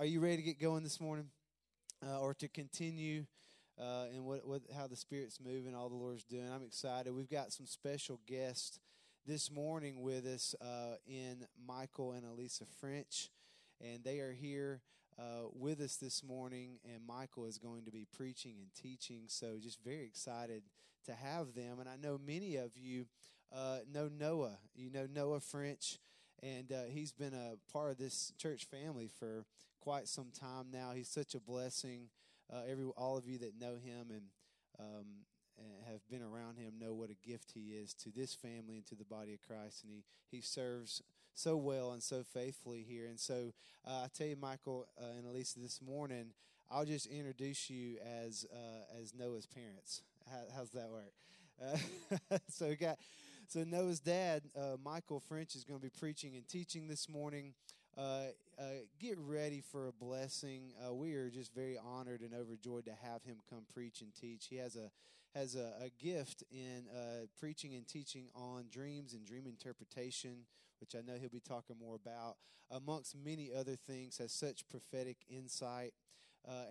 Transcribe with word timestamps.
Are 0.00 0.06
you 0.06 0.20
ready 0.20 0.36
to 0.36 0.42
get 0.42 0.60
going 0.60 0.84
this 0.84 1.00
morning, 1.00 1.26
uh, 2.06 2.20
or 2.20 2.32
to 2.34 2.46
continue 2.46 3.24
uh, 3.80 4.04
in 4.14 4.24
what, 4.24 4.46
what 4.46 4.62
how 4.76 4.86
the 4.86 4.94
Spirit's 4.94 5.40
moving, 5.44 5.74
all 5.74 5.88
the 5.88 5.96
Lord's 5.96 6.22
doing? 6.22 6.48
I'm 6.54 6.62
excited. 6.62 7.12
We've 7.12 7.28
got 7.28 7.52
some 7.52 7.66
special 7.66 8.20
guests 8.24 8.78
this 9.26 9.50
morning 9.50 10.00
with 10.00 10.24
us 10.24 10.54
uh, 10.60 10.98
in 11.04 11.44
Michael 11.66 12.12
and 12.12 12.24
Elisa 12.24 12.62
French, 12.80 13.30
and 13.80 14.04
they 14.04 14.20
are 14.20 14.30
here 14.30 14.82
uh, 15.18 15.48
with 15.52 15.80
us 15.80 15.96
this 15.96 16.22
morning. 16.22 16.78
And 16.84 17.04
Michael 17.04 17.46
is 17.46 17.58
going 17.58 17.84
to 17.86 17.90
be 17.90 18.06
preaching 18.16 18.54
and 18.60 18.72
teaching, 18.80 19.22
so 19.26 19.56
just 19.60 19.82
very 19.82 20.04
excited 20.04 20.62
to 21.06 21.12
have 21.12 21.54
them. 21.56 21.80
And 21.80 21.88
I 21.88 21.96
know 22.00 22.20
many 22.24 22.54
of 22.54 22.70
you 22.76 23.06
uh, 23.52 23.78
know 23.92 24.08
Noah. 24.16 24.58
You 24.76 24.92
know 24.92 25.08
Noah 25.12 25.40
French 25.40 25.98
and 26.42 26.72
uh, 26.72 26.84
he's 26.88 27.12
been 27.12 27.34
a 27.34 27.56
part 27.72 27.90
of 27.90 27.98
this 27.98 28.32
church 28.38 28.66
family 28.66 29.08
for 29.18 29.44
quite 29.88 30.06
some 30.06 30.28
time 30.38 30.66
now. 30.70 30.92
He's 30.94 31.08
such 31.08 31.34
a 31.34 31.40
blessing. 31.40 32.10
Uh, 32.52 32.60
every 32.70 32.84
all 32.98 33.16
of 33.16 33.26
you 33.26 33.38
that 33.38 33.58
know 33.58 33.76
him 33.82 34.08
and, 34.10 34.22
um, 34.78 35.06
and 35.56 35.66
have 35.90 36.06
been 36.10 36.20
around 36.20 36.58
him 36.58 36.74
know 36.78 36.92
what 36.92 37.08
a 37.08 37.26
gift 37.26 37.52
he 37.54 37.70
is 37.70 37.94
to 37.94 38.10
this 38.14 38.34
family 38.34 38.76
and 38.76 38.84
to 38.88 38.94
the 38.94 39.06
body 39.06 39.32
of 39.32 39.40
Christ. 39.40 39.84
And 39.84 39.90
he 39.90 40.04
he 40.30 40.42
serves 40.42 41.02
so 41.32 41.56
well 41.56 41.92
and 41.92 42.02
so 42.02 42.22
faithfully 42.22 42.84
here. 42.86 43.06
And 43.06 43.18
so 43.18 43.54
uh, 43.86 44.02
I 44.04 44.08
tell 44.14 44.26
you, 44.26 44.36
Michael 44.36 44.86
uh, 45.00 45.16
and 45.16 45.26
Elisa, 45.26 45.58
this 45.58 45.80
morning 45.80 46.34
I'll 46.70 46.84
just 46.84 47.06
introduce 47.06 47.70
you 47.70 47.96
as 48.26 48.44
uh, 48.52 49.00
as 49.00 49.14
Noah's 49.14 49.46
parents. 49.46 50.02
How, 50.30 50.42
how's 50.54 50.70
that 50.72 50.90
work? 50.90 51.14
Uh, 52.30 52.36
so 52.50 52.74
got 52.78 52.98
so 53.48 53.64
Noah's 53.64 54.00
dad, 54.00 54.42
uh, 54.54 54.76
Michael 54.84 55.20
French, 55.20 55.54
is 55.56 55.64
going 55.64 55.80
to 55.80 55.82
be 55.82 55.98
preaching 55.98 56.36
and 56.36 56.46
teaching 56.46 56.88
this 56.88 57.08
morning. 57.08 57.54
Uh, 57.98 58.28
uh 58.60 58.62
get 59.00 59.18
ready 59.18 59.60
for 59.60 59.88
a 59.88 59.92
blessing. 59.92 60.72
Uh, 60.80 60.94
we 60.94 61.14
are 61.14 61.30
just 61.30 61.52
very 61.52 61.76
honored 61.76 62.20
and 62.20 62.32
overjoyed 62.32 62.84
to 62.84 62.92
have 63.02 63.24
him 63.24 63.38
come 63.50 63.62
preach 63.74 64.02
and 64.02 64.14
teach. 64.14 64.46
He 64.48 64.56
has 64.56 64.76
a 64.76 64.90
has 65.34 65.56
a, 65.56 65.72
a 65.82 65.90
gift 65.98 66.44
in 66.52 66.84
uh, 66.94 67.26
preaching 67.38 67.74
and 67.74 67.86
teaching 67.86 68.26
on 68.36 68.66
dreams 68.70 69.14
and 69.14 69.26
dream 69.26 69.46
interpretation, 69.46 70.46
which 70.80 70.94
I 70.94 71.00
know 71.00 71.18
he'll 71.20 71.28
be 71.28 71.40
talking 71.40 71.76
more 71.78 71.96
about, 71.96 72.36
amongst 72.70 73.16
many 73.16 73.50
other 73.52 73.74
things. 73.74 74.18
Has 74.18 74.32
such 74.32 74.68
prophetic 74.68 75.16
insight, 75.28 75.92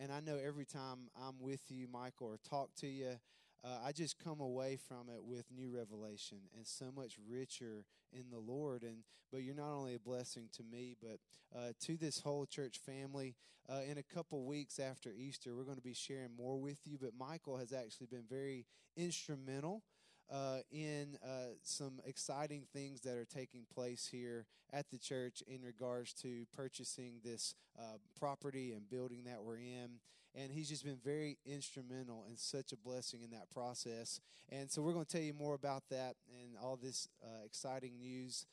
and 0.02 0.12
I 0.14 0.22
know 0.22 0.38
every 0.38 0.66
time 0.66 1.10
I'm 1.22 1.40
with 1.42 1.70
you, 1.70 1.88
Michael, 1.92 2.28
or 2.28 2.38
talk 2.50 2.70
to 2.78 2.88
you 2.88 3.16
uh, 3.64 3.80
I 3.86 3.92
just 3.92 4.18
come 4.24 4.40
away 4.40 4.78
from 4.78 5.10
it 5.10 5.24
with 5.24 5.46
new 5.56 5.70
revelation 5.70 6.38
and 6.56 6.66
so 6.66 6.86
much 6.96 7.18
richer 7.30 7.86
in 8.14 8.30
the 8.32 8.40
Lord. 8.40 8.84
And 8.84 9.04
but 9.32 9.44
you're 9.44 9.56
not 9.56 9.74
only 9.74 9.96
a 9.96 10.00
blessing 10.00 10.50
to 10.56 10.64
me, 10.64 10.96
but 11.02 11.20
uh, 11.56 11.74
to 11.82 11.98
this 11.98 12.20
whole 12.20 12.46
church 12.46 12.80
family. 12.80 13.36
Uh, 13.70 13.82
in 13.86 13.98
a 13.98 14.04
couple 14.04 14.46
weeks 14.46 14.80
after 14.80 15.12
Easter, 15.12 15.54
we're 15.54 15.66
going 15.66 15.76
to 15.76 15.82
be 15.82 15.94
sharing 15.94 16.34
more 16.38 16.58
with 16.58 16.80
you. 16.86 16.98
But 17.02 17.12
Michael 17.20 17.58
has 17.58 17.74
actually 17.74 18.08
been 18.08 18.24
very 18.30 18.66
instrumental 18.96 19.84
uh, 20.32 20.58
in 20.72 21.18
uh, 21.24 21.54
some 21.64 22.00
exciting 22.06 22.64
things 22.74 23.02
that 23.02 23.18
are 23.18 23.26
taking 23.26 23.66
place 23.74 24.10
here 24.12 24.46
at 24.74 24.90
the 24.90 24.98
church 24.98 25.42
in 25.48 25.62
regards 25.62 26.14
to 26.14 26.46
purchasing 26.56 27.20
this 27.24 27.56
uh, 27.80 27.98
property 28.20 28.74
and 28.74 28.90
building 28.90 29.24
that 29.26 29.44
we're 29.44 29.58
in. 29.58 30.00
And 30.36 30.52
he's 30.52 30.70
just 30.70 30.84
been 30.84 31.00
very 31.04 31.38
instrumental 31.46 32.26
and 32.28 32.38
such 32.38 32.72
a 32.72 32.78
blessing 32.78 33.22
in 33.24 33.32
that 33.32 33.50
process. 33.50 34.20
And 34.50 34.70
so 34.70 34.82
we're 34.82 34.94
going 34.94 35.06
to 35.06 35.12
tell 35.12 35.22
you 35.22 35.34
more 35.34 35.56
about 35.56 35.84
that 35.90 36.16
and 36.30 36.58
all 36.62 36.78
this 36.82 37.08
uh, 37.24 37.46
exciting 37.46 37.98
news. 38.00 38.46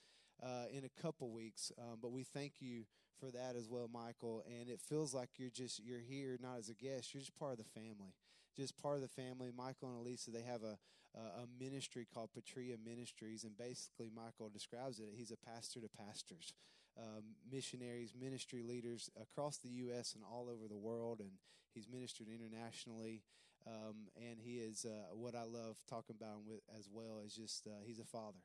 Uh, 0.42 0.64
in 0.76 0.84
a 0.84 1.00
couple 1.00 1.30
weeks. 1.30 1.70
Um, 1.78 1.98
but 2.02 2.10
we 2.10 2.24
thank 2.24 2.54
you 2.58 2.82
for 3.20 3.30
that 3.30 3.54
as 3.56 3.68
well, 3.68 3.88
Michael. 3.90 4.42
And 4.46 4.68
it 4.68 4.80
feels 4.80 5.14
like 5.14 5.30
you're 5.36 5.48
just 5.48 5.80
you're 5.82 6.00
here 6.00 6.36
not 6.42 6.58
as 6.58 6.68
a 6.68 6.74
guest; 6.74 7.14
you're 7.14 7.20
just 7.20 7.38
part 7.38 7.52
of 7.52 7.58
the 7.58 7.80
family 7.80 8.12
just 8.56 8.80
part 8.80 8.96
of 8.96 9.02
the 9.02 9.08
family. 9.08 9.50
Michael 9.56 9.90
and 9.90 9.98
Elisa, 10.00 10.30
they 10.30 10.42
have 10.42 10.62
a, 10.62 10.78
a 11.16 11.46
ministry 11.62 12.06
called 12.12 12.30
Patria 12.34 12.76
Ministries, 12.84 13.44
and 13.44 13.56
basically, 13.56 14.10
Michael 14.14 14.48
describes 14.48 14.98
it. 14.98 15.06
He's 15.14 15.30
a 15.30 15.36
pastor 15.36 15.80
to 15.80 15.88
pastors, 15.88 16.52
um, 16.98 17.22
missionaries, 17.50 18.12
ministry 18.18 18.62
leaders 18.62 19.10
across 19.20 19.58
the 19.58 19.70
U.S. 19.70 20.14
and 20.14 20.24
all 20.24 20.48
over 20.48 20.68
the 20.68 20.76
world, 20.76 21.20
and 21.20 21.30
he's 21.74 21.88
ministered 21.88 22.28
internationally. 22.28 23.22
Um, 23.66 24.08
and 24.16 24.38
he 24.38 24.56
is 24.56 24.84
uh, 24.84 25.14
what 25.14 25.34
I 25.34 25.44
love 25.44 25.78
talking 25.88 26.14
about 26.20 26.36
him 26.36 26.46
with 26.46 26.60
as 26.78 26.88
well 26.92 27.22
is 27.24 27.34
just 27.34 27.66
uh, 27.66 27.80
he's 27.84 27.98
a 27.98 28.04
father. 28.04 28.38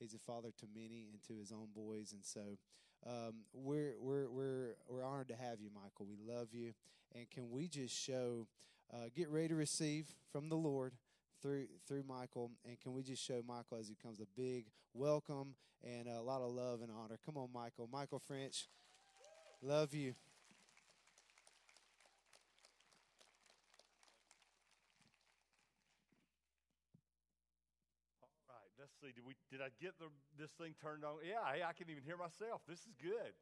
He's 0.00 0.14
a 0.14 0.18
father 0.18 0.48
to 0.58 0.66
many 0.74 1.06
and 1.12 1.22
to 1.28 1.34
his 1.38 1.52
own 1.52 1.68
boys, 1.74 2.12
and 2.12 2.24
so 2.24 2.58
um, 3.06 3.34
we're 3.52 3.94
we're 4.00 4.28
we're 4.28 4.76
we're 4.88 5.04
honored 5.04 5.28
to 5.28 5.36
have 5.36 5.60
you, 5.60 5.70
Michael. 5.74 6.06
We 6.06 6.18
love 6.26 6.48
you, 6.52 6.72
and 7.14 7.30
can 7.30 7.50
we 7.50 7.68
just 7.68 7.94
show 7.94 8.48
uh, 8.94 9.08
get 9.14 9.28
ready 9.28 9.48
to 9.48 9.54
receive 9.56 10.06
from 10.30 10.48
the 10.48 10.54
Lord 10.54 10.92
through 11.42 11.66
through 11.86 12.04
Michael. 12.06 12.50
And 12.66 12.78
can 12.80 12.94
we 12.94 13.02
just 13.02 13.22
show 13.24 13.42
Michael 13.46 13.78
as 13.78 13.88
he 13.88 13.96
comes 13.96 14.20
a 14.20 14.26
big 14.36 14.66
welcome 14.92 15.54
and 15.82 16.06
a 16.06 16.22
lot 16.22 16.42
of 16.42 16.52
love 16.52 16.80
and 16.80 16.90
honor? 16.90 17.18
Come 17.24 17.36
on, 17.36 17.48
Michael. 17.52 17.88
Michael 17.92 18.20
French, 18.20 18.68
love 19.62 19.94
you. 19.94 20.14
All 28.48 28.54
right, 28.54 28.70
let's 28.78 28.94
see. 29.00 29.12
Did 29.12 29.26
we? 29.26 29.34
Did 29.50 29.60
I 29.60 29.68
get 29.82 29.98
the, 29.98 30.06
this 30.38 30.52
thing 30.52 30.74
turned 30.80 31.04
on? 31.04 31.16
Yeah, 31.26 31.52
hey, 31.52 31.62
I 31.62 31.72
can 31.72 31.90
even 31.90 32.04
hear 32.04 32.16
myself. 32.16 32.62
This 32.68 32.80
is 32.80 32.94
good. 33.02 33.34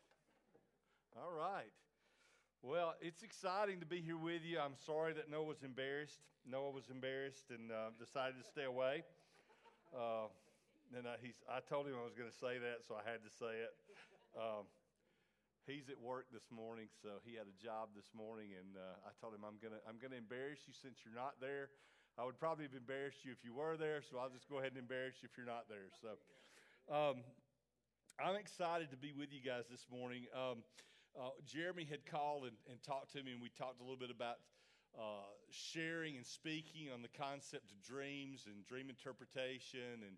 All 1.15 1.33
right. 1.37 1.73
Well, 2.63 2.95
it's 3.03 3.27
exciting 3.27 3.83
to 3.83 3.87
be 3.91 3.99
here 3.99 4.15
with 4.15 4.47
you. 4.47 4.63
I'm 4.63 4.79
sorry 4.87 5.11
that 5.19 5.27
Noah 5.27 5.51
was 5.51 5.67
embarrassed. 5.67 6.23
Noah 6.47 6.71
was 6.71 6.95
embarrassed 6.95 7.51
and 7.51 7.75
uh, 7.75 7.91
decided 7.99 8.39
to 8.39 8.47
stay 8.47 8.71
away. 8.71 9.03
Uh, 9.91 10.31
and 10.95 11.11
I, 11.11 11.19
he's, 11.19 11.43
I 11.51 11.59
told 11.59 11.91
him 11.91 11.99
I 11.99 12.07
was 12.07 12.15
going 12.15 12.31
to 12.31 12.39
say 12.39 12.63
that, 12.63 12.87
so 12.87 12.95
I 12.95 13.03
had 13.03 13.19
to 13.27 13.33
say 13.35 13.67
it. 13.67 13.75
Um, 14.39 14.71
he's 15.67 15.91
at 15.91 15.99
work 15.99 16.31
this 16.31 16.55
morning, 16.55 16.87
so 17.03 17.19
he 17.27 17.35
had 17.35 17.51
a 17.51 17.57
job 17.59 17.99
this 17.99 18.15
morning, 18.15 18.55
and 18.55 18.79
uh, 18.79 18.95
I 19.03 19.13
told 19.19 19.35
him 19.35 19.43
I'm 19.43 19.59
going 19.59 19.75
to 19.75 19.83
I'm 19.83 19.99
going 19.99 20.15
to 20.15 20.23
embarrass 20.23 20.63
you 20.71 20.75
since 20.79 21.03
you're 21.03 21.19
not 21.19 21.43
there. 21.43 21.75
I 22.15 22.23
would 22.23 22.39
probably 22.39 22.71
have 22.71 22.79
embarrassed 22.79 23.27
you 23.27 23.35
if 23.35 23.43
you 23.43 23.59
were 23.59 23.75
there, 23.75 24.07
so 24.07 24.23
I'll 24.23 24.31
just 24.31 24.47
go 24.47 24.63
ahead 24.63 24.71
and 24.71 24.79
embarrass 24.79 25.19
you 25.19 25.27
if 25.27 25.35
you're 25.35 25.51
not 25.51 25.67
there. 25.67 25.91
So, 25.99 26.15
um, 26.87 27.27
I'm 28.23 28.39
excited 28.39 28.95
to 28.95 28.99
be 29.03 29.11
with 29.11 29.35
you 29.35 29.43
guys 29.43 29.67
this 29.67 29.91
morning. 29.91 30.31
Um, 30.31 30.63
uh, 31.19 31.31
Jeremy 31.47 31.87
had 31.89 32.07
called 32.07 32.45
and, 32.45 32.57
and, 32.71 32.83
talked 32.83 33.13
to 33.13 33.23
me, 33.23 33.33
and 33.33 33.43
we 33.43 33.51
talked 33.51 33.81
a 33.81 33.83
little 33.83 33.99
bit 33.99 34.11
about 34.11 34.37
uh, 34.99 35.29
sharing 35.51 36.17
and 36.17 36.27
speaking 36.27 36.89
on 36.93 37.03
the 37.03 37.09
concept 37.09 37.71
of 37.73 37.83
dreams 37.83 38.45
and 38.47 38.65
dream 38.67 38.89
interpretation. 38.89 40.05
And, 40.07 40.17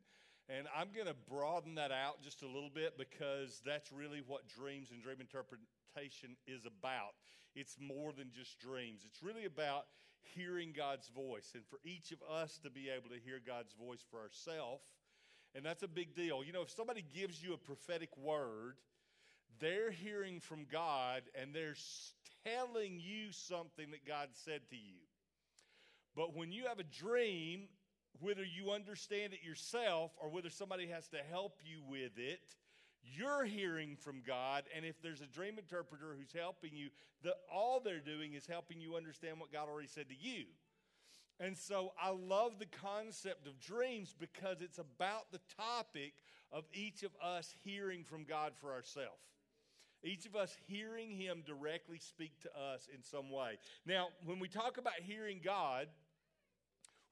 and 0.49 0.66
I'm 0.77 0.88
going 0.94 1.06
to 1.06 1.16
broaden 1.28 1.75
that 1.77 1.91
out 1.91 2.22
just 2.22 2.43
a 2.43 2.47
little 2.47 2.71
bit 2.72 2.99
because 2.99 3.62
that's 3.65 3.91
really 3.93 4.22
what 4.27 4.49
dreams 4.49 4.91
and 4.91 5.03
dream 5.03 5.21
interpretation 5.21 6.37
is 6.47 6.66
about. 6.66 7.15
It's 7.55 7.76
more 7.81 8.12
than 8.12 8.31
just 8.34 8.59
dreams, 8.59 9.03
it's 9.06 9.22
really 9.22 9.44
about 9.44 9.87
hearing 10.34 10.72
God's 10.75 11.09
voice. 11.09 11.53
And 11.55 11.65
for 11.66 11.78
each 11.84 12.12
of 12.12 12.19
us 12.22 12.59
to 12.65 12.71
be 12.71 12.88
able 12.88 13.11
to 13.11 13.21
hear 13.22 13.41
God's 13.44 13.72
voice 13.75 14.03
for 14.11 14.21
ourselves. 14.21 14.87
And 15.55 15.65
that's 15.65 15.84
a 15.84 15.88
big 15.88 16.16
deal. 16.16 16.43
You 16.43 16.53
know, 16.53 16.62
if 16.62 16.71
somebody 16.71 17.05
gives 17.15 17.43
you 17.43 17.53
a 17.53 17.56
prophetic 17.56 18.09
word, 18.16 18.75
they're 19.61 19.91
hearing 19.91 20.41
from 20.41 20.67
God 20.71 21.23
and 21.41 21.55
they're 21.55 21.77
telling 22.45 23.01
you 23.01 23.33
something 23.33 23.91
that 23.91 24.07
God 24.07 24.29
said 24.33 24.61
to 24.71 24.77
you. 24.77 25.01
But 26.17 26.37
when 26.37 26.53
you 26.53 26.67
have 26.67 26.79
a 26.79 26.85
dream, 26.85 27.69
whether 28.21 28.45
you 28.45 28.71
understand 28.71 29.33
it 29.33 29.43
yourself 29.43 30.13
or 30.21 30.29
whether 30.29 30.51
somebody 30.51 30.87
has 30.89 31.09
to 31.09 31.19
help 31.31 31.59
you 31.65 31.81
with 31.89 32.19
it, 32.19 32.55
you're 33.03 33.45
hearing 33.45 33.97
from 33.97 34.23
God. 34.27 34.65
And 34.75 34.85
if 34.85 35.01
there's 35.03 35.21
a 35.21 35.27
dream 35.27 35.59
interpreter 35.59 36.17
who's 36.19 36.33
helping 36.33 36.75
you, 36.75 36.89
the, 37.23 37.35
all 37.53 37.81
they're 37.81 38.01
doing 38.01 38.35
is 38.35 38.47
helping 38.47 38.81
you 38.81 38.97
understand 38.97 39.41
what 39.41 39.53
God 39.53 39.69
already 39.69 39.89
said 39.89 40.09
to 40.09 40.15
you. 40.15 40.45
And 41.41 41.59
so 41.59 41.93
I 42.00 42.11
love 42.11 42.59
the 42.59 42.67
concept 42.67 43.47
of 43.47 43.59
dreams 43.59 44.15
because 44.19 44.61
it's 44.61 44.79
about 44.79 45.33
the 45.33 45.41
topic 45.57 46.15
of 46.53 46.65
each 46.73 47.03
of 47.03 47.11
us 47.23 47.55
hearing 47.65 48.05
from 48.05 48.25
God 48.25 48.53
for 48.61 48.73
ourselves. 48.73 49.34
Each 50.05 50.27
of 50.27 50.37
us 50.37 50.55
hearing 50.67 51.11
Him 51.11 51.43
directly 51.47 51.99
speak 51.99 52.39
to 52.43 52.49
us 52.51 52.89
in 52.95 53.03
some 53.03 53.31
way. 53.31 53.59
Now, 53.87 54.09
when 54.27 54.39
we 54.39 54.49
talk 54.49 54.77
about 54.77 54.95
hearing 55.03 55.41
God, 55.43 55.89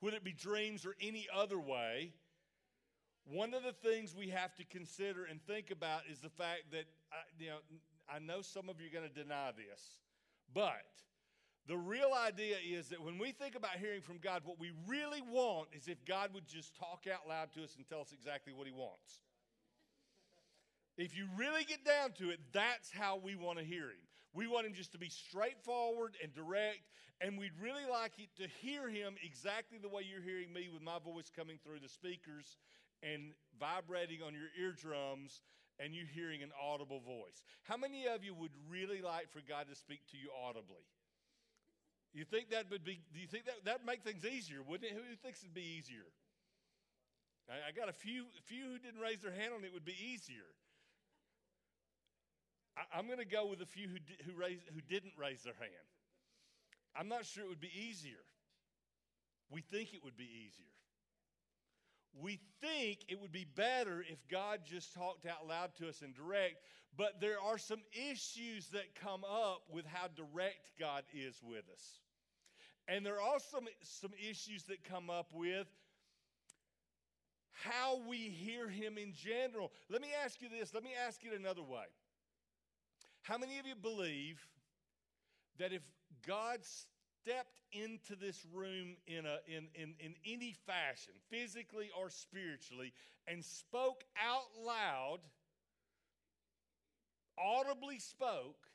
whether 0.00 0.17
it 0.17 0.25
be 0.25 0.33
dreams 0.33 0.85
or 0.85 0.94
any 1.00 1.27
other 1.35 1.59
way, 1.59 2.12
one 3.25 3.55
of 3.55 3.62
the 3.62 3.73
things 3.73 4.15
we 4.15 4.29
have 4.29 4.55
to 4.56 4.65
consider 4.65 5.25
and 5.25 5.41
think 5.47 5.71
about 5.71 6.03
is 6.11 6.19
the 6.21 6.29
fact 6.29 6.73
that, 6.73 6.85
I, 7.12 7.17
you 7.39 7.50
know, 7.50 7.59
I 8.12 8.19
know 8.19 8.43
some 8.43 8.69
of 8.69 8.81
you 8.81 8.89
are 8.89 8.93
going 8.93 9.09
to 9.09 9.15
deny 9.15 9.53
this, 9.53 9.99
but 10.53 10.73
the 11.69 11.77
real 11.77 12.11
idea 12.12 12.56
is 12.69 12.88
that 12.88 13.00
when 13.00 13.19
we 13.19 13.31
think 13.31 13.55
about 13.55 13.77
hearing 13.79 14.00
from 14.00 14.19
God, 14.19 14.43
what 14.45 14.59
we 14.59 14.73
really 14.87 15.23
want 15.23 15.69
is 15.73 15.87
if 15.87 16.05
God 16.05 16.35
would 16.35 16.49
just 16.49 16.77
talk 16.77 17.05
out 17.12 17.29
loud 17.29 17.53
to 17.55 17.62
us 17.62 17.77
and 17.77 17.87
tell 17.87 18.00
us 18.00 18.12
exactly 18.12 18.53
what 18.53 18.67
He 18.67 18.73
wants. 18.73 19.23
If 20.97 21.17
you 21.17 21.27
really 21.37 21.65
get 21.65 21.85
down 21.85 22.12
to 22.19 22.31
it, 22.31 22.41
that's 22.53 22.91
how 22.93 23.17
we 23.23 23.35
want 23.35 23.59
to 23.59 23.65
hear 23.65 23.89
him. 23.89 24.03
We 24.35 24.47
want 24.47 24.67
him 24.67 24.75
just 24.75 24.93
to 24.93 24.99
be 24.99 25.09
straightforward 25.09 26.17
and 26.23 26.33
direct, 26.35 26.89
and 27.21 27.39
we'd 27.39 27.56
really 27.61 27.85
like 27.91 28.12
it 28.19 28.29
to 28.41 28.49
hear 28.61 28.89
him 28.89 29.15
exactly 29.23 29.79
the 29.79 29.89
way 29.89 30.03
you're 30.09 30.23
hearing 30.23 30.53
me 30.53 30.69
with 30.73 30.83
my 30.83 30.99
voice 30.99 31.31
coming 31.35 31.59
through 31.62 31.81
the 31.81 31.89
speakers 31.89 32.56
and 33.03 33.33
vibrating 33.59 34.21
on 34.25 34.33
your 34.33 34.49
eardrums 34.59 35.43
and 35.79 35.94
you 35.94 36.05
hearing 36.05 36.43
an 36.43 36.53
audible 36.61 37.00
voice. 37.00 37.43
How 37.65 37.77
many 37.77 38.06
of 38.06 38.25
you 38.25 38.35
would 38.35 38.53
really 38.69 39.00
like 39.03 39.31
for 39.33 39.41
God 39.47 39.67
to 39.69 39.75
speak 39.75 40.00
to 40.12 40.17
you 40.17 40.29
audibly? 40.33 40.85
You 42.15 42.25
think 42.25 42.50
that 42.50 42.71
would 42.71 42.85
be, 42.85 43.00
do 43.12 43.21
you 43.21 43.27
think 43.27 43.47
that 43.47 43.65
that 43.65 43.87
make 43.87 44.05
things 44.05 44.25
easier, 44.25 44.62
wouldn't 44.62 44.91
it? 44.91 44.95
Who 44.95 45.17
thinks 45.17 45.43
it'd 45.43 45.55
be 45.55 45.77
easier? 45.81 46.05
I, 47.49 47.69
I 47.69 47.73
got 47.73 47.88
a 47.88 47.97
few, 47.97 48.27
few 48.45 48.77
who 48.77 48.79
didn't 48.79 49.00
raise 49.00 49.21
their 49.21 49.33
hand 49.33 49.56
on 49.56 49.65
it 49.65 49.73
would 49.73 49.85
be 49.85 49.97
easier. 49.97 50.53
I, 52.77 52.99
am 52.99 53.07
going 53.07 53.19
to 53.19 53.25
go 53.25 53.47
with 53.47 53.61
a 53.61 53.67
few 53.67 53.89
who, 53.89 53.99
di, 53.99 54.15
who, 54.25 54.33
who 54.75 54.81
didn't 54.89 55.13
raise 55.19 55.43
their 55.43 55.55
hand. 55.59 55.89
I'm 56.97 57.09
not 57.09 57.25
sure 57.25 57.45
it 57.45 57.49
would 57.49 57.61
be 57.61 57.73
easier. 57.89 58.25
We 59.51 59.61
think 59.61 59.93
it 59.93 60.03
would 60.05 60.17
be 60.17 60.29
easier. 60.47 60.67
We 62.15 62.41
think 62.61 63.01
it 63.09 63.21
would 63.21 63.33
be 63.33 63.47
better 63.57 64.05
if 64.07 64.19
God 64.29 64.61
just 64.65 64.93
talked 64.95 65.27
out 65.27 65.47
loud 65.47 65.75
to 65.79 65.89
us 65.89 66.03
and 66.03 66.15
direct, 66.15 66.57
but 66.97 67.21
there 67.21 67.41
are 67.41 67.57
some 67.57 67.81
issues 67.93 68.69
that 68.69 68.95
come 68.95 69.25
up 69.25 69.63
with 69.71 69.87
how 69.87 70.09
direct 70.15 70.73
God 70.79 71.05
is 71.15 71.41
with 71.43 71.65
us. 71.73 72.01
And 72.89 73.07
there 73.07 73.15
are 73.15 73.21
also 73.21 73.59
some 73.83 74.11
issues 74.29 74.65
that 74.65 74.85
come 74.85 75.09
up 75.09 75.29
with 75.33 75.67
how 77.53 78.01
we 78.09 78.17
hear 78.17 78.69
Him 78.69 78.99
in 78.99 79.15
general. 79.15 79.73
Let 79.89 80.03
me 80.03 80.09
ask 80.25 80.43
you 80.43 80.49
this, 80.49 80.75
let 80.75 80.83
me 80.83 80.91
ask 81.07 81.25
it 81.25 81.33
another 81.39 81.63
way. 81.63 81.87
How 83.23 83.39
many 83.39 83.59
of 83.59 83.67
you 83.67 83.75
believe 83.75 84.41
that 85.59 85.73
if 85.73 85.83
God 86.27 86.59
stepped 86.63 87.61
into 87.73 88.17
this 88.17 88.45
room 88.53 88.97
in, 89.07 89.27
a, 89.27 89.39
in, 89.47 89.69
in, 89.75 89.95
in 90.01 90.15
any 90.27 90.55
fashion, 90.67 91.15
physically 91.31 91.91
or 91.99 92.11
spiritually, 92.11 92.93
and 93.29 93.45
spoke 93.45 94.03
out 94.21 94.51
loud, 94.65 95.19
audibly 97.39 97.99
spoke, 97.99 98.67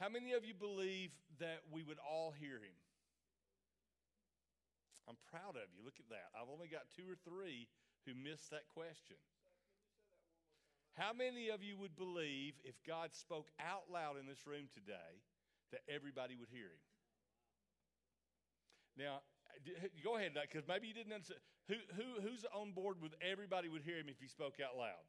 how 0.00 0.08
many 0.08 0.32
of 0.32 0.44
you 0.44 0.54
believe 0.54 1.10
that 1.40 1.60
we 1.72 1.82
would 1.82 1.98
all 1.98 2.32
hear 2.38 2.56
him? 2.56 2.78
I'm 5.08 5.16
proud 5.30 5.56
of 5.56 5.68
you. 5.76 5.84
Look 5.84 5.98
at 5.98 6.08
that. 6.10 6.32
I've 6.32 6.48
only 6.48 6.68
got 6.68 6.82
two 6.96 7.04
or 7.04 7.18
three 7.28 7.68
who 8.06 8.14
missed 8.14 8.50
that 8.50 8.68
question. 8.72 9.16
How 10.94 11.12
many 11.12 11.50
of 11.50 11.62
you 11.62 11.76
would 11.76 11.96
believe 11.96 12.54
if 12.62 12.74
God 12.86 13.10
spoke 13.12 13.50
out 13.58 13.90
loud 13.90 14.14
in 14.18 14.26
this 14.26 14.46
room 14.46 14.70
today 14.70 15.22
that 15.72 15.82
everybody 15.90 16.38
would 16.38 16.48
hear 16.54 16.70
him? 16.70 16.82
Now, 18.94 19.26
go 20.06 20.14
ahead, 20.14 20.38
because 20.38 20.66
maybe 20.70 20.86
you 20.86 20.94
didn't 20.94 21.12
understand. 21.12 21.42
Who, 21.66 21.74
who, 21.98 22.22
who's 22.22 22.46
on 22.54 22.70
board 22.70 23.02
with 23.02 23.14
everybody 23.18 23.66
would 23.68 23.82
hear 23.82 23.98
him 23.98 24.06
if 24.06 24.22
he 24.22 24.28
spoke 24.28 24.62
out 24.62 24.78
loud? 24.78 25.02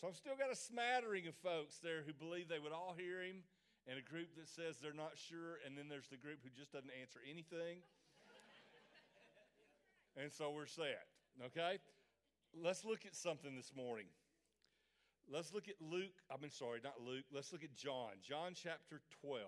So 0.00 0.06
I've 0.06 0.18
still 0.18 0.34
got 0.34 0.50
a 0.50 0.58
smattering 0.58 1.26
of 1.26 1.34
folks 1.38 1.78
there 1.78 2.02
who 2.02 2.14
believe 2.14 2.48
they 2.48 2.58
would 2.58 2.74
all 2.74 2.94
hear 2.98 3.22
him, 3.22 3.46
and 3.86 3.98
a 3.98 4.02
group 4.02 4.34
that 4.34 4.50
says 4.50 4.78
they're 4.82 4.96
not 4.96 5.14
sure, 5.14 5.62
and 5.62 5.78
then 5.78 5.86
there's 5.86 6.10
the 6.10 6.18
group 6.18 6.42
who 6.42 6.50
just 6.50 6.74
doesn't 6.74 6.90
answer 6.98 7.18
anything. 7.22 7.82
and 10.18 10.32
so 10.32 10.50
we're 10.50 10.70
set, 10.70 11.06
okay? 11.50 11.78
Let's 12.56 12.84
look 12.84 13.04
at 13.04 13.14
something 13.14 13.54
this 13.56 13.72
morning. 13.76 14.06
Let's 15.28 15.52
look 15.52 15.68
at 15.68 15.76
Luke, 15.84 16.16
I 16.32 16.40
mean, 16.40 16.50
sorry, 16.50 16.80
not 16.82 17.04
Luke. 17.04 17.28
Let's 17.28 17.52
look 17.52 17.62
at 17.62 17.76
John, 17.76 18.16
John 18.24 18.56
chapter 18.56 19.04
12. 19.20 19.44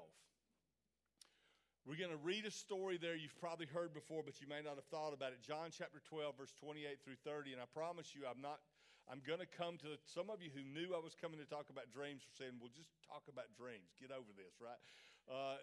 We're 1.88 1.96
going 1.96 2.12
to 2.12 2.20
read 2.20 2.44
a 2.44 2.52
story 2.52 3.00
there 3.00 3.16
you've 3.16 3.40
probably 3.40 3.64
heard 3.64 3.96
before, 3.96 4.20
but 4.20 4.36
you 4.44 4.46
may 4.46 4.60
not 4.60 4.76
have 4.76 4.84
thought 4.92 5.16
about 5.16 5.32
it. 5.32 5.40
John 5.40 5.72
chapter 5.72 5.96
12, 6.04 6.36
verse 6.36 6.52
28 6.60 7.00
through 7.00 7.16
30. 7.24 7.56
And 7.56 7.60
I 7.64 7.68
promise 7.72 8.12
you, 8.12 8.28
I'm 8.28 8.44
not, 8.44 8.60
I'm 9.08 9.24
going 9.24 9.40
to 9.40 9.48
come 9.48 9.80
to 9.80 9.96
some 10.04 10.28
of 10.28 10.44
you 10.44 10.52
who 10.52 10.60
knew 10.60 10.92
I 10.92 11.00
was 11.00 11.16
coming 11.16 11.40
to 11.40 11.48
talk 11.48 11.72
about 11.72 11.88
dreams 11.88 12.28
are 12.28 12.36
saying, 12.36 12.60
well, 12.60 12.68
just 12.68 12.92
talk 13.08 13.24
about 13.32 13.48
dreams. 13.56 13.96
Get 13.96 14.12
over 14.12 14.28
this, 14.36 14.60
right? 14.60 14.76
Uh, 15.24 15.56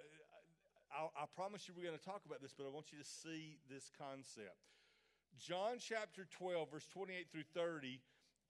I, 0.89 1.13
I 1.13 1.25
promise 1.37 1.69
you 1.69 1.77
we're 1.77 1.85
going 1.85 2.01
to 2.01 2.01
talk 2.01 2.25
about 2.25 2.41
this, 2.41 2.57
but 2.57 2.65
I 2.65 2.73
want 2.73 2.89
you 2.89 2.97
to 2.97 3.05
see 3.05 3.61
this 3.69 3.93
concept. 3.93 4.57
John 5.37 5.77
chapter 5.79 6.27
12, 6.37 6.71
verse 6.71 6.87
28 6.93 7.27
through 7.31 7.43
30 7.53 8.01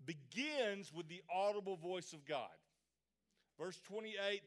begins 0.06 0.94
with 0.94 1.08
the 1.08 1.22
audible 1.34 1.78
voice 1.78 2.14
of 2.14 2.26
God. 2.26 2.50
Verse 3.60 3.80
28 3.88 4.42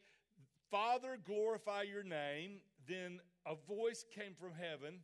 Father, 0.70 1.18
glorify 1.26 1.82
your 1.82 2.04
name. 2.04 2.60
Then 2.88 3.18
a 3.44 3.56
voice 3.68 4.04
came 4.14 4.34
from 4.34 4.52
heaven 4.52 5.00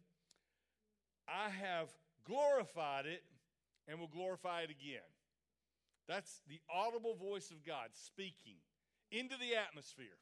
I 1.29 1.51
have 1.51 1.89
glorified 2.25 3.07
it 3.07 3.23
and 3.89 3.99
will 3.99 4.09
glorify 4.09 4.63
it 4.63 4.71
again. 4.71 5.07
That's 6.09 6.41
the 6.49 6.61
audible 6.71 7.17
voice 7.17 7.51
of 7.51 7.65
God 7.65 7.89
speaking 7.93 8.57
into 9.11 9.37
the 9.37 9.57
atmosphere. 9.57 10.19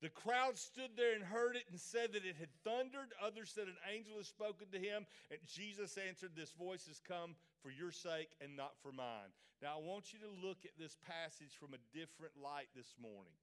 The 0.00 0.08
crowd 0.08 0.56
stood 0.56 0.90
there 0.96 1.14
and 1.14 1.24
heard 1.24 1.56
it 1.56 1.64
and 1.70 1.80
said 1.80 2.12
that 2.12 2.24
it 2.24 2.36
had 2.38 2.54
thundered. 2.62 3.10
Others 3.20 3.50
said 3.52 3.66
an 3.66 3.82
angel 3.92 4.16
had 4.16 4.26
spoken 4.26 4.68
to 4.70 4.78
him. 4.78 5.06
And 5.30 5.40
Jesus 5.44 5.98
answered, 5.98 6.30
This 6.36 6.52
voice 6.52 6.86
has 6.86 7.00
come 7.00 7.34
for 7.62 7.70
your 7.70 7.90
sake 7.90 8.30
and 8.40 8.56
not 8.56 8.78
for 8.80 8.92
mine. 8.92 9.34
Now, 9.60 9.74
I 9.76 9.82
want 9.82 10.12
you 10.12 10.20
to 10.20 10.46
look 10.46 10.58
at 10.64 10.78
this 10.78 10.96
passage 11.02 11.58
from 11.58 11.74
a 11.74 11.96
different 11.98 12.34
light 12.40 12.68
this 12.76 12.94
morning. 13.02 13.34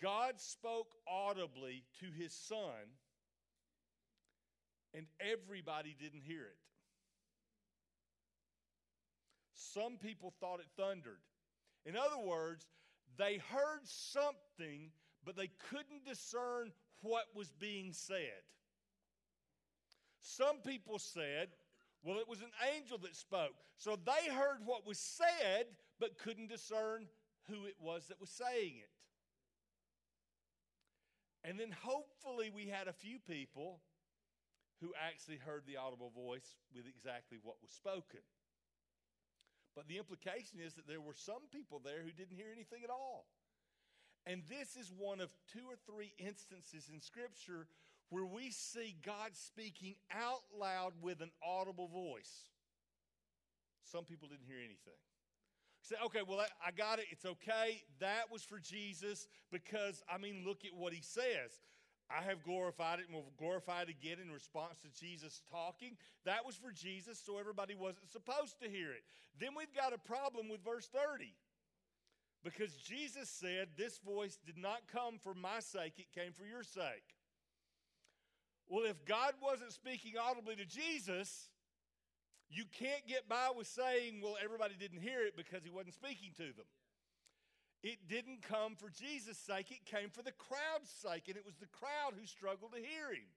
God 0.00 0.40
spoke 0.40 0.94
audibly 1.06 1.84
to 2.00 2.06
his 2.16 2.32
son, 2.32 2.96
and 4.94 5.06
everybody 5.20 5.94
didn't 6.00 6.22
hear 6.22 6.42
it. 6.42 6.56
Some 9.52 9.98
people 9.98 10.32
thought 10.40 10.60
it 10.60 10.66
thundered. 10.78 11.20
In 11.84 11.94
other 11.94 12.18
words, 12.18 12.66
they 13.18 13.38
heard 13.50 13.80
something 13.84 14.92
but 15.28 15.36
they 15.36 15.50
couldn't 15.68 16.06
discern 16.06 16.72
what 17.02 17.24
was 17.34 17.52
being 17.60 17.92
said. 17.92 18.40
Some 20.22 20.56
people 20.66 20.98
said, 20.98 21.48
well, 22.02 22.16
it 22.16 22.26
was 22.26 22.40
an 22.40 22.48
angel 22.74 22.96
that 23.02 23.14
spoke. 23.14 23.52
So 23.76 23.98
they 24.06 24.32
heard 24.32 24.60
what 24.64 24.86
was 24.86 24.98
said, 24.98 25.66
but 26.00 26.16
couldn't 26.16 26.48
discern 26.48 27.08
who 27.50 27.66
it 27.66 27.76
was 27.78 28.06
that 28.06 28.18
was 28.18 28.30
saying 28.30 28.76
it. 28.80 28.88
And 31.46 31.60
then 31.60 31.72
hopefully 31.78 32.48
we 32.48 32.64
had 32.64 32.88
a 32.88 32.94
few 32.94 33.18
people 33.18 33.80
who 34.80 34.94
actually 34.98 35.36
heard 35.36 35.64
the 35.66 35.76
audible 35.76 36.10
voice 36.16 36.56
with 36.74 36.86
exactly 36.88 37.36
what 37.42 37.56
was 37.60 37.70
spoken. 37.70 38.24
But 39.76 39.88
the 39.88 39.98
implication 39.98 40.58
is 40.64 40.72
that 40.76 40.88
there 40.88 41.02
were 41.02 41.12
some 41.12 41.52
people 41.52 41.82
there 41.84 42.00
who 42.02 42.12
didn't 42.12 42.38
hear 42.38 42.48
anything 42.50 42.80
at 42.82 42.88
all. 42.88 43.26
And 44.28 44.42
this 44.46 44.76
is 44.76 44.92
one 44.96 45.20
of 45.20 45.30
two 45.50 45.64
or 45.66 45.76
three 45.90 46.12
instances 46.18 46.90
in 46.92 47.00
Scripture 47.00 47.66
where 48.10 48.26
we 48.26 48.50
see 48.50 48.94
God 49.04 49.30
speaking 49.32 49.94
out 50.12 50.42
loud 50.56 50.92
with 51.00 51.22
an 51.22 51.30
audible 51.42 51.88
voice. 51.88 52.50
Some 53.90 54.04
people 54.04 54.28
didn't 54.28 54.46
hear 54.46 54.58
anything. 54.58 55.00
Say, 55.80 55.96
okay, 56.04 56.20
well, 56.28 56.44
I 56.64 56.70
got 56.72 56.98
it. 56.98 57.06
It's 57.10 57.24
okay. 57.24 57.82
That 58.00 58.30
was 58.30 58.42
for 58.42 58.58
Jesus 58.58 59.26
because, 59.50 60.02
I 60.12 60.18
mean, 60.18 60.42
look 60.46 60.66
at 60.66 60.76
what 60.76 60.92
he 60.92 61.00
says. 61.00 61.64
I 62.10 62.22
have 62.22 62.42
glorified 62.42 63.00
it 63.00 63.06
and 63.06 63.14
will 63.14 63.32
glorify 63.38 63.82
it 63.82 63.88
again 63.88 64.18
in 64.22 64.30
response 64.30 64.80
to 64.82 65.00
Jesus 65.00 65.40
talking. 65.50 65.96
That 66.24 66.44
was 66.44 66.56
for 66.56 66.72
Jesus, 66.72 67.20
so 67.24 67.38
everybody 67.38 67.74
wasn't 67.74 68.10
supposed 68.10 68.60
to 68.60 68.68
hear 68.68 68.92
it. 68.92 69.04
Then 69.40 69.50
we've 69.56 69.74
got 69.74 69.92
a 69.92 69.98
problem 69.98 70.48
with 70.48 70.64
verse 70.64 70.88
30. 70.92 71.32
Because 72.44 72.74
Jesus 72.74 73.28
said, 73.28 73.68
This 73.76 73.98
voice 73.98 74.38
did 74.44 74.56
not 74.56 74.82
come 74.92 75.18
for 75.18 75.34
my 75.34 75.60
sake, 75.60 75.94
it 75.98 76.12
came 76.14 76.32
for 76.32 76.44
your 76.44 76.62
sake. 76.62 77.16
Well, 78.68 78.84
if 78.84 79.04
God 79.04 79.32
wasn't 79.42 79.72
speaking 79.72 80.14
audibly 80.20 80.54
to 80.56 80.66
Jesus, 80.66 81.48
you 82.50 82.64
can't 82.78 83.06
get 83.06 83.28
by 83.28 83.48
with 83.56 83.66
saying, 83.66 84.20
Well, 84.22 84.36
everybody 84.42 84.74
didn't 84.78 85.00
hear 85.00 85.22
it 85.22 85.36
because 85.36 85.64
he 85.64 85.70
wasn't 85.70 85.94
speaking 85.94 86.30
to 86.36 86.54
them. 86.54 86.68
It 87.82 88.08
didn't 88.08 88.42
come 88.42 88.74
for 88.74 88.90
Jesus' 88.90 89.38
sake, 89.38 89.70
it 89.70 89.84
came 89.84 90.10
for 90.10 90.22
the 90.22 90.32
crowd's 90.32 90.90
sake, 90.90 91.28
and 91.28 91.36
it 91.36 91.46
was 91.46 91.56
the 91.56 91.70
crowd 91.70 92.14
who 92.18 92.26
struggled 92.26 92.72
to 92.72 92.78
hear 92.78 93.14
him. 93.14 93.30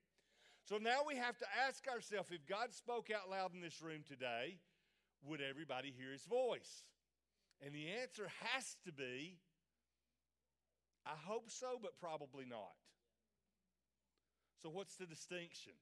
So 0.65 0.77
now 0.77 1.01
we 1.07 1.15
have 1.15 1.37
to 1.39 1.45
ask 1.67 1.87
ourselves 1.87 2.29
if 2.31 2.45
God 2.47 2.73
spoke 2.73 3.09
out 3.11 3.29
loud 3.29 3.53
in 3.53 3.61
this 3.61 3.81
room 3.81 4.03
today, 4.07 4.57
would 5.23 5.41
everybody 5.41 5.93
hear 5.95 6.11
his 6.11 6.23
voice? 6.23 6.83
And 7.63 7.73
the 7.73 7.89
answer 8.01 8.27
has 8.41 8.75
to 8.85 8.91
be 8.91 9.39
I 11.05 11.17
hope 11.25 11.49
so, 11.49 11.79
but 11.81 11.99
probably 11.99 12.45
not. 12.45 12.77
So, 14.61 14.69
what's 14.69 14.95
the 14.95 15.05
distinction? 15.05 15.73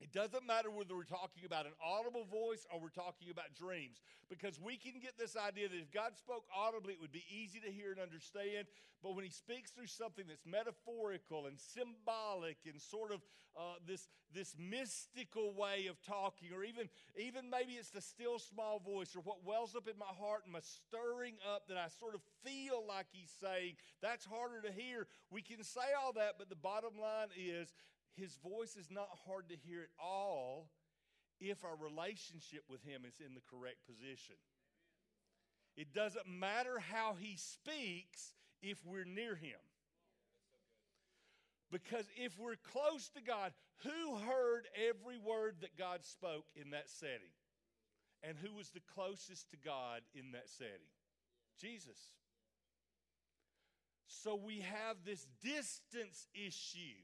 It 0.00 0.12
doesn't 0.12 0.46
matter 0.46 0.70
whether 0.70 0.94
we're 0.94 1.02
talking 1.02 1.44
about 1.44 1.66
an 1.66 1.72
audible 1.82 2.24
voice 2.24 2.66
or 2.70 2.80
we're 2.80 2.88
talking 2.88 3.30
about 3.30 3.54
dreams, 3.58 4.00
because 4.30 4.60
we 4.60 4.76
can 4.76 5.00
get 5.02 5.18
this 5.18 5.36
idea 5.36 5.68
that 5.68 5.76
if 5.76 5.90
God 5.90 6.16
spoke 6.16 6.44
audibly, 6.54 6.92
it 6.94 7.00
would 7.00 7.12
be 7.12 7.24
easy 7.28 7.58
to 7.60 7.70
hear 7.70 7.90
and 7.90 8.00
understand. 8.00 8.66
But 9.02 9.16
when 9.16 9.24
He 9.24 9.30
speaks 9.30 9.70
through 9.70 9.88
something 9.88 10.24
that's 10.28 10.46
metaphorical 10.46 11.46
and 11.46 11.58
symbolic 11.58 12.58
and 12.64 12.80
sort 12.80 13.12
of 13.12 13.20
uh, 13.58 13.82
this, 13.86 14.06
this 14.32 14.54
mystical 14.56 15.52
way 15.52 15.88
of 15.90 16.00
talking, 16.02 16.50
or 16.54 16.62
even, 16.62 16.88
even 17.16 17.50
maybe 17.50 17.72
it's 17.72 17.90
the 17.90 18.00
still 18.00 18.38
small 18.38 18.78
voice 18.78 19.16
or 19.16 19.20
what 19.20 19.44
wells 19.44 19.74
up 19.74 19.88
in 19.88 19.98
my 19.98 20.14
heart 20.18 20.42
and 20.44 20.52
my 20.52 20.62
stirring 20.62 21.34
up 21.52 21.66
that 21.66 21.76
I 21.76 21.88
sort 21.98 22.14
of 22.14 22.20
feel 22.44 22.86
like 22.86 23.06
He's 23.10 23.32
saying, 23.42 23.74
that's 24.00 24.24
harder 24.24 24.62
to 24.62 24.72
hear. 24.72 25.08
We 25.30 25.42
can 25.42 25.64
say 25.64 25.90
all 26.00 26.12
that, 26.12 26.34
but 26.38 26.48
the 26.48 26.56
bottom 26.56 26.94
line 27.00 27.28
is 27.36 27.74
his 28.18 28.36
voice 28.36 28.76
is 28.76 28.90
not 28.90 29.08
hard 29.26 29.48
to 29.48 29.56
hear 29.56 29.82
at 29.82 30.02
all 30.02 30.68
if 31.40 31.64
our 31.64 31.76
relationship 31.76 32.64
with 32.68 32.82
him 32.82 33.02
is 33.06 33.20
in 33.24 33.34
the 33.34 33.40
correct 33.48 33.78
position. 33.86 34.36
It 35.76 35.94
doesn't 35.94 36.26
matter 36.26 36.80
how 36.80 37.14
he 37.18 37.36
speaks 37.36 38.34
if 38.60 38.84
we're 38.84 39.04
near 39.04 39.36
him. 39.36 39.60
Because 41.70 42.06
if 42.16 42.38
we're 42.38 42.56
close 42.72 43.08
to 43.10 43.22
God, 43.22 43.52
who 43.84 44.16
heard 44.16 44.66
every 44.74 45.18
word 45.18 45.56
that 45.60 45.76
God 45.78 46.04
spoke 46.04 46.46
in 46.56 46.70
that 46.70 46.88
setting? 46.88 47.34
And 48.24 48.36
who 48.36 48.56
was 48.56 48.70
the 48.70 48.80
closest 48.94 49.50
to 49.50 49.56
God 49.56 50.00
in 50.14 50.32
that 50.32 50.48
setting? 50.48 50.90
Jesus. 51.60 51.98
So 54.08 54.34
we 54.34 54.60
have 54.60 54.96
this 55.04 55.26
distance 55.44 56.26
issue 56.34 56.98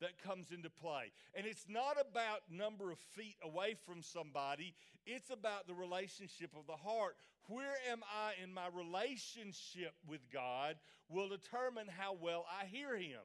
that 0.00 0.22
comes 0.22 0.50
into 0.50 0.70
play. 0.70 1.12
And 1.34 1.46
it's 1.46 1.66
not 1.68 1.96
about 2.00 2.40
number 2.50 2.90
of 2.90 2.98
feet 2.98 3.36
away 3.42 3.74
from 3.86 4.02
somebody, 4.02 4.74
it's 5.06 5.30
about 5.30 5.66
the 5.66 5.74
relationship 5.74 6.50
of 6.58 6.66
the 6.66 6.76
heart. 6.76 7.16
Where 7.46 7.76
am 7.90 8.00
I 8.04 8.42
in 8.42 8.54
my 8.54 8.68
relationship 8.72 9.92
with 10.08 10.20
God 10.32 10.76
will 11.08 11.28
determine 11.28 11.86
how 11.88 12.16
well 12.20 12.46
I 12.48 12.64
hear 12.64 12.96
Him. 12.96 13.20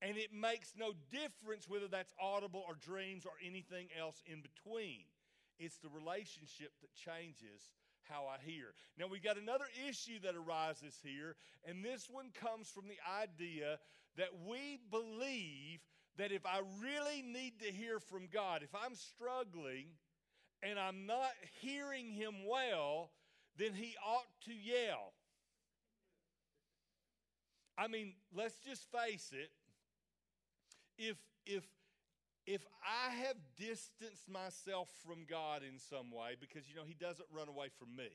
And 0.00 0.16
it 0.16 0.32
makes 0.32 0.74
no 0.78 0.92
difference 1.10 1.68
whether 1.68 1.88
that's 1.88 2.12
audible 2.20 2.62
or 2.68 2.74
dreams 2.74 3.26
or 3.26 3.32
anything 3.44 3.88
else 3.98 4.22
in 4.26 4.42
between. 4.42 5.02
It's 5.58 5.78
the 5.78 5.88
relationship 5.88 6.70
that 6.80 6.94
changes 6.94 7.72
how 8.08 8.26
I 8.26 8.38
hear. 8.44 8.74
Now, 8.96 9.06
we 9.06 9.18
got 9.18 9.36
another 9.36 9.66
issue 9.88 10.18
that 10.22 10.34
arises 10.34 10.98
here, 11.02 11.34
and 11.66 11.84
this 11.84 12.08
one 12.08 12.30
comes 12.40 12.68
from 12.68 12.84
the 12.86 12.98
idea 13.04 13.78
that 14.18 14.28
we 14.46 14.78
believe 14.90 15.80
that 16.18 16.32
if 16.32 16.44
I 16.44 16.60
really 16.82 17.22
need 17.22 17.60
to 17.60 17.72
hear 17.72 18.00
from 18.00 18.28
God, 18.32 18.62
if 18.62 18.74
I'm 18.74 18.94
struggling 18.94 19.86
and 20.62 20.78
I'm 20.78 21.06
not 21.06 21.30
hearing 21.60 22.10
Him 22.10 22.34
well, 22.46 23.10
then 23.56 23.72
He 23.72 23.94
ought 24.04 24.26
to 24.46 24.52
yell. 24.52 25.12
I 27.78 27.86
mean, 27.86 28.14
let's 28.34 28.58
just 28.58 28.82
face 28.90 29.32
it. 29.32 29.50
If, 30.98 31.16
if, 31.46 31.62
if 32.44 32.62
I 32.82 33.14
have 33.14 33.36
distanced 33.56 34.28
myself 34.28 34.88
from 35.06 35.26
God 35.30 35.62
in 35.62 35.78
some 35.78 36.10
way, 36.10 36.34
because, 36.40 36.68
you 36.68 36.74
know, 36.74 36.82
He 36.84 36.94
doesn't 36.94 37.28
run 37.32 37.48
away 37.48 37.68
from 37.78 37.94
me, 37.94 38.08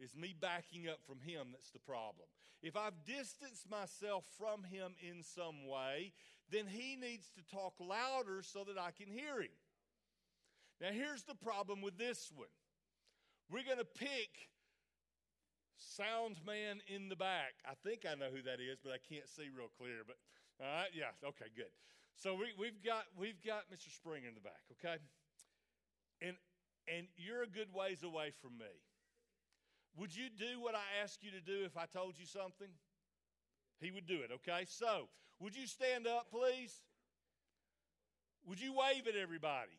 it's 0.00 0.14
me 0.14 0.34
backing 0.38 0.88
up 0.88 1.00
from 1.06 1.20
Him 1.20 1.48
that's 1.52 1.70
the 1.70 1.78
problem. 1.78 2.28
If 2.62 2.76
I've 2.76 3.04
distanced 3.04 3.70
myself 3.70 4.24
from 4.38 4.64
Him 4.64 4.94
in 5.00 5.22
some 5.22 5.66
way, 5.66 6.12
then 6.50 6.66
He 6.66 6.96
needs 6.96 7.30
to 7.36 7.54
talk 7.54 7.74
louder 7.80 8.42
so 8.42 8.64
that 8.64 8.78
I 8.78 8.90
can 8.90 9.10
hear 9.12 9.40
Him. 9.40 9.54
Now, 10.80 10.88
here's 10.92 11.24
the 11.24 11.34
problem 11.34 11.82
with 11.82 11.98
this 11.98 12.30
one 12.34 12.48
we're 13.50 13.64
going 13.64 13.78
to 13.78 13.84
pick 13.84 14.50
sound 15.78 16.36
man 16.44 16.80
in 16.86 17.08
the 17.08 17.16
back. 17.16 17.54
I 17.64 17.72
think 17.82 18.04
I 18.04 18.14
know 18.14 18.28
who 18.30 18.42
that 18.42 18.60
is, 18.60 18.78
but 18.82 18.92
I 18.92 18.98
can't 18.98 19.28
see 19.28 19.48
real 19.48 19.70
clear. 19.78 20.02
But 20.06 20.16
all 20.60 20.66
right, 20.66 20.90
yeah, 20.92 21.14
okay, 21.24 21.46
good. 21.56 21.72
So 22.16 22.34
we, 22.34 22.50
we've 22.58 22.82
got 22.82 23.04
we've 23.16 23.40
got 23.44 23.70
Mr. 23.72 23.94
Springer 23.94 24.28
in 24.28 24.34
the 24.34 24.42
back, 24.42 24.62
okay, 24.78 24.98
and 26.20 26.36
and 26.90 27.06
you're 27.16 27.42
a 27.42 27.48
good 27.50 27.72
ways 27.72 28.02
away 28.02 28.32
from 28.42 28.58
me. 28.58 28.74
Would 29.98 30.14
you 30.14 30.28
do 30.30 30.60
what 30.60 30.76
I 30.76 31.02
asked 31.02 31.24
you 31.24 31.32
to 31.32 31.40
do 31.40 31.64
if 31.64 31.76
I 31.76 31.86
told 31.86 32.14
you 32.18 32.24
something? 32.24 32.68
He 33.80 33.90
would 33.90 34.06
do 34.06 34.20
it, 34.22 34.30
okay? 34.32 34.64
So, 34.68 35.08
would 35.40 35.56
you 35.56 35.66
stand 35.66 36.06
up, 36.06 36.30
please? 36.30 36.74
Would 38.46 38.60
you 38.60 38.72
wave 38.72 39.06
at 39.08 39.16
everybody? 39.20 39.78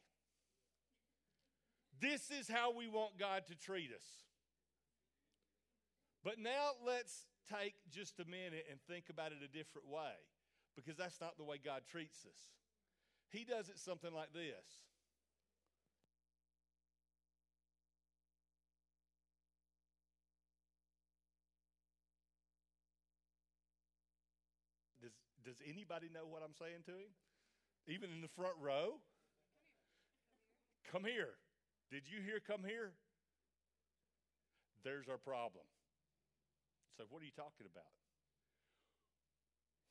This 2.01 2.31
is 2.31 2.49
how 2.49 2.75
we 2.75 2.87
want 2.87 3.17
God 3.17 3.43
to 3.47 3.55
treat 3.55 3.91
us. 3.95 4.03
But 6.23 6.37
now 6.37 6.71
let's 6.85 7.25
take 7.49 7.75
just 7.89 8.19
a 8.19 8.25
minute 8.25 8.65
and 8.69 8.79
think 8.89 9.05
about 9.09 9.31
it 9.31 9.39
a 9.43 9.47
different 9.47 9.87
way 9.87 10.19
because 10.75 10.97
that's 10.97 11.19
not 11.21 11.37
the 11.37 11.43
way 11.43 11.57
God 11.63 11.81
treats 11.89 12.25
us. 12.25 12.39
He 13.31 13.45
does 13.45 13.69
it 13.69 13.79
something 13.79 14.13
like 14.13 14.33
this 14.33 14.83
Does 25.49 25.58
anybody 25.69 26.09
know 26.11 26.25
what 26.25 26.41
I'm 26.43 26.57
saying 26.57 26.83
to 26.89 26.91
him? 26.91 27.13
Even 27.87 28.09
in 28.11 28.21
the 28.21 28.33
front 28.33 28.57
row? 28.59 28.99
Come 30.91 31.05
here. 31.05 31.37
Did 31.91 32.09
you 32.09 32.21
hear 32.21 32.41
come 32.41 32.65
here? 32.65 32.93
There's 34.83 35.09
our 35.09 35.17
problem. 35.17 35.65
So, 36.97 37.05
what 37.09 37.21
are 37.21 37.25
you 37.25 37.35
talking 37.35 37.69
about? 37.69 37.93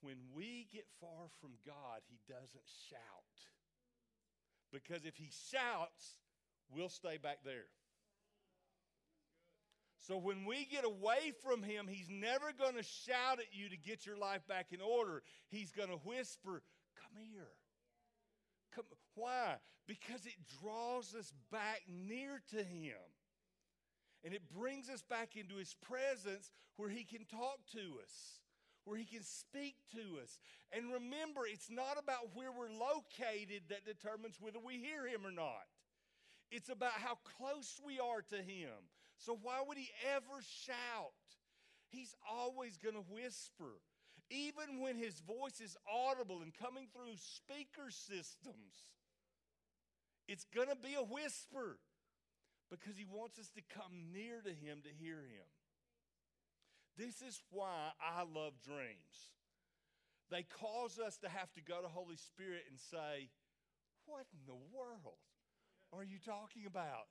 When 0.01 0.17
we 0.35 0.69
get 0.73 0.87
far 1.01 1.31
from 1.41 1.59
God, 1.67 2.03
He 2.07 2.19
doesn't 2.29 2.69
shout. 2.91 3.35
Because 4.73 5.05
if 5.05 5.17
He 5.17 5.31
shouts, 5.31 6.21
we'll 6.71 6.89
stay 6.89 7.17
back 7.17 7.39
there. 7.45 7.67
So 9.99 10.17
when 10.17 10.45
we 10.45 10.65
get 10.65 10.85
away 10.85 11.33
from 11.43 11.63
him, 11.63 11.87
he's 11.89 12.09
never 12.09 12.53
going 12.59 12.77
to 12.77 12.83
shout 12.83 13.41
at 13.41 13.53
you 13.53 13.69
to 13.69 13.77
get 13.77 14.07
your 14.07 14.17
life 14.17 14.47
back 14.47 14.73
in 14.73 14.81
order. 14.81 15.23
He's 15.51 15.73
going 15.73 15.91
to 15.91 15.97
whisper, 15.97 16.63
Come 17.03 17.23
here. 17.23 17.49
Come. 18.75 18.85
Why? 19.15 19.57
Because 19.87 20.27
it 20.27 20.37
draws 20.63 21.15
us 21.15 21.33
back 21.51 21.83
near 21.89 22.41
to 22.51 22.63
him. 22.63 22.99
And 24.25 24.35
it 24.35 24.43
brings 24.51 24.89
us 24.91 25.03
back 25.03 25.37
into 25.37 25.57
his 25.57 25.75
presence 25.75 26.51
where 26.77 26.91
he 26.91 27.05
can 27.05 27.25
talk 27.25 27.59
to 27.73 28.03
us, 28.03 28.41
where 28.85 28.99
he 28.99 29.05
can 29.05 29.23
speak 29.23 29.77
to 29.93 30.21
us. 30.23 30.39
And 30.73 30.93
remember, 30.93 31.43
it's 31.47 31.71
not 31.71 31.99
about 32.03 32.35
where 32.35 32.51
we're 32.51 32.71
located 32.71 33.63
that 33.71 33.87
determines 33.87 34.37
whether 34.41 34.59
we 34.59 34.75
hear 34.75 35.07
him 35.07 35.25
or 35.25 35.31
not. 35.31 35.67
It's 36.51 36.69
about 36.69 36.93
how 36.93 37.19
close 37.37 37.81
we 37.85 38.01
are 38.01 38.23
to 38.31 38.37
him. 38.37 38.75
So 39.19 39.39
why 39.43 39.63
would 39.67 39.77
he 39.77 39.91
ever 40.15 40.43
shout? 40.65 41.13
He's 41.91 42.15
always 42.31 42.77
going 42.77 42.95
to 42.95 43.05
whisper. 43.11 43.83
Even 44.31 44.81
when 44.81 44.97
his 44.97 45.21
voice 45.21 45.61
is 45.61 45.77
audible 45.91 46.43
and 46.43 46.53
coming 46.55 46.87
through 46.93 47.17
speaker 47.17 47.91
systems, 47.91 48.87
it's 50.29 50.45
going 50.55 50.69
to 50.69 50.77
be 50.77 50.95
a 50.95 51.03
whisper 51.03 51.79
because 52.71 52.97
he 52.97 53.07
wants 53.11 53.39
us 53.39 53.49
to 53.57 53.63
come 53.75 54.13
near 54.13 54.41
to 54.43 54.51
him 54.51 54.83
to 54.85 54.91
hear 55.03 55.17
him. 55.17 55.49
This 56.97 57.23
is 57.23 57.41
why 57.51 57.91
I 58.01 58.23
love 58.23 58.53
dreams. 58.63 59.33
They 60.31 60.43
cause 60.43 60.99
us 60.99 61.17
to 61.19 61.29
have 61.29 61.53
to 61.55 61.63
go 61.63 61.81
to 61.81 61.89
Holy 61.89 62.17
Spirit 62.17 62.65
and 62.69 62.79
say, 62.79 63.31
What 64.05 64.27
in 64.33 64.45
the 64.47 64.77
world 64.77 65.23
are 65.93 66.05
you 66.05 66.19
talking 66.19 66.67
about? 66.67 67.09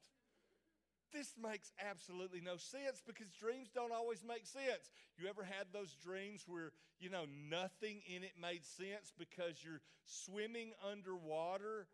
This 1.13 1.33
makes 1.41 1.71
absolutely 1.79 2.41
no 2.41 2.57
sense 2.57 3.01
because 3.05 3.27
dreams 3.39 3.69
don't 3.73 3.91
always 3.91 4.23
make 4.27 4.45
sense. 4.45 4.91
You 5.17 5.27
ever 5.27 5.43
had 5.43 5.67
those 5.73 5.95
dreams 6.03 6.43
where, 6.47 6.71
you 6.99 7.09
know, 7.09 7.25
nothing 7.49 8.01
in 8.07 8.23
it 8.23 8.33
made 8.39 8.65
sense 8.65 9.11
because 9.17 9.63
you're 9.63 9.81
swimming 10.05 10.71
underwater 10.83 11.87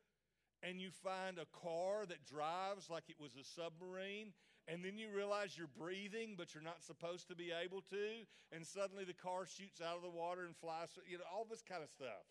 and 0.61 0.79
you 0.79 0.89
find 1.03 1.37
a 1.37 1.49
car 1.51 2.05
that 2.07 2.25
drives 2.25 2.89
like 2.89 3.03
it 3.09 3.19
was 3.19 3.35
a 3.35 3.43
submarine 3.43 4.31
and 4.67 4.83
then 4.83 4.97
you 4.97 5.11
realize 5.11 5.57
you're 5.57 5.67
breathing 5.67 6.35
but 6.37 6.53
you're 6.53 6.63
not 6.63 6.81
supposed 6.81 7.27
to 7.27 7.35
be 7.35 7.51
able 7.51 7.81
to 7.91 8.23
and 8.55 8.65
suddenly 8.65 9.03
the 9.03 9.17
car 9.17 9.43
shoots 9.45 9.81
out 9.81 9.97
of 9.97 10.03
the 10.03 10.09
water 10.09 10.45
and 10.45 10.55
flies, 10.55 10.89
you 11.05 11.17
know, 11.17 11.27
all 11.27 11.45
this 11.49 11.61
kind 11.61 11.83
of 11.83 11.89
stuff. 11.89 12.23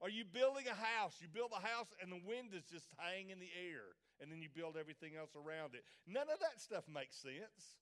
Are 0.00 0.08
you 0.08 0.24
building 0.24 0.64
a 0.70 0.74
house? 0.74 1.18
You 1.20 1.28
build 1.28 1.50
a 1.52 1.60
house 1.60 1.92
and 2.00 2.10
the 2.10 2.22
wind 2.24 2.54
is 2.54 2.64
just 2.64 2.86
hanging 2.96 3.30
in 3.30 3.40
the 3.40 3.52
air 3.52 3.98
and 4.20 4.30
then 4.30 4.42
you 4.42 4.48
build 4.52 4.76
everything 4.76 5.16
else 5.18 5.32
around 5.34 5.74
it. 5.74 5.84
None 6.06 6.28
of 6.28 6.40
that 6.40 6.60
stuff 6.60 6.84
makes 6.92 7.16
sense 7.16 7.80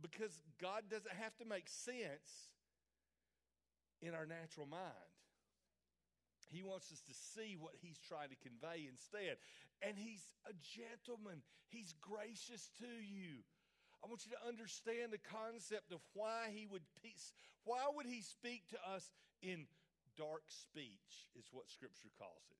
because 0.00 0.42
God 0.60 0.86
doesn't 0.90 1.14
have 1.14 1.36
to 1.38 1.44
make 1.44 1.68
sense 1.68 2.50
in 4.00 4.14
our 4.14 4.26
natural 4.26 4.66
mind. 4.66 5.10
He 6.46 6.62
wants 6.62 6.92
us 6.92 7.02
to 7.10 7.14
see 7.34 7.58
what 7.58 7.74
he's 7.82 7.98
trying 7.98 8.30
to 8.30 8.38
convey 8.38 8.86
instead. 8.86 9.42
And 9.82 9.98
he's 9.98 10.22
a 10.46 10.54
gentleman, 10.62 11.42
he's 11.68 11.94
gracious 11.98 12.70
to 12.78 12.90
you. 13.02 13.42
I 14.04 14.06
want 14.06 14.22
you 14.22 14.30
to 14.36 14.46
understand 14.46 15.10
the 15.10 15.22
concept 15.26 15.90
of 15.90 15.98
why 16.14 16.54
he 16.54 16.66
would 16.70 16.86
why 17.64 17.82
would 17.90 18.06
he 18.06 18.22
speak 18.22 18.68
to 18.70 18.78
us 18.86 19.10
in 19.42 19.66
dark 20.16 20.46
speech 20.48 21.26
is 21.34 21.50
what 21.50 21.68
scripture 21.68 22.14
calls 22.16 22.46
it. 22.50 22.56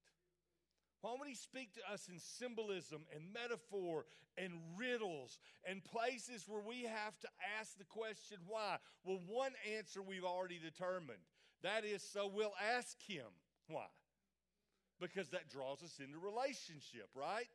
Why 1.06 1.14
would 1.20 1.28
he 1.28 1.36
speak 1.36 1.72
to 1.74 1.92
us 1.92 2.08
in 2.10 2.18
symbolism 2.18 3.02
and 3.14 3.32
metaphor 3.32 4.06
and 4.36 4.54
riddles 4.76 5.38
and 5.64 5.84
places 5.84 6.48
where 6.48 6.60
we 6.60 6.82
have 6.82 7.16
to 7.20 7.28
ask 7.60 7.78
the 7.78 7.84
question 7.84 8.38
why? 8.48 8.78
Well, 9.04 9.20
one 9.28 9.52
answer 9.78 10.02
we've 10.02 10.24
already 10.24 10.58
determined. 10.58 11.22
That 11.62 11.84
is, 11.84 12.02
so 12.02 12.26
we'll 12.26 12.56
ask 12.76 13.00
him 13.06 13.30
why? 13.68 13.86
Because 15.00 15.28
that 15.28 15.48
draws 15.48 15.80
us 15.84 16.00
into 16.04 16.18
relationship, 16.18 17.08
right? 17.14 17.46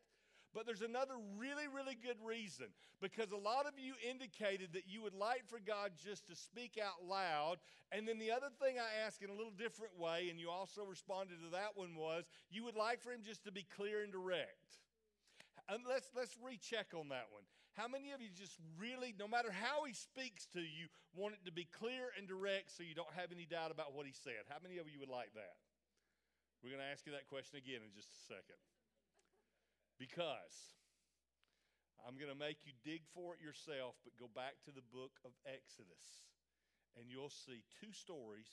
But 0.54 0.66
there's 0.66 0.82
another 0.82 1.16
really, 1.40 1.72
really 1.72 1.96
good 1.96 2.20
reason 2.20 2.68
because 3.00 3.32
a 3.32 3.40
lot 3.40 3.66
of 3.66 3.80
you 3.80 3.96
indicated 4.04 4.76
that 4.76 4.84
you 4.86 5.02
would 5.02 5.16
like 5.16 5.48
for 5.48 5.60
God 5.64 5.92
just 5.96 6.28
to 6.28 6.36
speak 6.36 6.76
out 6.76 7.08
loud. 7.08 7.64
And 7.92 8.08
then 8.08 8.20
the 8.20 8.32
other 8.32 8.52
thing 8.60 8.76
I 8.76 9.08
asked 9.08 9.24
in 9.24 9.30
a 9.30 9.38
little 9.38 9.56
different 9.56 9.96
way, 9.96 10.28
and 10.30 10.40
you 10.40 10.52
also 10.52 10.84
responded 10.84 11.40
to 11.40 11.56
that 11.56 11.80
one, 11.80 11.96
was 11.96 12.28
you 12.52 12.66
would 12.66 12.76
like 12.76 13.02
for 13.02 13.12
Him 13.12 13.24
just 13.24 13.46
to 13.46 13.52
be 13.52 13.66
clear 13.76 14.04
and 14.04 14.12
direct. 14.12 14.84
And 15.72 15.84
let's, 15.88 16.12
let's 16.16 16.36
recheck 16.44 16.92
on 16.92 17.08
that 17.16 17.32
one. 17.32 17.48
How 17.80 17.88
many 17.88 18.12
of 18.12 18.20
you 18.20 18.28
just 18.36 18.60
really, 18.76 19.16
no 19.16 19.32
matter 19.32 19.56
how 19.56 19.88
He 19.88 19.96
speaks 19.96 20.52
to 20.52 20.60
you, 20.60 20.92
want 21.16 21.40
it 21.40 21.48
to 21.48 21.54
be 21.56 21.64
clear 21.72 22.12
and 22.20 22.28
direct 22.28 22.76
so 22.76 22.84
you 22.84 22.96
don't 22.96 23.16
have 23.16 23.32
any 23.32 23.48
doubt 23.48 23.72
about 23.72 23.96
what 23.96 24.04
He 24.04 24.12
said? 24.12 24.44
How 24.52 24.60
many 24.60 24.84
of 24.84 24.92
you 24.92 25.00
would 25.00 25.08
like 25.08 25.32
that? 25.40 25.56
We're 26.60 26.76
going 26.76 26.84
to 26.84 26.92
ask 26.92 27.08
you 27.08 27.16
that 27.16 27.32
question 27.32 27.56
again 27.56 27.80
in 27.80 27.90
just 27.96 28.12
a 28.12 28.22
second. 28.28 28.60
Because 30.02 30.74
I'm 32.02 32.18
going 32.18 32.34
to 32.34 32.38
make 32.38 32.66
you 32.66 32.74
dig 32.82 33.06
for 33.14 33.38
it 33.38 33.40
yourself, 33.46 33.94
but 34.02 34.18
go 34.18 34.26
back 34.34 34.58
to 34.66 34.74
the 34.74 34.82
book 34.90 35.22
of 35.22 35.30
Exodus, 35.46 36.26
and 36.98 37.06
you'll 37.06 37.30
see 37.30 37.62
two 37.78 37.94
stories 37.94 38.50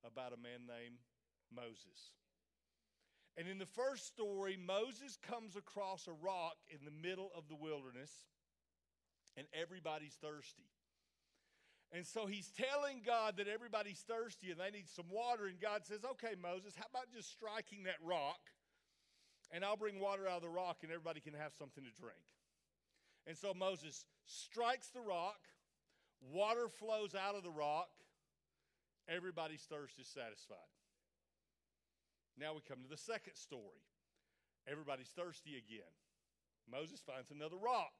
about 0.00 0.32
a 0.32 0.40
man 0.40 0.64
named 0.64 1.04
Moses. 1.52 2.16
And 3.36 3.44
in 3.44 3.60
the 3.60 3.68
first 3.68 4.08
story, 4.08 4.56
Moses 4.56 5.20
comes 5.20 5.60
across 5.60 6.08
a 6.08 6.16
rock 6.24 6.56
in 6.72 6.80
the 6.88 6.96
middle 7.04 7.28
of 7.36 7.52
the 7.52 7.60
wilderness, 7.60 8.10
and 9.36 9.44
everybody's 9.52 10.16
thirsty. 10.24 10.72
And 11.92 12.08
so 12.08 12.24
he's 12.24 12.48
telling 12.48 13.04
God 13.04 13.36
that 13.36 13.48
everybody's 13.48 14.00
thirsty 14.08 14.50
and 14.50 14.60
they 14.60 14.72
need 14.72 14.88
some 14.88 15.08
water. 15.12 15.46
And 15.46 15.60
God 15.60 15.84
says, 15.84 16.00
Okay, 16.16 16.36
Moses, 16.40 16.72
how 16.76 16.84
about 16.88 17.12
just 17.12 17.32
striking 17.32 17.84
that 17.84 18.00
rock? 18.00 18.40
And 19.50 19.64
I'll 19.64 19.76
bring 19.76 20.00
water 20.00 20.28
out 20.28 20.36
of 20.36 20.42
the 20.42 20.48
rock 20.48 20.78
and 20.82 20.90
everybody 20.90 21.20
can 21.20 21.34
have 21.34 21.52
something 21.58 21.84
to 21.84 22.00
drink. 22.00 22.20
And 23.26 23.36
so 23.36 23.52
Moses 23.54 24.04
strikes 24.26 24.88
the 24.88 25.00
rock, 25.00 25.40
water 26.32 26.68
flows 26.68 27.14
out 27.14 27.34
of 27.34 27.42
the 27.42 27.50
rock, 27.50 27.90
everybody's 29.08 29.62
thirst 29.62 29.98
is 29.98 30.06
satisfied. 30.06 30.72
Now 32.38 32.54
we 32.54 32.60
come 32.68 32.82
to 32.82 32.88
the 32.88 32.96
second 32.96 33.34
story. 33.34 33.82
Everybody's 34.70 35.08
thirsty 35.08 35.56
again. 35.56 35.92
Moses 36.70 37.00
finds 37.00 37.30
another 37.30 37.56
rock. 37.56 37.94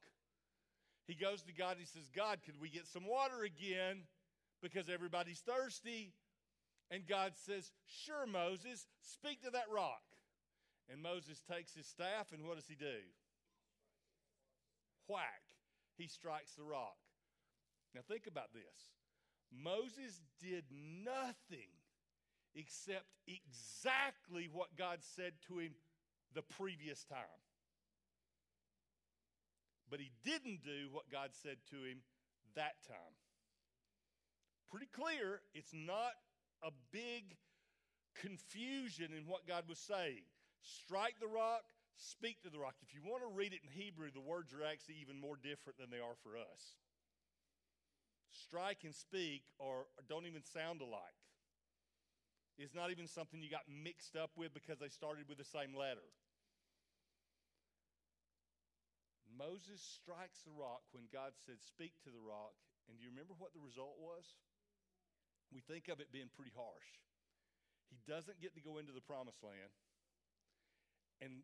He 1.06 1.14
goes 1.14 1.42
to 1.42 1.52
God 1.52 1.72
and 1.72 1.80
he 1.80 1.86
says, 1.86 2.10
God, 2.14 2.38
could 2.44 2.60
we 2.60 2.68
get 2.68 2.86
some 2.86 3.06
water 3.06 3.42
again? 3.42 4.04
Because 4.62 4.88
everybody's 4.88 5.40
thirsty. 5.40 6.12
And 6.90 7.06
God 7.06 7.32
says, 7.34 7.72
Sure, 7.86 8.26
Moses, 8.26 8.86
speak 9.00 9.42
to 9.42 9.50
that 9.50 9.66
rock. 9.72 10.02
And 10.90 11.02
Moses 11.02 11.42
takes 11.42 11.74
his 11.74 11.86
staff, 11.86 12.32
and 12.32 12.44
what 12.46 12.56
does 12.56 12.68
he 12.68 12.74
do? 12.74 13.00
Whack. 15.06 15.42
He 15.96 16.06
strikes 16.06 16.54
the 16.54 16.64
rock. 16.64 16.96
Now, 17.94 18.00
think 18.06 18.26
about 18.26 18.52
this 18.52 18.92
Moses 19.52 20.20
did 20.40 20.64
nothing 20.70 21.72
except 22.54 23.06
exactly 23.26 24.48
what 24.52 24.76
God 24.76 24.98
said 25.00 25.32
to 25.48 25.58
him 25.58 25.72
the 26.34 26.42
previous 26.42 27.04
time. 27.04 27.42
But 29.90 30.00
he 30.00 30.10
didn't 30.24 30.62
do 30.62 30.88
what 30.92 31.10
God 31.10 31.30
said 31.32 31.56
to 31.70 31.76
him 31.76 32.00
that 32.54 32.76
time. 32.86 33.16
Pretty 34.70 34.88
clear, 34.92 35.40
it's 35.54 35.72
not 35.72 36.12
a 36.62 36.70
big 36.92 37.36
confusion 38.14 39.12
in 39.16 39.26
what 39.26 39.46
God 39.46 39.64
was 39.68 39.78
saying. 39.78 40.24
Strike 40.62 41.20
the 41.20 41.28
rock, 41.28 41.64
speak 41.96 42.42
to 42.42 42.50
the 42.50 42.58
rock. 42.58 42.74
If 42.82 42.94
you 42.94 43.00
want 43.02 43.22
to 43.22 43.30
read 43.30 43.52
it 43.52 43.62
in 43.62 43.70
Hebrew, 43.70 44.10
the 44.10 44.20
words 44.24 44.52
are 44.52 44.64
actually 44.64 44.96
even 45.00 45.20
more 45.20 45.36
different 45.36 45.78
than 45.78 45.90
they 45.90 46.02
are 46.02 46.18
for 46.22 46.36
us. 46.36 46.78
Strike 48.30 48.84
and 48.84 48.94
speak 48.94 49.42
or 49.58 49.86
don't 50.08 50.26
even 50.26 50.44
sound 50.44 50.80
alike. 50.80 51.18
It's 52.58 52.74
not 52.74 52.90
even 52.90 53.06
something 53.06 53.38
you 53.38 53.50
got 53.50 53.70
mixed 53.70 54.18
up 54.18 54.34
with 54.34 54.52
because 54.52 54.82
they 54.82 54.90
started 54.90 55.30
with 55.30 55.38
the 55.38 55.46
same 55.46 55.78
letter. 55.78 56.10
Moses 59.30 59.78
strikes 59.78 60.42
the 60.42 60.50
rock 60.50 60.82
when 60.90 61.06
God 61.14 61.38
said, 61.46 61.62
Speak 61.62 61.94
to 62.02 62.10
the 62.10 62.18
rock. 62.18 62.58
And 62.90 62.98
do 62.98 63.06
you 63.06 63.14
remember 63.14 63.38
what 63.38 63.54
the 63.54 63.62
result 63.62 63.94
was? 64.02 64.26
We 65.54 65.62
think 65.62 65.86
of 65.86 66.02
it 66.02 66.10
being 66.10 66.34
pretty 66.34 66.50
harsh. 66.56 66.90
He 67.88 68.02
doesn't 68.10 68.42
get 68.42 68.58
to 68.58 68.64
go 68.64 68.82
into 68.82 68.92
the 68.92 69.04
promised 69.04 69.40
land. 69.46 69.70
And 71.20 71.42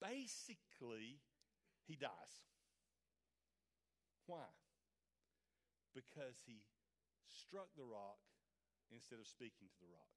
basically, 0.00 1.20
he 1.86 1.96
dies. 1.96 2.34
Why? 4.26 4.48
Because 5.94 6.40
he 6.44 6.64
struck 7.28 7.68
the 7.76 7.84
rock 7.84 8.20
instead 8.92 9.20
of 9.20 9.28
speaking 9.28 9.68
to 9.68 9.80
the 9.80 9.92
rock. 9.92 10.16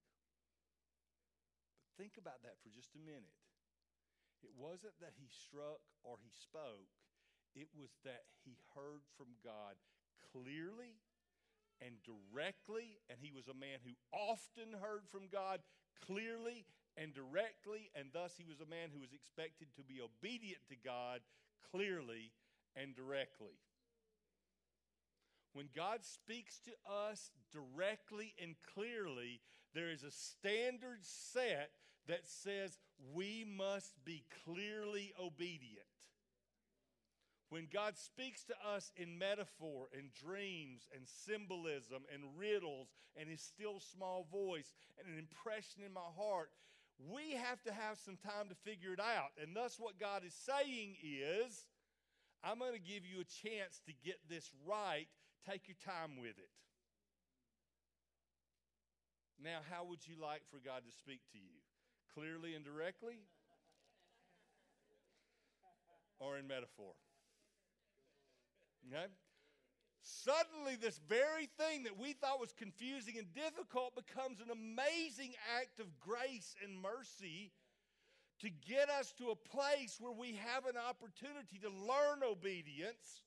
But 1.83 1.95
think 1.99 2.15
about 2.15 2.43
that 2.43 2.59
for 2.63 2.71
just 2.71 2.95
a 2.95 3.01
minute. 3.03 3.39
It 4.43 4.51
wasn't 4.57 4.97
that 4.99 5.13
he 5.19 5.29
struck 5.29 5.83
or 6.03 6.17
he 6.17 6.31
spoke, 6.33 6.89
it 7.53 7.69
was 7.75 7.91
that 8.03 8.25
he 8.43 8.57
heard 8.73 9.03
from 9.17 9.37
God 9.43 9.77
clearly 10.31 11.03
and 11.81 11.97
directly, 12.05 13.01
and 13.09 13.19
he 13.19 13.31
was 13.33 13.47
a 13.47 13.57
man 13.57 13.81
who 13.83 13.97
often 14.13 14.77
heard 14.79 15.09
from 15.09 15.27
God 15.27 15.61
clearly 16.05 16.65
and 17.01 17.13
directly, 17.13 17.89
and 17.95 18.09
thus 18.13 18.33
he 18.37 18.43
was 18.43 18.61
a 18.61 18.69
man 18.69 18.89
who 18.93 18.99
was 18.99 19.13
expected 19.13 19.67
to 19.75 19.83
be 19.83 19.99
obedient 20.01 20.61
to 20.69 20.75
God 20.75 21.21
clearly 21.71 22.31
and 22.75 22.95
directly. 22.95 23.57
When 25.53 25.67
God 25.75 26.05
speaks 26.05 26.59
to 26.59 26.71
us 26.89 27.31
directly 27.51 28.33
and 28.41 28.55
clearly, 28.73 29.41
there 29.73 29.89
is 29.89 30.03
a 30.03 30.11
standard 30.11 30.99
set 31.01 31.71
that 32.07 32.27
says 32.27 32.77
we 33.13 33.45
must 33.45 33.93
be 34.05 34.23
clearly 34.45 35.13
obedient. 35.19 35.85
When 37.49 37.67
God 37.71 37.97
speaks 37.97 38.45
to 38.45 38.53
us 38.65 38.93
in 38.95 39.17
metaphor 39.17 39.89
and 39.97 40.13
dreams 40.13 40.87
and 40.95 41.03
symbolism 41.05 42.03
and 42.13 42.23
riddles 42.37 42.87
and 43.17 43.27
his 43.27 43.41
still 43.41 43.81
small 43.81 44.25
voice 44.31 44.73
and 44.97 45.11
an 45.11 45.19
impression 45.19 45.83
in 45.85 45.91
my 45.91 45.99
heart, 46.15 46.51
we 47.09 47.31
have 47.31 47.61
to 47.63 47.73
have 47.73 47.97
some 47.97 48.17
time 48.17 48.49
to 48.49 48.55
figure 48.55 48.93
it 48.93 48.99
out. 48.99 49.31
And 49.41 49.55
thus, 49.55 49.79
what 49.79 49.99
God 49.99 50.23
is 50.25 50.33
saying 50.33 50.97
is, 51.01 51.65
I'm 52.43 52.59
going 52.59 52.73
to 52.73 52.79
give 52.79 53.05
you 53.05 53.21
a 53.21 53.47
chance 53.47 53.81
to 53.85 53.93
get 54.03 54.17
this 54.29 54.49
right. 54.67 55.07
Take 55.49 55.67
your 55.67 55.77
time 55.85 56.19
with 56.19 56.37
it. 56.37 56.49
Now, 59.43 59.59
how 59.69 59.85
would 59.85 60.05
you 60.05 60.15
like 60.21 60.41
for 60.51 60.57
God 60.63 60.83
to 60.85 60.91
speak 60.91 61.21
to 61.33 61.39
you? 61.39 61.57
Clearly 62.13 62.53
and 62.53 62.63
directly? 62.63 63.17
Or 66.19 66.37
in 66.37 66.47
metaphor? 66.47 66.93
Okay? 68.85 69.09
Suddenly, 70.03 70.75
this 70.75 70.99
very 71.07 71.47
thing 71.57 71.83
that 71.83 71.99
we 71.99 72.13
thought 72.13 72.39
was 72.39 72.53
confusing 72.53 73.17
and 73.17 73.31
difficult 73.33 73.95
becomes 73.95 74.39
an 74.39 74.49
amazing 74.49 75.33
act 75.59 75.79
of 75.79 75.99
grace 75.99 76.55
and 76.63 76.81
mercy 76.81 77.51
to 78.39 78.49
get 78.49 78.89
us 78.89 79.13
to 79.19 79.29
a 79.29 79.35
place 79.35 79.97
where 79.99 80.11
we 80.11 80.39
have 80.53 80.65
an 80.65 80.75
opportunity 80.75 81.59
to 81.61 81.69
learn 81.69 82.23
obedience 82.23 83.21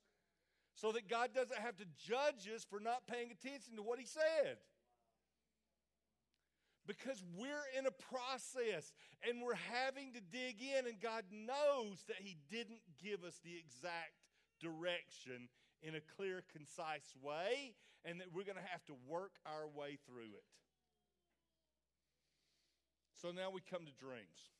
so 0.75 0.91
that 0.91 1.09
God 1.09 1.31
doesn't 1.33 1.61
have 1.61 1.77
to 1.77 1.85
judge 1.97 2.51
us 2.53 2.67
for 2.69 2.81
not 2.81 3.07
paying 3.07 3.31
attention 3.31 3.77
to 3.77 3.83
what 3.83 4.01
He 4.01 4.07
said. 4.07 4.59
Because 6.87 7.23
we're 7.39 7.65
in 7.79 7.87
a 7.87 7.93
process 7.93 8.93
and 9.27 9.41
we're 9.41 9.55
having 9.55 10.13
to 10.13 10.21
dig 10.21 10.57
in, 10.61 10.87
and 10.87 11.01
God 11.01 11.23
knows 11.31 12.03
that 12.09 12.19
He 12.19 12.37
didn't 12.51 12.83
give 13.03 13.23
us 13.23 13.39
the 13.45 13.57
exact 13.57 14.19
direction 14.61 15.49
in 15.85 15.95
a 15.95 16.01
clear, 16.17 16.43
concise 16.53 17.15
way, 17.23 17.75
and 18.05 18.21
that 18.21 18.29
we're 18.33 18.45
going 18.45 18.59
to 18.59 18.73
have 18.73 18.85
to 18.87 18.95
work 19.07 19.33
our 19.47 19.69
way 19.69 19.99
through 20.07 20.33
it. 20.35 20.45
So 23.21 23.31
now 23.31 23.51
we 23.53 23.61
come 23.61 23.85
to 23.87 23.93
dreams. 24.05 24.53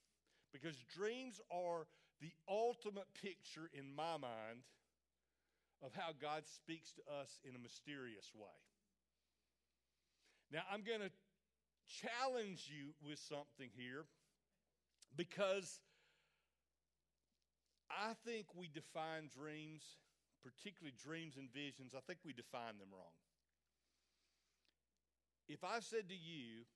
Because 0.53 0.77
dreams 0.95 1.41
are 1.51 1.87
the 2.21 2.31
ultimate 2.49 3.09
picture 3.21 3.69
in 3.73 3.95
my 3.95 4.17
mind 4.17 4.63
of 5.83 5.93
how 5.93 6.13
God 6.21 6.45
speaks 6.47 6.93
to 6.93 7.03
us 7.21 7.41
in 7.45 7.57
a 7.57 7.59
mysterious 7.59 8.31
way. 8.35 8.57
Now, 10.53 10.61
I'm 10.73 10.83
going 10.83 11.01
to 11.01 11.11
challenge 11.89 12.71
you 12.71 12.95
with 13.07 13.19
something 13.19 13.69
here 13.77 14.05
because 15.17 15.81
I 17.91 18.15
think 18.25 18.47
we 18.57 18.69
define 18.69 19.29
dreams, 19.37 19.83
particularly 20.45 20.93
dreams 20.93 21.41
and 21.41 21.49
visions, 21.49 21.97
I 21.97 22.05
think 22.05 22.21
we 22.21 22.37
define 22.37 22.77
them 22.77 22.93
wrong. 22.93 23.17
If 25.49 25.65
I 25.65 25.81
said 25.81 26.13
to 26.13 26.17
you, 26.17 26.69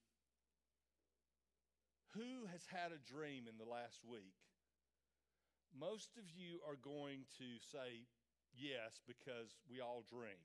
who 2.16 2.48
has 2.48 2.64
had 2.72 2.96
a 2.96 3.00
dream 3.04 3.44
in 3.44 3.60
the 3.60 3.68
last 3.68 4.00
week? 4.04 4.36
Most 5.76 6.16
of 6.16 6.24
you 6.32 6.64
are 6.64 6.80
going 6.80 7.28
to 7.36 7.60
say 7.60 8.08
yes 8.56 9.04
because 9.04 9.60
we 9.68 9.84
all 9.84 10.08
dream. 10.08 10.40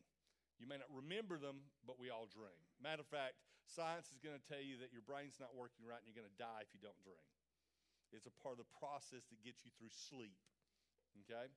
You 0.59 0.67
may 0.67 0.77
not 0.77 0.91
remember 0.91 1.39
them, 1.39 1.63
but 1.87 1.95
we 1.95 2.11
all 2.11 2.27
dream. 2.27 2.59
Matter 2.83 3.01
of 3.01 3.09
fact, 3.09 3.39
science 3.63 4.11
is 4.11 4.19
going 4.19 4.35
to 4.35 4.43
tell 4.43 4.61
you 4.61 4.75
that 4.83 4.91
your 4.91 5.03
brain's 5.03 5.39
not 5.39 5.55
working 5.55 5.87
right 5.87 5.99
and 6.03 6.05
you're 6.07 6.19
going 6.19 6.29
to 6.29 6.39
die 6.43 6.61
if 6.63 6.71
you 6.75 6.83
don't 6.83 6.99
dream. 6.99 7.27
It's 8.13 8.29
a 8.29 8.35
part 8.43 8.59
of 8.59 8.61
the 8.61 8.73
process 8.77 9.25
that 9.31 9.41
gets 9.41 9.65
you 9.65 9.73
through 9.73 9.89
sleep. 9.89 10.37
Okay? 11.25 11.49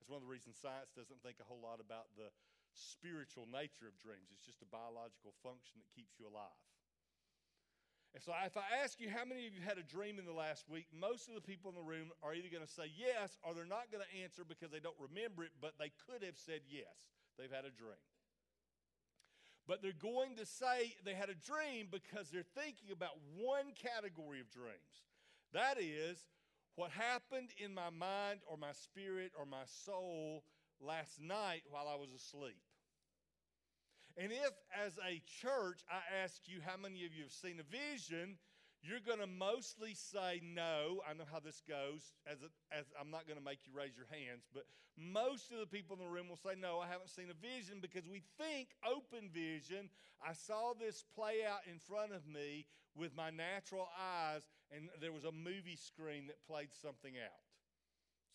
That's 0.00 0.08
one 0.08 0.24
of 0.24 0.24
the 0.24 0.32
reasons 0.32 0.56
science 0.56 0.96
doesn't 0.96 1.20
think 1.20 1.36
a 1.44 1.46
whole 1.46 1.60
lot 1.60 1.76
about 1.76 2.08
the 2.16 2.32
spiritual 2.72 3.44
nature 3.44 3.84
of 3.84 4.00
dreams. 4.00 4.32
It's 4.32 4.48
just 4.48 4.64
a 4.64 4.70
biological 4.72 5.36
function 5.44 5.76
that 5.84 5.92
keeps 5.92 6.16
you 6.16 6.24
alive. 6.24 6.64
And 8.10 8.18
so, 8.18 8.34
if 8.42 8.56
I 8.56 8.66
ask 8.82 8.98
you 8.98 9.06
how 9.06 9.22
many 9.22 9.46
of 9.46 9.54
you 9.54 9.62
had 9.62 9.78
a 9.78 9.86
dream 9.86 10.18
in 10.18 10.26
the 10.26 10.34
last 10.34 10.66
week, 10.66 10.90
most 10.90 11.28
of 11.30 11.38
the 11.38 11.44
people 11.44 11.70
in 11.70 11.78
the 11.78 11.86
room 11.86 12.10
are 12.26 12.34
either 12.34 12.50
going 12.50 12.66
to 12.66 12.72
say 12.72 12.90
yes 12.90 13.38
or 13.46 13.54
they're 13.54 13.68
not 13.68 13.92
going 13.92 14.02
to 14.02 14.12
answer 14.18 14.42
because 14.42 14.74
they 14.74 14.82
don't 14.82 14.98
remember 14.98 15.46
it, 15.46 15.54
but 15.62 15.78
they 15.78 15.94
could 16.08 16.26
have 16.26 16.34
said 16.34 16.66
yes. 16.66 17.12
They've 17.38 17.52
had 17.52 17.68
a 17.68 17.70
dream. 17.70 18.02
But 19.70 19.78
they're 19.78 19.94
going 19.94 20.34
to 20.42 20.46
say 20.46 20.98
they 21.06 21.14
had 21.14 21.30
a 21.30 21.38
dream 21.38 21.86
because 21.86 22.34
they're 22.34 22.50
thinking 22.58 22.90
about 22.90 23.14
one 23.38 23.78
category 23.78 24.40
of 24.42 24.50
dreams. 24.50 25.06
That 25.54 25.78
is, 25.78 26.18
what 26.76 26.90
happened 26.90 27.50
in 27.62 27.74
my 27.74 27.90
mind 27.90 28.40
or 28.46 28.56
my 28.56 28.72
spirit 28.72 29.32
or 29.38 29.44
my 29.44 29.64
soul 29.84 30.44
last 30.80 31.20
night 31.20 31.62
while 31.70 31.88
I 31.88 31.96
was 31.96 32.10
asleep. 32.12 32.60
And 34.16 34.32
if, 34.32 34.52
as 34.74 34.98
a 34.98 35.22
church, 35.40 35.80
I 35.90 36.22
ask 36.22 36.42
you 36.46 36.58
how 36.64 36.76
many 36.76 37.04
of 37.04 37.14
you 37.14 37.22
have 37.22 37.32
seen 37.32 37.60
a 37.60 37.64
vision, 37.64 38.36
you're 38.82 39.00
going 39.04 39.20
to 39.20 39.26
mostly 39.26 39.94
say 39.94 40.40
no. 40.42 41.00
I 41.08 41.12
know 41.12 41.28
how 41.30 41.40
this 41.40 41.62
goes. 41.68 42.12
As, 42.26 42.38
a, 42.42 42.48
as 42.76 42.86
I'm 42.98 43.10
not 43.10 43.26
going 43.26 43.38
to 43.38 43.44
make 43.44 43.60
you 43.66 43.72
raise 43.76 43.96
your 43.96 44.08
hands, 44.10 44.48
but 44.52 44.64
most 44.96 45.52
of 45.52 45.58
the 45.60 45.66
people 45.66 45.96
in 45.96 46.04
the 46.04 46.10
room 46.10 46.28
will 46.28 46.40
say 46.40 46.56
no. 46.58 46.80
I 46.80 46.88
haven't 46.88 47.10
seen 47.10 47.28
a 47.30 47.36
vision 47.36 47.78
because 47.80 48.08
we 48.08 48.22
think 48.40 48.68
open 48.84 49.28
vision. 49.32 49.88
I 50.24 50.32
saw 50.32 50.72
this 50.72 51.04
play 51.14 51.44
out 51.44 51.60
in 51.70 51.78
front 51.78 52.12
of 52.12 52.26
me 52.26 52.66
with 52.96 53.14
my 53.14 53.30
natural 53.30 53.88
eyes, 53.96 54.48
and 54.70 54.88
there 55.00 55.12
was 55.12 55.24
a 55.24 55.32
movie 55.32 55.76
screen 55.76 56.26
that 56.28 56.38
played 56.46 56.70
something 56.82 57.14
out. 57.18 57.42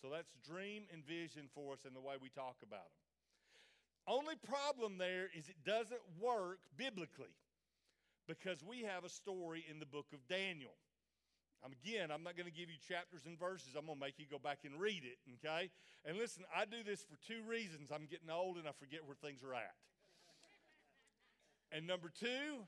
So 0.02 0.10
that's 0.12 0.36
dream 0.44 0.84
and 0.92 1.06
vision 1.06 1.48
for 1.54 1.74
us 1.74 1.86
in 1.88 1.94
the 1.94 2.04
way 2.04 2.16
we 2.22 2.30
talk 2.30 2.58
about 2.62 2.92
them. 2.92 3.06
Only 4.08 4.36
problem 4.36 4.98
there 4.98 5.30
is 5.34 5.50
it 5.50 5.64
doesn't 5.66 6.02
work 6.22 6.60
biblically 6.78 7.34
because 8.28 8.62
we 8.62 8.82
have 8.84 9.04
a 9.04 9.10
story 9.10 9.66
in 9.70 9.80
the 9.80 9.86
book 9.86 10.08
of 10.14 10.20
Daniel. 10.28 10.76
Again, 11.66 12.12
I'm 12.12 12.22
not 12.22 12.38
going 12.38 12.46
to 12.46 12.54
give 12.54 12.70
you 12.70 12.78
chapters 12.88 13.26
and 13.26 13.40
verses. 13.40 13.74
I'm 13.74 13.88
going 13.88 13.98
to 13.98 14.06
make 14.06 14.20
you 14.20 14.26
go 14.30 14.38
back 14.38 14.60
and 14.66 14.80
read 14.80 15.02
it, 15.02 15.18
okay? 15.42 15.72
And 16.06 16.16
listen, 16.16 16.44
I 16.54 16.66
do 16.66 16.86
this 16.86 17.02
for 17.02 17.18
two 17.26 17.42
reasons. 17.50 17.90
I'm 17.90 18.06
getting 18.06 18.30
old 18.30 18.58
and 18.58 18.68
I 18.68 18.72
forget 18.78 19.02
where 19.02 19.18
things 19.18 19.42
are 19.42 19.56
at. 19.56 19.74
and 21.72 21.88
number 21.88 22.12
two, 22.14 22.62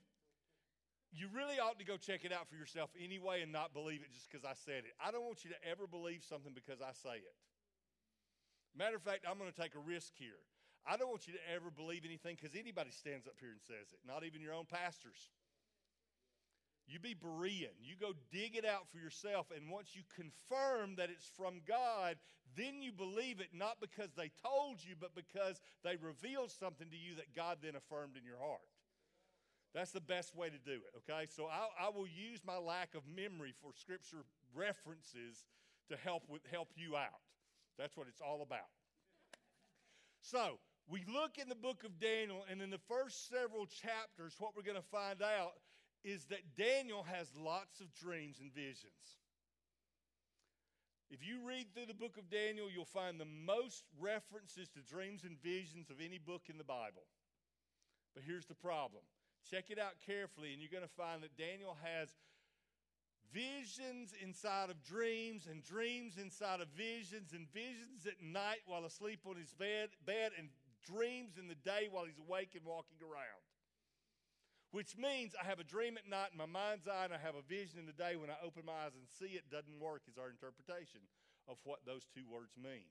you 1.11 1.27
really 1.33 1.59
ought 1.59 1.79
to 1.79 1.85
go 1.85 1.97
check 1.97 2.25
it 2.25 2.33
out 2.33 2.49
for 2.49 2.55
yourself 2.55 2.89
anyway 2.99 3.41
and 3.41 3.51
not 3.51 3.73
believe 3.73 4.01
it 4.01 4.11
just 4.13 4.29
because 4.29 4.43
I 4.43 4.53
said 4.53 4.83
it. 4.83 4.93
I 4.99 5.11
don't 5.11 5.23
want 5.23 5.43
you 5.43 5.51
to 5.51 5.59
ever 5.63 5.87
believe 5.87 6.23
something 6.27 6.51
because 6.53 6.81
I 6.81 6.91
say 6.91 7.17
it. 7.23 7.35
Matter 8.77 8.97
of 8.97 9.01
fact, 9.01 9.25
I'm 9.27 9.39
going 9.39 9.51
to 9.51 9.55
take 9.55 9.73
a 9.73 9.81
risk 9.81 10.13
here. 10.15 10.37
I 10.85 10.95
don't 10.95 11.09
want 11.09 11.27
you 11.27 11.33
to 11.33 11.43
ever 11.51 11.71
believe 11.71 12.03
anything 12.05 12.37
because 12.39 12.55
anybody 12.55 12.91
stands 12.91 13.27
up 13.27 13.35
here 13.39 13.51
and 13.51 13.59
says 13.59 13.91
it, 13.91 13.99
not 14.07 14.23
even 14.23 14.39
your 14.39 14.53
own 14.53 14.65
pastors. 14.69 15.31
You 16.87 16.99
be 16.99 17.15
Berean. 17.15 17.75
You 17.83 17.95
go 17.99 18.13
dig 18.31 18.55
it 18.55 18.63
out 18.63 18.87
for 18.87 18.97
yourself. 18.97 19.47
And 19.51 19.69
once 19.69 19.91
you 19.91 20.03
confirm 20.15 20.95
that 20.95 21.09
it's 21.09 21.27
from 21.35 21.59
God, 21.67 22.15
then 22.55 22.81
you 22.81 22.93
believe 22.93 23.41
it, 23.41 23.49
not 23.51 23.81
because 23.81 24.13
they 24.15 24.31
told 24.41 24.79
you, 24.79 24.95
but 24.97 25.13
because 25.13 25.59
they 25.83 25.97
revealed 25.97 26.51
something 26.51 26.87
to 26.89 26.95
you 26.95 27.15
that 27.15 27.35
God 27.35 27.57
then 27.61 27.75
affirmed 27.75 28.15
in 28.15 28.23
your 28.23 28.39
heart. 28.39 28.63
That's 29.77 29.91
the 29.91 30.01
best 30.01 30.33
way 30.35 30.49
to 30.49 30.57
do 30.57 30.81
it, 30.81 30.89
okay? 31.05 31.29
So 31.29 31.45
I, 31.45 31.85
I 31.85 31.89
will 31.93 32.07
use 32.07 32.41
my 32.41 32.57
lack 32.57 32.95
of 32.95 33.03
memory 33.05 33.53
for 33.61 33.69
scripture 33.77 34.25
references 34.55 35.45
to 35.89 35.95
help, 35.95 36.23
with, 36.27 36.41
help 36.49 36.69
you 36.75 36.97
out. 36.97 37.21
That's 37.77 37.95
what 37.95 38.07
it's 38.09 38.19
all 38.19 38.41
about. 38.41 38.73
So, 40.19 40.57
we 40.89 41.03
look 41.05 41.37
in 41.37 41.47
the 41.47 41.53
book 41.53 41.83
of 41.85 41.99
Daniel, 41.99 42.43
and 42.49 42.59
in 42.59 42.71
the 42.71 42.81
first 42.89 43.29
several 43.29 43.67
chapters, 43.67 44.33
what 44.39 44.57
we're 44.57 44.65
going 44.65 44.81
to 44.81 44.89
find 44.89 45.21
out 45.21 45.53
is 46.03 46.25
that 46.33 46.57
Daniel 46.57 47.03
has 47.03 47.29
lots 47.37 47.79
of 47.79 47.93
dreams 47.93 48.39
and 48.41 48.51
visions. 48.51 49.21
If 51.11 51.21
you 51.21 51.45
read 51.45 51.67
through 51.75 51.85
the 51.85 51.93
book 51.93 52.17
of 52.17 52.31
Daniel, 52.31 52.65
you'll 52.73 52.89
find 52.89 53.19
the 53.19 53.29
most 53.29 53.83
references 54.01 54.69
to 54.69 54.81
dreams 54.81 55.21
and 55.23 55.37
visions 55.37 55.91
of 55.91 55.97
any 56.01 56.17
book 56.17 56.49
in 56.49 56.57
the 56.57 56.63
Bible. 56.63 57.05
But 58.15 58.23
here's 58.25 58.47
the 58.47 58.55
problem 58.55 59.03
check 59.49 59.69
it 59.69 59.79
out 59.79 59.95
carefully, 60.05 60.53
and 60.53 60.61
you're 60.61 60.71
going 60.71 60.87
to 60.87 60.97
find 60.99 61.23
that 61.23 61.37
Daniel 61.37 61.75
has 61.81 62.09
visions 63.33 64.13
inside 64.23 64.69
of 64.69 64.81
dreams 64.83 65.47
and 65.49 65.63
dreams 65.63 66.17
inside 66.17 66.61
of 66.61 66.67
visions 66.75 67.33
and 67.33 67.47
visions 67.51 68.07
at 68.07 68.19
night 68.23 68.63
while 68.65 68.85
asleep 68.85 69.19
on 69.27 69.35
his 69.35 69.51
bed, 69.51 69.89
bed 70.05 70.31
and 70.37 70.47
dreams 70.83 71.35
in 71.35 71.47
the 71.47 71.59
day 71.67 71.87
while 71.91 72.05
he's 72.05 72.19
awake 72.19 72.55
and 72.55 72.63
walking 72.63 72.99
around. 73.03 73.43
Which 74.71 74.95
means 74.99 75.35
I 75.35 75.47
have 75.47 75.59
a 75.59 75.67
dream 75.67 75.95
at 75.95 76.07
night 76.07 76.31
in 76.31 76.37
my 76.37 76.47
mind's 76.47 76.87
eye 76.87 77.07
and 77.07 77.15
I 77.15 77.19
have 77.19 77.39
a 77.39 77.43
vision 77.47 77.79
in 77.79 77.87
the 77.87 77.95
day 77.95 78.15
when 78.15 78.31
I 78.31 78.39
open 78.43 78.67
my 78.67 78.87
eyes 78.87 78.95
and 78.95 79.07
see 79.07 79.35
it 79.35 79.51
doesn't 79.51 79.79
work 79.79 80.03
is 80.07 80.19
our 80.19 80.31
interpretation 80.31 81.03
of 81.47 81.55
what 81.63 81.83
those 81.87 82.03
two 82.11 82.27
words 82.27 82.55
mean. 82.59 82.87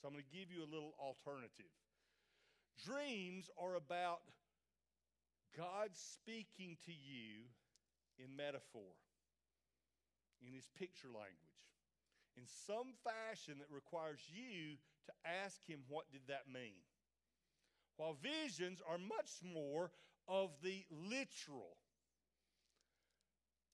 So 0.00 0.08
I'm 0.08 0.14
going 0.16 0.24
to 0.24 0.36
give 0.36 0.52
you 0.52 0.64
a 0.64 0.68
little 0.68 0.96
alternative. 1.00 1.72
Dreams 2.80 3.48
are 3.60 3.76
about 3.76 4.24
God 5.56 5.90
speaking 5.92 6.76
to 6.86 6.92
you 6.92 7.50
in 8.18 8.36
metaphor, 8.36 8.94
in 10.40 10.52
his 10.52 10.68
picture 10.78 11.08
language, 11.08 11.58
in 12.36 12.44
some 12.66 12.94
fashion 13.02 13.58
that 13.58 13.74
requires 13.74 14.20
you 14.30 14.76
to 15.06 15.12
ask 15.44 15.58
him, 15.66 15.80
What 15.88 16.10
did 16.12 16.22
that 16.28 16.46
mean? 16.46 16.78
while 18.00 18.16
visions 18.16 18.80
are 18.88 18.96
much 18.96 19.44
more 19.44 19.92
of 20.24 20.48
the 20.64 20.88
literal. 20.88 21.76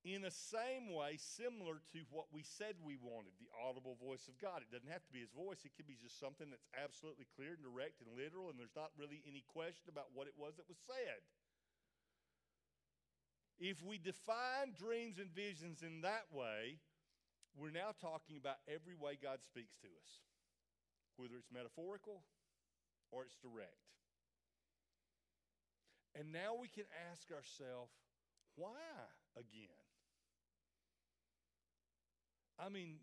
In 0.03 0.27
the 0.27 0.35
same 0.35 0.91
way, 0.91 1.15
similar 1.15 1.79
to 1.95 2.03
what 2.11 2.35
we 2.35 2.43
said 2.43 2.75
we 2.83 2.99
wanted 2.99 3.39
the 3.39 3.51
audible 3.55 3.95
voice 4.03 4.27
of 4.27 4.35
God. 4.43 4.67
It 4.67 4.71
doesn't 4.75 4.91
have 4.91 5.07
to 5.07 5.15
be 5.15 5.23
his 5.23 5.31
voice, 5.31 5.63
it 5.63 5.79
could 5.79 5.87
be 5.87 5.99
just 5.99 6.19
something 6.19 6.51
that's 6.51 6.67
absolutely 6.75 7.31
clear 7.39 7.55
and 7.55 7.63
direct 7.63 8.03
and 8.03 8.11
literal, 8.19 8.51
and 8.51 8.59
there's 8.59 8.75
not 8.75 8.91
really 8.99 9.23
any 9.31 9.47
question 9.47 9.87
about 9.87 10.11
what 10.11 10.27
it 10.27 10.35
was 10.35 10.59
that 10.59 10.67
was 10.67 10.83
said. 10.91 11.23
If 13.59 13.83
we 13.83 13.97
define 13.97 14.77
dreams 14.77 15.19
and 15.19 15.33
visions 15.33 15.83
in 15.83 16.03
that 16.03 16.29
way, 16.31 16.79
we're 17.57 17.73
now 17.73 17.97
talking 18.01 18.37
about 18.37 18.61
every 18.69 18.95
way 18.95 19.17
God 19.17 19.41
speaks 19.41 19.77
to 19.81 19.89
us, 19.89 20.11
whether 21.17 21.37
it's 21.41 21.49
metaphorical 21.49 22.21
or 23.11 23.25
it's 23.25 23.37
direct. 23.41 23.81
And 26.13 26.33
now 26.33 26.57
we 26.61 26.69
can 26.69 26.85
ask 27.13 27.33
ourselves, 27.33 27.93
why 28.57 28.77
again? 29.37 29.85
I 32.61 32.69
mean, 32.69 33.01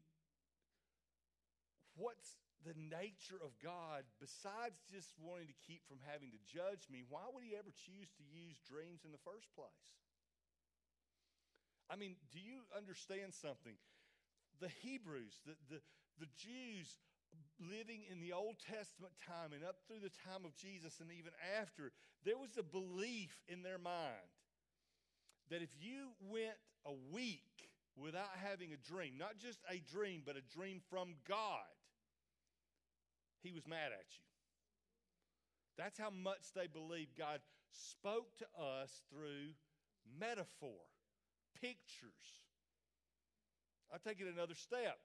what's 1.98 2.38
the 2.66 2.74
nature 2.78 3.38
of 3.38 3.54
God 3.62 4.06
besides 4.18 4.82
just 4.90 5.14
wanting 5.18 5.50
to 5.50 5.58
keep 5.66 5.86
from 5.86 6.02
having 6.10 6.34
to 6.34 6.42
judge 6.46 6.90
me? 6.90 7.06
Why 7.06 7.26
would 7.30 7.46
He 7.46 7.54
ever 7.54 7.70
choose 7.70 8.10
to 8.18 8.24
use 8.26 8.58
dreams 8.66 9.06
in 9.06 9.14
the 9.14 9.22
first 9.22 9.50
place? 9.54 9.94
I 11.94 11.96
mean, 11.96 12.16
do 12.34 12.40
you 12.40 12.66
understand 12.76 13.38
something? 13.38 13.78
The 14.60 14.74
Hebrews, 14.82 15.38
the, 15.46 15.54
the, 15.70 15.80
the 16.18 16.32
Jews 16.34 16.98
living 17.62 18.02
in 18.10 18.20
the 18.20 18.34
Old 18.34 18.58
Testament 18.58 19.14
time 19.22 19.54
and 19.54 19.64
up 19.64 19.78
through 19.86 20.02
the 20.02 20.14
time 20.26 20.42
of 20.42 20.58
Jesus 20.58 20.98
and 21.00 21.12
even 21.14 21.34
after, 21.62 21.92
there 22.26 22.38
was 22.38 22.58
a 22.58 22.64
belief 22.64 23.38
in 23.48 23.62
their 23.62 23.78
mind 23.78 24.34
that 25.50 25.62
if 25.62 25.70
you 25.80 26.18
went 26.20 26.58
a 26.86 26.94
week 27.14 27.70
without 27.96 28.34
having 28.42 28.74
a 28.74 28.90
dream, 28.90 29.14
not 29.20 29.38
just 29.38 29.60
a 29.70 29.78
dream, 29.92 30.24
but 30.26 30.36
a 30.36 30.58
dream 30.58 30.82
from 30.90 31.14
God, 31.30 31.70
he 33.44 33.52
was 33.52 33.68
mad 33.68 33.94
at 33.94 34.10
you. 34.18 34.26
That's 35.78 36.00
how 36.00 36.10
much 36.10 36.54
they 36.56 36.66
believed 36.66 37.18
God 37.18 37.40
spoke 37.72 38.38
to 38.40 38.46
us 38.58 39.02
through 39.10 39.54
metaphor, 40.20 40.82
pictures. 41.64 42.44
I'll 43.88 44.04
take 44.04 44.20
it 44.20 44.28
another 44.28 44.56
step. 44.56 45.00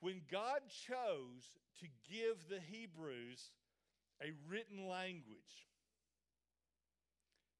When 0.00 0.20
God 0.30 0.60
chose 0.68 1.48
to 1.80 1.86
give 2.12 2.36
the 2.50 2.60
Hebrews 2.60 3.40
a 4.20 4.36
written 4.50 4.86
language, 4.86 5.64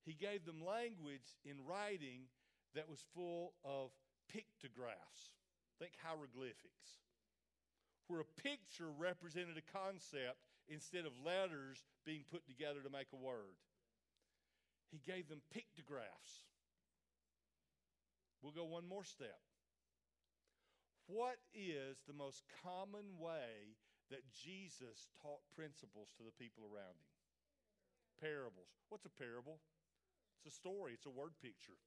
He 0.04 0.12
gave 0.12 0.44
them 0.44 0.60
language 0.60 1.40
in 1.44 1.56
writing 1.64 2.28
that 2.74 2.88
was 2.88 3.00
full 3.14 3.54
of 3.64 3.90
pictographs. 4.28 5.32
Think 5.78 5.92
hieroglyphics, 6.02 7.00
where 8.08 8.20
a 8.20 8.42
picture 8.42 8.90
represented 8.98 9.56
a 9.56 9.72
concept 9.72 10.42
instead 10.68 11.06
of 11.06 11.12
letters 11.24 11.86
being 12.04 12.24
put 12.30 12.46
together 12.46 12.82
to 12.84 12.90
make 12.90 13.08
a 13.14 13.16
word. 13.16 13.56
He 14.90 15.00
gave 15.06 15.28
them 15.28 15.40
pictographs. 15.52 16.47
We'll 18.42 18.52
go 18.52 18.64
one 18.64 18.86
more 18.86 19.04
step. 19.04 19.40
What 21.06 21.40
is 21.54 21.98
the 22.06 22.16
most 22.16 22.44
common 22.62 23.16
way 23.18 23.76
that 24.10 24.28
Jesus 24.32 25.08
taught 25.22 25.40
principles 25.56 26.12
to 26.16 26.22
the 26.22 26.36
people 26.36 26.64
around 26.64 27.00
him? 27.00 27.08
Parables. 28.20 28.68
What's 28.88 29.06
a 29.06 29.12
parable? 29.12 29.60
It's 30.38 30.54
a 30.54 30.56
story, 30.56 30.92
it's 30.92 31.06
a 31.06 31.10
word 31.10 31.32
picture. 31.42 31.80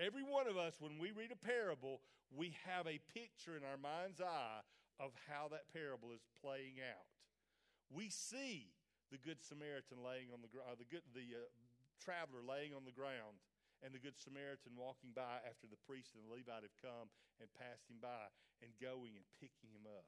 Every 0.00 0.24
one 0.24 0.48
of 0.48 0.56
us, 0.56 0.80
when 0.80 0.98
we 0.98 1.12
read 1.12 1.30
a 1.30 1.38
parable, 1.38 2.00
we 2.32 2.56
have 2.64 2.88
a 2.88 2.98
picture 3.12 3.56
in 3.56 3.62
our 3.62 3.76
mind's 3.76 4.20
eye 4.20 4.64
of 4.98 5.12
how 5.28 5.52
that 5.52 5.68
parable 5.72 6.16
is 6.16 6.24
playing 6.40 6.80
out. 6.80 7.06
We 7.92 8.08
see 8.08 8.72
the 9.12 9.20
good 9.20 9.44
Samaritan 9.44 10.00
laying 10.00 10.32
on 10.32 10.40
the 10.40 10.48
ground, 10.48 10.72
uh, 10.72 10.80
the 10.80 10.88
good 10.88 11.04
the 11.12 11.36
uh, 11.36 11.44
traveler 12.00 12.40
laying 12.40 12.72
on 12.72 12.88
the 12.88 12.96
ground, 12.96 13.36
and 13.82 13.90
the 13.90 14.02
good 14.02 14.14
Samaritan 14.14 14.78
walking 14.78 15.10
by 15.10 15.42
after 15.42 15.66
the 15.66 15.80
priest 15.84 16.14
and 16.14 16.22
the 16.22 16.30
Levite 16.30 16.62
have 16.62 16.78
come 16.78 17.10
and 17.42 17.50
passed 17.58 17.90
him 17.90 17.98
by, 17.98 18.30
and 18.62 18.70
going 18.78 19.18
and 19.18 19.26
picking 19.42 19.74
him 19.74 19.90
up. 19.90 20.06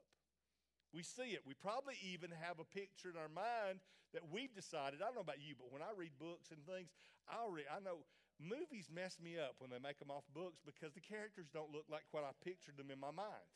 We 0.95 1.03
see 1.03 1.35
it. 1.35 1.43
We 1.43 1.59
probably 1.59 1.99
even 1.99 2.31
have 2.31 2.63
a 2.63 2.67
picture 2.67 3.11
in 3.11 3.19
our 3.19 3.31
mind 3.31 3.83
that 4.15 4.31
we've 4.31 4.55
decided. 4.55 5.03
I 5.03 5.11
don't 5.11 5.19
know 5.19 5.27
about 5.27 5.43
you, 5.43 5.51
but 5.59 5.67
when 5.67 5.83
I 5.83 5.91
read 5.91 6.15
books 6.15 6.55
and 6.55 6.63
things, 6.63 6.95
I'll 7.27 7.51
read. 7.51 7.67
I 7.67 7.83
know 7.83 8.07
movies 8.39 8.87
mess 8.87 9.19
me 9.19 9.35
up 9.35 9.59
when 9.59 9.75
they 9.75 9.81
make 9.83 9.99
them 9.99 10.07
off 10.11 10.23
books 10.31 10.63
because 10.63 10.95
the 10.95 11.03
characters 11.03 11.51
don't 11.51 11.75
look 11.75 11.91
like 11.91 12.07
what 12.15 12.23
I 12.23 12.31
pictured 12.39 12.79
them 12.79 12.95
in 12.95 12.99
my 12.99 13.11
mind. 13.11 13.51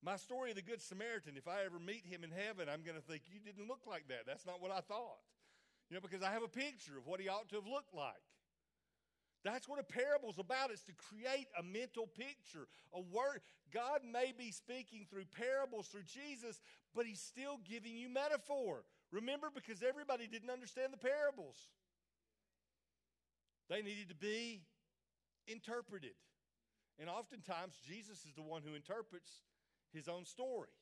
My 0.00 0.16
story 0.16 0.52
of 0.52 0.56
the 0.56 0.64
Good 0.64 0.80
Samaritan, 0.80 1.36
if 1.36 1.48
I 1.48 1.64
ever 1.64 1.80
meet 1.80 2.04
him 2.04 2.24
in 2.24 2.32
heaven, 2.32 2.68
I'm 2.68 2.84
going 2.84 2.96
to 2.96 3.04
think, 3.04 3.24
You 3.28 3.40
didn't 3.40 3.68
look 3.68 3.84
like 3.88 4.08
that. 4.08 4.24
That's 4.24 4.44
not 4.44 4.60
what 4.60 4.72
I 4.72 4.80
thought. 4.80 5.20
You 5.90 5.96
know, 5.96 6.00
because 6.00 6.22
I 6.22 6.32
have 6.32 6.42
a 6.42 6.48
picture 6.48 6.96
of 6.98 7.06
what 7.06 7.20
he 7.20 7.28
ought 7.28 7.48
to 7.50 7.56
have 7.56 7.66
looked 7.66 7.94
like. 7.94 8.24
That's 9.44 9.68
what 9.68 9.78
a 9.78 9.84
parable's 9.84 10.38
about. 10.38 10.70
It's 10.70 10.84
to 10.84 10.94
create 10.94 11.48
a 11.58 11.62
mental 11.62 12.06
picture, 12.06 12.66
a 12.94 13.00
word. 13.00 13.42
God 13.72 14.00
may 14.10 14.32
be 14.36 14.50
speaking 14.50 15.06
through 15.10 15.26
parables 15.36 15.88
through 15.88 16.08
Jesus, 16.08 16.62
but 16.94 17.04
he's 17.04 17.20
still 17.20 17.60
giving 17.68 17.94
you 17.94 18.08
metaphor. 18.08 18.84
Remember, 19.12 19.48
because 19.54 19.82
everybody 19.82 20.26
didn't 20.26 20.48
understand 20.48 20.94
the 20.94 20.96
parables. 20.96 21.68
They 23.68 23.82
needed 23.82 24.08
to 24.08 24.14
be 24.14 24.62
interpreted. 25.46 26.16
And 26.98 27.10
oftentimes, 27.10 27.74
Jesus 27.86 28.24
is 28.24 28.32
the 28.34 28.42
one 28.42 28.62
who 28.66 28.74
interprets 28.74 29.42
his 29.92 30.08
own 30.08 30.24
story. 30.24 30.72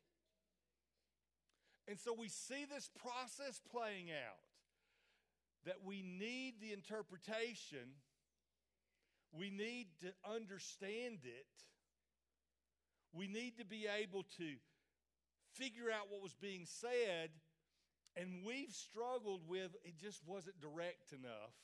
And 1.88 1.98
so 1.98 2.14
we 2.16 2.28
see 2.28 2.64
this 2.64 2.88
process 3.02 3.60
playing 3.70 4.10
out 4.12 4.51
that 5.64 5.76
we 5.84 6.02
need 6.02 6.54
the 6.60 6.72
interpretation, 6.72 7.96
we 9.32 9.50
need 9.50 9.88
to 10.00 10.12
understand 10.30 11.20
it, 11.24 11.46
we 13.12 13.26
need 13.26 13.56
to 13.58 13.64
be 13.64 13.86
able 13.86 14.24
to 14.38 14.54
figure 15.54 15.90
out 15.90 16.10
what 16.10 16.22
was 16.22 16.34
being 16.34 16.64
said, 16.66 17.30
and 18.16 18.44
we've 18.44 18.72
struggled 18.72 19.42
with 19.46 19.70
it 19.84 19.98
just 19.98 20.20
wasn't 20.26 20.60
direct 20.60 21.12
enough. 21.12 21.54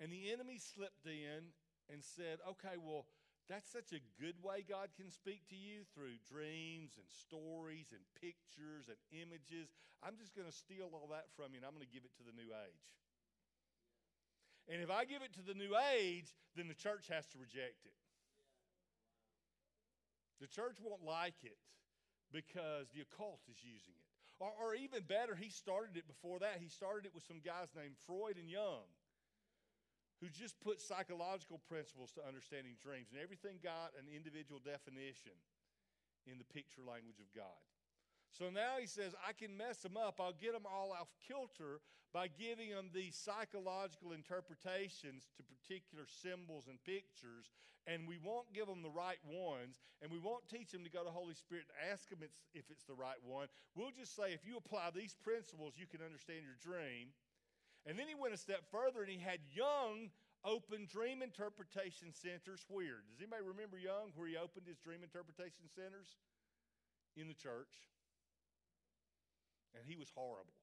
And 0.00 0.12
the 0.12 0.32
enemy 0.32 0.58
slipped 0.58 1.06
in 1.06 1.52
and 1.92 2.02
said, 2.02 2.38
okay, 2.48 2.76
well, 2.82 3.06
that's 3.52 3.68
such 3.68 3.92
a 3.92 4.00
good 4.16 4.40
way 4.40 4.64
God 4.64 4.88
can 4.96 5.12
speak 5.12 5.44
to 5.52 5.58
you 5.60 5.84
through 5.92 6.16
dreams 6.24 6.96
and 6.96 7.04
stories 7.12 7.92
and 7.92 8.00
pictures 8.16 8.88
and 8.88 8.96
images. 9.12 9.68
I'm 10.00 10.16
just 10.16 10.32
going 10.32 10.48
to 10.48 10.56
steal 10.56 10.88
all 10.96 11.12
that 11.12 11.28
from 11.36 11.52
you 11.52 11.60
and 11.60 11.68
I'm 11.68 11.76
going 11.76 11.84
to 11.84 11.92
give 11.92 12.08
it 12.08 12.16
to 12.16 12.24
the 12.24 12.32
new 12.32 12.48
age. 12.48 12.88
And 14.72 14.80
if 14.80 14.88
I 14.88 15.04
give 15.04 15.20
it 15.20 15.36
to 15.36 15.44
the 15.44 15.52
new 15.52 15.76
age, 15.76 16.32
then 16.56 16.64
the 16.64 16.78
church 16.78 17.12
has 17.12 17.28
to 17.34 17.36
reject 17.36 17.84
it. 17.84 17.98
The 20.40 20.48
church 20.48 20.80
won't 20.80 21.04
like 21.04 21.44
it 21.44 21.60
because 22.32 22.88
the 22.96 23.04
occult 23.04 23.44
is 23.52 23.60
using 23.60 23.92
it. 24.00 24.08
Or, 24.40 24.48
or 24.56 24.74
even 24.74 25.04
better, 25.04 25.36
he 25.36 25.52
started 25.52 26.00
it 26.00 26.08
before 26.08 26.40
that. 26.40 26.56
He 26.56 26.72
started 26.72 27.04
it 27.04 27.12
with 27.12 27.28
some 27.28 27.44
guys 27.44 27.68
named 27.76 28.00
Freud 28.08 28.40
and 28.40 28.48
Jung 28.48 28.88
who 30.22 30.30
just 30.30 30.54
put 30.62 30.78
psychological 30.78 31.58
principles 31.66 32.14
to 32.14 32.22
understanding 32.22 32.78
dreams, 32.78 33.10
and 33.10 33.18
everything 33.18 33.58
got 33.58 33.90
an 33.98 34.06
individual 34.06 34.62
definition 34.62 35.34
in 36.30 36.38
the 36.38 36.46
picture 36.54 36.86
language 36.86 37.18
of 37.18 37.26
God. 37.34 37.58
So 38.30 38.46
now 38.48 38.78
he 38.78 38.86
says, 38.86 39.18
I 39.18 39.34
can 39.34 39.58
mess 39.58 39.82
them 39.82 39.98
up. 39.98 40.22
I'll 40.22 40.38
get 40.38 40.54
them 40.54 40.64
all 40.64 40.94
off 40.94 41.10
kilter 41.26 41.82
by 42.14 42.30
giving 42.30 42.70
them 42.70 42.88
these 42.94 43.18
psychological 43.18 44.14
interpretations 44.14 45.26
to 45.36 45.42
particular 45.42 46.06
symbols 46.06 46.70
and 46.70 46.78
pictures, 46.86 47.50
and 47.90 48.06
we 48.06 48.16
won't 48.22 48.54
give 48.54 48.70
them 48.70 48.80
the 48.80 48.94
right 48.94 49.18
ones, 49.26 49.82
and 50.00 50.08
we 50.12 50.22
won't 50.22 50.46
teach 50.46 50.70
them 50.70 50.86
to 50.86 50.92
go 50.92 51.02
to 51.02 51.10
Holy 51.10 51.34
Spirit 51.34 51.66
and 51.66 51.90
ask 51.90 52.08
them 52.08 52.22
if 52.22 52.70
it's 52.70 52.86
the 52.86 52.94
right 52.94 53.18
one. 53.26 53.50
We'll 53.74 53.90
just 53.90 54.14
say, 54.14 54.30
if 54.30 54.46
you 54.46 54.56
apply 54.56 54.94
these 54.94 55.18
principles, 55.18 55.74
you 55.74 55.90
can 55.90 55.98
understand 55.98 56.46
your 56.46 56.60
dream. 56.62 57.10
And 57.86 57.98
then 57.98 58.06
he 58.06 58.14
went 58.14 58.34
a 58.34 58.38
step 58.38 58.62
further 58.70 59.02
and 59.02 59.10
he 59.10 59.18
had 59.18 59.42
Jung 59.50 60.14
open 60.44 60.86
dream 60.86 61.22
interpretation 61.22 62.14
centers 62.14 62.62
where? 62.70 63.02
Does 63.10 63.18
anybody 63.18 63.42
remember 63.42 63.78
Jung 63.78 64.14
where 64.14 64.26
he 64.26 64.38
opened 64.38 64.66
his 64.66 64.78
dream 64.78 65.02
interpretation 65.02 65.66
centers? 65.74 66.18
In 67.18 67.28
the 67.28 67.36
church. 67.36 67.74
And 69.76 69.84
he 69.84 69.96
was 69.96 70.08
horrible. 70.14 70.56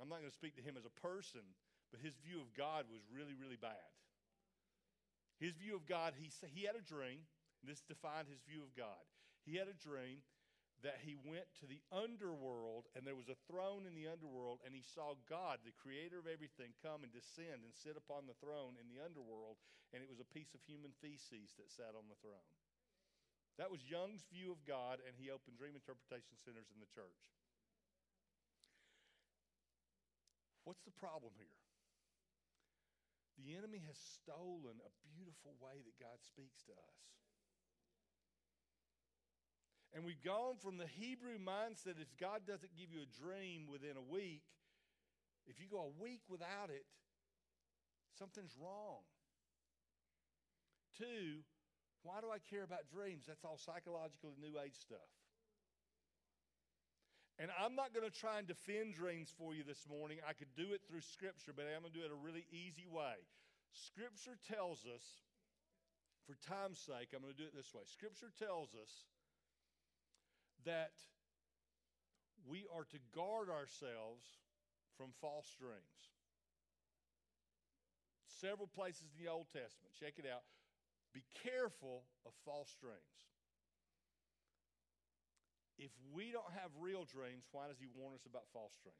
I'm 0.00 0.08
not 0.08 0.20
going 0.20 0.30
to 0.30 0.36
speak 0.36 0.56
to 0.56 0.64
him 0.64 0.76
as 0.76 0.84
a 0.84 0.94
person, 1.00 1.44
but 1.90 2.00
his 2.00 2.16
view 2.20 2.40
of 2.40 2.52
God 2.52 2.84
was 2.92 3.00
really, 3.08 3.32
really 3.32 3.56
bad. 3.56 3.88
His 5.40 5.56
view 5.56 5.76
of 5.76 5.84
God, 5.84 6.12
he, 6.16 6.32
he 6.52 6.64
had 6.64 6.76
a 6.76 6.84
dream. 6.84 7.24
This 7.64 7.80
defined 7.84 8.28
his 8.28 8.40
view 8.44 8.60
of 8.64 8.76
God. 8.76 9.00
He 9.44 9.56
had 9.56 9.68
a 9.68 9.76
dream 9.76 10.20
that 10.84 11.00
he 11.00 11.16
went 11.16 11.48
to 11.60 11.66
the 11.66 11.80
underworld 11.88 12.84
and 12.92 13.08
there 13.08 13.16
was 13.16 13.32
a 13.32 13.42
throne 13.48 13.88
in 13.88 13.96
the 13.96 14.08
underworld 14.10 14.60
and 14.64 14.76
he 14.76 14.84
saw 14.84 15.16
God, 15.24 15.64
the 15.64 15.72
creator 15.72 16.20
of 16.20 16.28
everything, 16.28 16.76
come 16.84 17.00
and 17.00 17.12
descend 17.12 17.64
and 17.64 17.72
sit 17.72 17.96
upon 17.96 18.28
the 18.28 18.36
throne 18.36 18.76
in 18.76 18.88
the 18.92 19.00
underworld 19.00 19.56
and 19.96 20.04
it 20.04 20.10
was 20.12 20.20
a 20.20 20.34
piece 20.36 20.52
of 20.52 20.60
human 20.68 20.92
feces 21.00 21.56
that 21.56 21.72
sat 21.72 21.96
on 21.96 22.08
the 22.12 22.20
throne. 22.20 22.50
That 23.56 23.72
was 23.72 23.80
Jung's 23.88 24.28
view 24.28 24.52
of 24.52 24.60
God 24.68 25.00
and 25.00 25.16
he 25.16 25.32
opened 25.32 25.56
dream 25.56 25.72
interpretation 25.72 26.36
centers 26.44 26.68
in 26.68 26.76
the 26.76 26.92
church. 26.92 27.24
What's 30.68 30.84
the 30.84 30.92
problem 30.92 31.32
here? 31.40 31.56
The 33.40 33.56
enemy 33.56 33.80
has 33.88 33.96
stolen 33.96 34.80
a 34.80 34.92
beautiful 35.04 35.56
way 35.60 35.80
that 35.84 36.00
God 36.00 36.20
speaks 36.20 36.64
to 36.68 36.72
us. 36.72 36.98
And 39.94 40.04
we've 40.04 40.22
gone 40.22 40.56
from 40.60 40.76
the 40.76 40.86
Hebrew 40.86 41.38
mindset 41.38 42.00
if 42.00 42.08
God 42.20 42.42
doesn't 42.46 42.76
give 42.76 42.92
you 42.92 43.00
a 43.00 43.10
dream 43.22 43.66
within 43.70 43.96
a 43.96 44.02
week, 44.02 44.42
if 45.46 45.60
you 45.60 45.66
go 45.70 45.88
a 45.88 46.02
week 46.02 46.20
without 46.28 46.68
it, 46.68 46.84
something's 48.18 48.56
wrong. 48.60 49.06
Two, 50.98 51.44
why 52.02 52.20
do 52.20 52.28
I 52.30 52.38
care 52.38 52.64
about 52.64 52.88
dreams? 52.92 53.24
That's 53.26 53.44
all 53.44 53.58
psychological 53.58 54.34
new 54.40 54.58
age 54.60 54.76
stuff. 54.76 55.10
And 57.38 57.52
I'm 57.52 57.76
not 57.76 57.92
going 57.92 58.08
to 58.08 58.14
try 58.14 58.40
and 58.40 58.48
defend 58.48 58.96
dreams 58.96 59.28
for 59.36 59.52
you 59.52 59.60
this 59.60 59.84
morning. 59.84 60.24
I 60.24 60.32
could 60.32 60.48
do 60.56 60.72
it 60.72 60.80
through 60.88 61.04
Scripture, 61.04 61.52
but 61.52 61.68
I'm 61.68 61.84
going 61.84 61.92
to 61.92 61.98
do 62.00 62.04
it 62.04 62.08
a 62.08 62.16
really 62.16 62.48
easy 62.48 62.88
way. 62.88 63.20
Scripture 63.76 64.40
tells 64.40 64.88
us, 64.88 65.04
for 66.24 66.32
time's 66.40 66.80
sake, 66.80 67.12
I'm 67.12 67.20
going 67.20 67.36
to 67.36 67.38
do 67.38 67.44
it 67.44 67.52
this 67.52 67.76
way. 67.76 67.84
Scripture 67.84 68.32
tells 68.32 68.72
us 68.72 69.04
that 70.66 70.92
we 72.46 72.66
are 72.74 72.84
to 72.84 72.98
guard 73.14 73.48
ourselves 73.48 74.26
from 74.98 75.10
false 75.20 75.48
dreams. 75.58 75.96
several 78.40 78.68
places 78.68 79.08
in 79.16 79.24
the 79.24 79.30
Old 79.30 79.48
Testament. 79.48 79.96
Check 79.96 80.20
it 80.20 80.28
out. 80.28 80.44
Be 81.14 81.24
careful 81.42 82.04
of 82.28 82.32
false 82.44 82.76
dreams. 82.76 83.16
If 85.78 85.92
we 86.12 86.32
don't 86.32 86.52
have 86.56 86.72
real 86.80 87.04
dreams, 87.04 87.44
why 87.52 87.68
does 87.68 87.80
he 87.80 87.88
warn 87.92 88.16
us 88.16 88.24
about 88.24 88.48
false 88.52 88.76
dreams? 88.80 88.96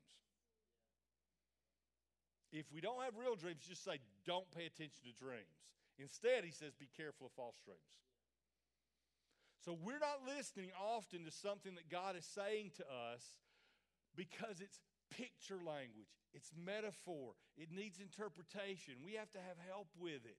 If 2.53 2.69
we 2.73 2.81
don't 2.81 3.01
have 3.05 3.17
real 3.17 3.37
dreams, 3.37 3.65
just 3.65 3.85
say, 3.85 4.01
don't 4.25 4.49
pay 4.53 4.65
attention 4.69 5.05
to 5.05 5.13
dreams. 5.13 5.57
Instead, 5.99 6.45
he 6.45 6.53
says, 6.53 6.77
be 6.77 6.89
careful 6.97 7.29
of 7.29 7.33
false 7.33 7.57
dreams. 7.65 8.06
So 9.67 9.75
we're 9.83 9.99
not 9.99 10.23
listening 10.23 10.71
often 10.79 11.27
to 11.27 11.35
something 11.35 11.75
that 11.75 11.91
God 11.91 12.15
is 12.15 12.23
saying 12.23 12.71
to 12.79 12.87
us 12.87 13.27
because 14.15 14.63
it's 14.63 14.79
picture 15.11 15.59
language, 15.59 16.07
it's 16.31 16.55
metaphor, 16.55 17.35
it 17.59 17.75
needs 17.75 17.99
interpretation. 17.99 19.03
We 19.03 19.19
have 19.19 19.27
to 19.35 19.43
have 19.43 19.59
help 19.67 19.91
with 19.99 20.23
it. 20.23 20.39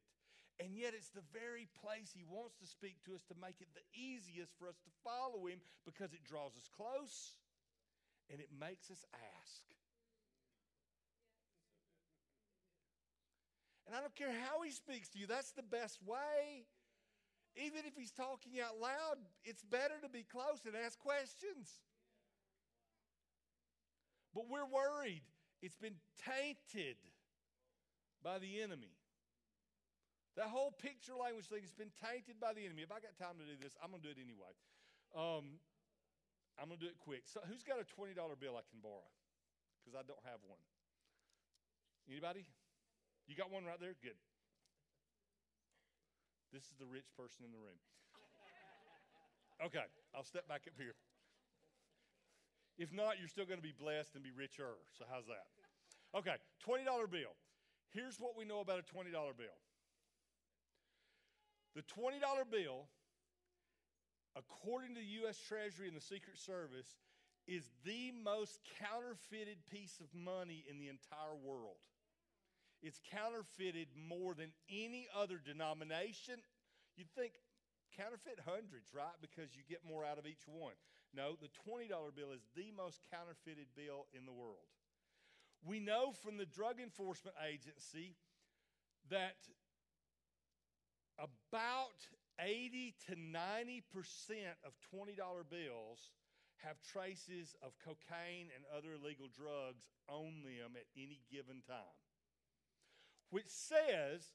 And 0.64 0.80
yet, 0.80 0.96
it's 0.96 1.12
the 1.12 1.28
very 1.36 1.68
place 1.84 2.16
He 2.16 2.24
wants 2.24 2.56
to 2.64 2.66
speak 2.66 3.04
to 3.04 3.14
us 3.14 3.22
to 3.28 3.36
make 3.36 3.60
it 3.60 3.68
the 3.76 3.84
easiest 3.92 4.56
for 4.56 4.72
us 4.72 4.80
to 4.80 4.92
follow 5.04 5.46
Him 5.46 5.60
because 5.84 6.16
it 6.16 6.24
draws 6.24 6.56
us 6.56 6.72
close 6.72 7.36
and 8.32 8.40
it 8.40 8.50
makes 8.56 8.90
us 8.90 9.04
ask. 9.12 9.62
And 13.86 13.94
I 13.94 14.00
don't 14.00 14.16
care 14.16 14.32
how 14.48 14.64
He 14.64 14.72
speaks 14.72 15.10
to 15.10 15.20
you, 15.20 15.28
that's 15.28 15.52
the 15.52 15.68
best 15.68 16.00
way. 16.08 16.64
Even 17.58 17.86
if 17.86 17.96
He's 17.98 18.12
talking 18.12 18.62
out 18.62 18.80
loud, 18.80 19.18
it's 19.44 19.64
better 19.64 19.98
to 20.04 20.10
be 20.10 20.24
close 20.24 20.62
and 20.66 20.76
ask 20.76 20.98
questions. 21.00 21.82
But 24.34 24.46
we're 24.50 24.70
worried. 24.70 25.26
It's 25.62 25.78
been 25.78 25.98
tainted 26.22 26.98
by 28.22 28.38
the 28.38 28.62
enemy. 28.62 28.94
That 30.38 30.54
whole 30.54 30.70
picture 30.70 31.18
language 31.18 31.50
thing 31.50 31.66
has 31.66 31.74
been 31.74 31.90
tainted 31.98 32.38
by 32.38 32.54
the 32.54 32.62
enemy. 32.62 32.86
If 32.86 32.94
I 32.94 33.02
got 33.02 33.18
time 33.18 33.42
to 33.42 33.46
do 33.50 33.58
this, 33.58 33.74
I'm 33.82 33.90
going 33.90 34.06
to 34.06 34.08
do 34.08 34.14
it 34.14 34.22
anyway. 34.22 34.54
Um, 35.18 35.58
I'm 36.62 36.70
going 36.70 36.78
to 36.78 36.86
do 36.86 36.92
it 36.94 37.02
quick. 37.02 37.26
So, 37.26 37.42
who's 37.50 37.66
got 37.66 37.82
a 37.82 37.88
$20 37.90 38.14
bill 38.38 38.54
I 38.54 38.62
can 38.70 38.78
borrow? 38.78 39.10
Because 39.82 39.98
I 39.98 40.06
don't 40.06 40.22
have 40.30 40.38
one. 40.46 40.62
Anybody? 42.06 42.46
You 43.26 43.34
got 43.34 43.50
one 43.50 43.66
right 43.66 43.82
there? 43.82 43.98
Good. 43.98 44.22
This 46.54 46.64
is 46.64 46.76
the 46.80 46.88
rich 46.88 47.08
person 47.16 47.46
in 47.46 47.52
the 47.52 47.60
room. 47.60 47.80
Okay, 49.66 49.84
I'll 50.16 50.24
step 50.24 50.48
back 50.48 50.64
up 50.68 50.78
here. 50.78 50.94
If 52.78 52.94
not, 52.94 53.18
you're 53.18 53.28
still 53.28 53.46
going 53.46 53.58
to 53.58 53.66
be 53.66 53.74
blessed 53.74 54.14
and 54.14 54.24
be 54.24 54.30
richer. 54.32 54.78
So, 54.98 55.06
how's 55.10 55.26
that? 55.26 55.50
Okay, 56.14 56.38
$20 56.62 56.86
bill. 57.10 57.34
Here's 57.90 58.20
what 58.20 58.38
we 58.38 58.46
know 58.46 58.60
about 58.60 58.80
a 58.80 58.86
$20 58.86 59.12
bill 59.12 59.58
the 61.76 61.84
$20 61.84 62.18
bill, 62.50 62.90
according 64.36 64.96
to 64.96 65.02
the 65.02 65.22
U.S. 65.22 65.38
Treasury 65.38 65.88
and 65.88 65.96
the 65.96 66.02
Secret 66.02 66.38
Service, 66.38 66.98
is 67.48 67.70
the 67.86 68.12
most 68.24 68.60
counterfeited 68.82 69.58
piece 69.70 70.02
of 70.02 70.08
money 70.14 70.66
in 70.70 70.80
the 70.80 70.90
entire 70.90 71.38
world. 71.46 71.78
It's 72.88 73.04
counterfeited 73.12 73.92
more 73.94 74.34
than 74.34 74.56
any 74.72 75.12
other 75.12 75.44
denomination. 75.44 76.40
You'd 76.96 77.12
think 77.12 77.34
counterfeit 78.00 78.40
hundreds, 78.48 78.96
right? 78.96 79.20
Because 79.20 79.52
you 79.60 79.68
get 79.68 79.84
more 79.84 80.06
out 80.06 80.18
of 80.18 80.26
each 80.26 80.48
one. 80.48 80.80
No, 81.12 81.36
the 81.36 81.52
$20 81.68 81.92
bill 82.16 82.32
is 82.32 82.48
the 82.56 82.72
most 82.72 83.04
counterfeited 83.12 83.68
bill 83.76 84.08
in 84.16 84.26
the 84.26 84.32
world. 84.32 84.72
We 85.66 85.80
know 85.80 86.14
from 86.24 86.38
the 86.38 86.46
Drug 86.46 86.80
Enforcement 86.80 87.36
Agency 87.44 88.16
that 89.10 89.36
about 91.20 92.00
80 92.40 92.96
to 93.10 93.16
90% 93.16 93.84
of 94.64 94.72
$20 94.94 95.18
bills 95.50 96.14
have 96.64 96.78
traces 96.82 97.56
of 97.62 97.74
cocaine 97.84 98.50
and 98.56 98.64
other 98.74 98.94
illegal 98.98 99.28
drugs 99.28 99.90
on 100.08 100.42
them 100.46 100.78
at 100.78 100.86
any 100.96 101.22
given 101.30 101.62
time, 101.68 101.98
which 103.30 103.48
says 103.48 104.34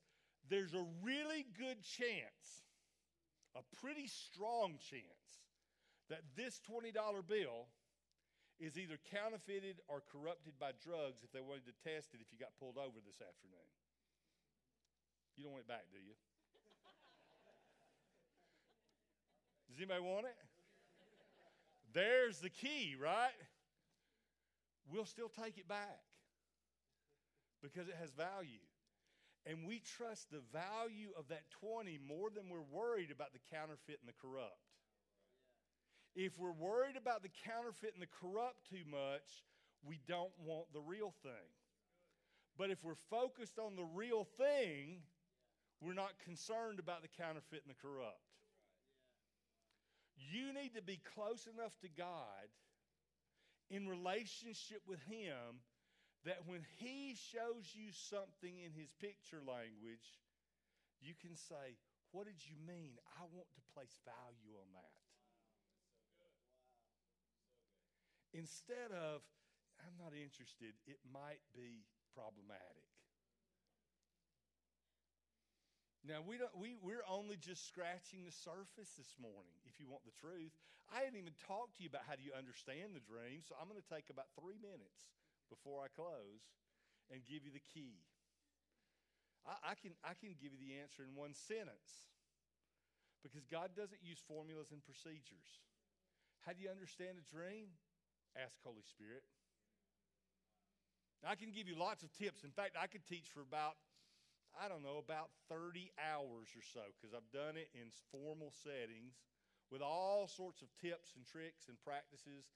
there's 0.48 0.74
a 0.74 0.84
really 1.02 1.46
good 1.58 1.82
chance, 1.82 2.62
a 3.56 3.62
pretty 3.80 4.06
strong 4.06 4.78
chance, 4.78 5.42
that 6.10 6.22
this 6.36 6.60
$20 6.68 6.92
bill 7.26 7.66
is 8.60 8.78
either 8.78 8.98
counterfeited 9.10 9.80
or 9.88 10.02
corrupted 10.12 10.58
by 10.60 10.72
drugs 10.84 11.24
if 11.24 11.32
they 11.32 11.40
wanted 11.40 11.66
to 11.66 11.72
test 11.82 12.14
it 12.14 12.20
if 12.20 12.30
you 12.30 12.38
got 12.38 12.54
pulled 12.60 12.76
over 12.76 13.00
this 13.04 13.20
afternoon. 13.22 13.66
You 15.36 15.44
don't 15.44 15.52
want 15.52 15.64
it 15.64 15.68
back, 15.68 15.84
do 15.90 15.98
you? 15.98 16.12
Does 19.68 19.78
anybody 19.78 20.04
want 20.04 20.26
it? 20.26 20.36
There's 21.92 22.40
the 22.40 22.50
key, 22.50 22.96
right? 23.00 23.30
We'll 24.90 25.06
still 25.06 25.28
take 25.28 25.58
it 25.58 25.68
back 25.68 26.00
because 27.62 27.88
it 27.88 27.94
has 28.00 28.10
value. 28.10 28.58
And 29.46 29.66
we 29.66 29.80
trust 29.80 30.30
the 30.30 30.42
value 30.52 31.10
of 31.18 31.28
that 31.28 31.50
20 31.60 31.98
more 32.06 32.30
than 32.30 32.48
we're 32.48 32.62
worried 32.62 33.10
about 33.10 33.32
the 33.32 33.42
counterfeit 33.50 33.98
and 33.98 34.08
the 34.08 34.20
corrupt. 34.20 34.62
If 36.14 36.38
we're 36.38 36.52
worried 36.52 36.96
about 36.96 37.22
the 37.22 37.32
counterfeit 37.44 37.94
and 37.94 38.02
the 38.02 38.14
corrupt 38.20 38.68
too 38.70 38.84
much, 38.88 39.26
we 39.82 39.98
don't 40.06 40.32
want 40.38 40.72
the 40.72 40.80
real 40.80 41.12
thing. 41.22 41.50
But 42.56 42.70
if 42.70 42.84
we're 42.84 43.00
focused 43.10 43.58
on 43.58 43.74
the 43.76 43.84
real 43.84 44.24
thing, 44.36 45.02
we're 45.80 45.94
not 45.94 46.12
concerned 46.24 46.78
about 46.78 47.02
the 47.02 47.08
counterfeit 47.08 47.62
and 47.66 47.74
the 47.74 47.80
corrupt. 47.80 48.22
You 50.30 50.52
need 50.52 50.74
to 50.76 50.82
be 50.82 51.00
close 51.14 51.48
enough 51.52 51.76
to 51.80 51.88
God 51.88 52.46
in 53.70 53.88
relationship 53.88 54.82
with 54.86 55.00
Him 55.04 55.58
that 56.24 56.46
when 56.46 56.62
He 56.78 57.16
shows 57.34 57.66
you 57.74 57.90
something 57.90 58.54
in 58.62 58.70
His 58.72 58.90
picture 59.02 59.42
language, 59.42 60.22
you 61.02 61.14
can 61.18 61.34
say, 61.34 61.78
What 62.14 62.26
did 62.26 62.38
you 62.46 62.54
mean? 62.62 62.94
I 63.18 63.26
want 63.34 63.50
to 63.54 63.62
place 63.74 63.94
value 64.06 64.54
on 64.54 64.70
that. 64.78 64.94
Instead 68.32 68.94
of, 68.96 69.20
I'm 69.84 69.98
not 70.00 70.16
interested, 70.16 70.72
it 70.88 71.02
might 71.04 71.42
be 71.52 71.84
problematic. 72.16 72.88
Now, 76.02 76.18
we 76.24 76.34
don't, 76.34 76.50
we, 76.58 76.74
we're 76.82 77.06
only 77.06 77.38
just 77.38 77.68
scratching 77.68 78.26
the 78.26 78.34
surface 78.34 78.90
this 78.98 79.14
morning, 79.22 79.54
if 79.70 79.78
you 79.78 79.86
want 79.86 80.02
the 80.02 80.16
truth. 80.18 80.50
I 80.90 81.06
hadn't 81.06 81.20
even 81.20 81.36
talked 81.46 81.78
to 81.78 81.86
you 81.86 81.92
about 81.92 82.02
how 82.08 82.18
do 82.18 82.26
you 82.26 82.34
understand 82.34 82.90
the 82.96 83.04
dream, 83.06 83.38
so 83.46 83.54
I'm 83.54 83.70
going 83.70 83.78
to 83.78 83.86
take 83.86 84.10
about 84.10 84.26
three 84.34 84.58
minutes 84.58 85.12
before 85.52 85.84
I 85.84 85.92
close 85.92 86.40
and 87.12 87.20
give 87.28 87.44
you 87.44 87.52
the 87.52 87.60
key. 87.60 88.00
I, 89.44 89.72
I, 89.72 89.74
can, 89.76 89.92
I 90.00 90.16
can 90.16 90.32
give 90.40 90.56
you 90.56 90.60
the 90.60 90.80
answer 90.80 91.04
in 91.04 91.12
one 91.12 91.36
sentence 91.36 92.08
because 93.20 93.44
God 93.52 93.76
doesn't 93.76 94.00
use 94.00 94.18
formulas 94.24 94.72
and 94.72 94.80
procedures. 94.80 95.60
How 96.48 96.56
do 96.56 96.64
you 96.64 96.72
understand 96.72 97.20
a 97.20 97.24
dream? 97.28 97.76
Ask 98.32 98.56
Holy 98.64 98.82
Spirit. 98.88 99.28
I 101.22 101.36
can 101.38 101.54
give 101.54 101.70
you 101.70 101.78
lots 101.78 102.02
of 102.02 102.10
tips. 102.16 102.42
In 102.42 102.50
fact, 102.50 102.74
I 102.74 102.90
could 102.90 103.06
teach 103.06 103.30
for 103.30 103.44
about 103.44 103.78
I 104.52 104.68
don't 104.68 104.84
know, 104.84 105.00
about 105.00 105.32
30 105.48 105.88
hours 105.96 106.52
or 106.52 106.60
so 106.60 106.84
because 106.92 107.16
I've 107.16 107.28
done 107.32 107.56
it 107.56 107.72
in 107.72 107.88
formal 108.12 108.52
settings 108.52 109.16
with 109.72 109.80
all 109.80 110.28
sorts 110.28 110.60
of 110.60 110.68
tips 110.76 111.16
and 111.16 111.24
tricks 111.24 111.72
and 111.72 111.80
practices 111.80 112.52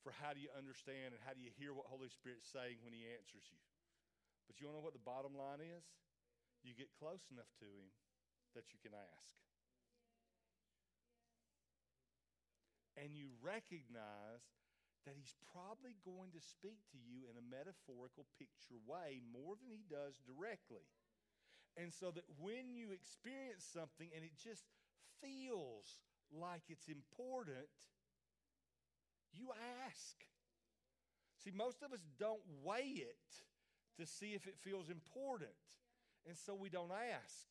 for 0.00 0.12
how 0.16 0.32
do 0.32 0.40
you 0.40 0.48
understand 0.56 1.12
and 1.12 1.20
how 1.24 1.36
do 1.36 1.42
you 1.44 1.52
hear 1.60 1.76
what 1.76 1.88
Holy 1.88 2.08
Spirit's 2.08 2.48
saying 2.48 2.80
when 2.80 2.96
He 2.96 3.04
answers 3.04 3.44
you. 3.52 3.60
But 4.48 4.58
you 4.58 4.66
want 4.66 4.76
to 4.76 4.78
know 4.80 4.88
what 4.88 4.96
the 4.96 5.04
bottom 5.04 5.36
line 5.36 5.60
is? 5.62 5.84
You 6.64 6.76
get 6.76 6.92
close 6.96 7.22
enough 7.28 7.48
to 7.60 7.68
Him 7.68 7.88
that 8.56 8.72
you 8.72 8.80
can 8.80 8.96
ask. 8.96 9.36
And 12.96 13.14
you 13.16 13.32
recognize 13.40 14.44
that 15.04 15.16
He's 15.16 15.36
probably 15.52 15.96
going 16.04 16.32
to 16.36 16.42
speak 16.42 16.80
to 16.92 16.98
you 17.00 17.28
in 17.28 17.36
a 17.36 17.44
metaphorical 17.44 18.28
picture 18.36 18.76
way 18.88 19.20
more 19.24 19.56
than 19.56 19.72
He 19.72 19.84
does 19.88 20.16
directly. 20.24 20.84
And 21.78 21.94
so 21.94 22.10
that 22.10 22.26
when 22.40 22.74
you 22.74 22.90
experience 22.90 23.62
something 23.62 24.10
and 24.10 24.26
it 24.26 24.34
just 24.36 24.66
feels 25.22 26.02
like 26.32 26.66
it's 26.68 26.88
important, 26.90 27.70
you 29.32 29.50
ask. 29.86 30.16
See, 31.42 31.50
most 31.50 31.82
of 31.82 31.92
us 31.92 32.04
don't 32.18 32.42
weigh 32.62 33.00
it 33.00 33.30
to 33.98 34.06
see 34.06 34.34
if 34.34 34.46
it 34.46 34.56
feels 34.60 34.90
important, 34.90 35.50
and 36.26 36.36
so 36.36 36.54
we 36.54 36.68
don't 36.68 36.92
ask. 36.92 37.46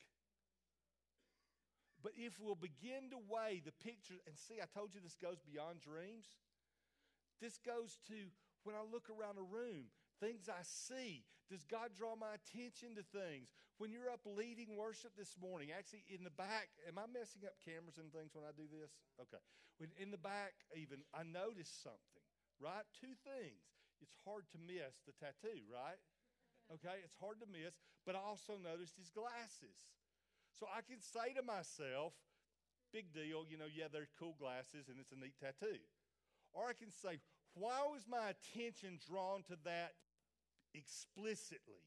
But 2.01 2.13
if 2.15 2.39
we'll 2.39 2.55
begin 2.55 3.09
to 3.11 3.19
weigh 3.27 3.61
the 3.63 3.75
picture, 3.83 4.15
and 4.25 4.37
see, 4.37 4.61
I 4.61 4.67
told 4.71 4.93
you 4.93 5.01
this 5.01 5.17
goes 5.19 5.39
beyond 5.41 5.81
dreams. 5.81 6.27
This 7.41 7.57
goes 7.57 7.97
to 8.07 8.15
when 8.63 8.75
I 8.75 8.83
look 8.83 9.09
around 9.09 9.37
a 9.37 9.43
room, 9.43 9.91
things 10.19 10.51
I 10.51 10.61
see. 10.63 11.23
Does 11.49 11.65
God 11.65 11.97
draw 11.97 12.13
my 12.13 12.37
attention 12.37 12.93
to 12.99 13.03
things? 13.09 13.49
When 13.81 13.89
you're 13.89 14.13
up 14.13 14.21
leading 14.27 14.77
worship 14.77 15.17
this 15.17 15.33
morning, 15.39 15.73
actually 15.73 16.05
in 16.11 16.21
the 16.21 16.35
back, 16.35 16.69
am 16.85 17.01
I 17.01 17.09
messing 17.09 17.47
up 17.47 17.57
cameras 17.63 17.97
and 17.97 18.13
things 18.13 18.37
when 18.37 18.45
I 18.45 18.53
do 18.53 18.69
this? 18.69 18.93
Okay. 19.17 19.41
When 19.81 19.89
in 19.97 20.11
the 20.11 20.19
back, 20.19 20.53
even, 20.75 21.01
I 21.15 21.23
noticed 21.23 21.81
something, 21.81 22.25
right? 22.59 22.83
Two 22.99 23.15
things. 23.23 23.63
It's 24.03 24.13
hard 24.27 24.45
to 24.51 24.59
miss 24.59 24.99
the 25.07 25.15
tattoo, 25.15 25.63
right? 25.71 25.99
Okay, 26.69 27.01
it's 27.01 27.17
hard 27.17 27.41
to 27.41 27.49
miss, 27.49 27.73
but 28.05 28.13
I 28.13 28.21
also 28.21 28.61
noticed 28.61 28.99
his 28.99 29.09
glasses. 29.09 29.79
So 30.53 30.67
I 30.69 30.85
can 30.85 31.01
say 31.01 31.33
to 31.33 31.41
myself, 31.41 32.13
big 32.93 33.09
deal, 33.15 33.47
you 33.49 33.57
know, 33.57 33.69
yeah, 33.69 33.89
they're 33.89 34.11
cool 34.19 34.35
glasses 34.37 34.91
and 34.91 34.99
it's 35.01 35.15
a 35.15 35.17
neat 35.17 35.39
tattoo. 35.39 35.81
Or 36.53 36.69
I 36.69 36.75
can 36.77 36.91
say, 36.91 37.21
why 37.53 37.85
was 37.89 38.05
my 38.05 38.33
attention 38.33 38.99
drawn 39.01 39.41
to 39.49 39.57
that 39.65 39.97
explicitly? 40.73 41.83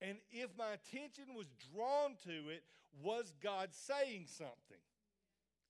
And 0.00 0.18
if 0.30 0.50
my 0.56 0.72
attention 0.72 1.34
was 1.36 1.46
drawn 1.72 2.16
to 2.24 2.48
it, 2.48 2.64
was 3.02 3.32
God 3.42 3.68
saying 3.72 4.26
something? 4.26 4.82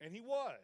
And 0.00 0.12
He 0.12 0.20
was. 0.20 0.60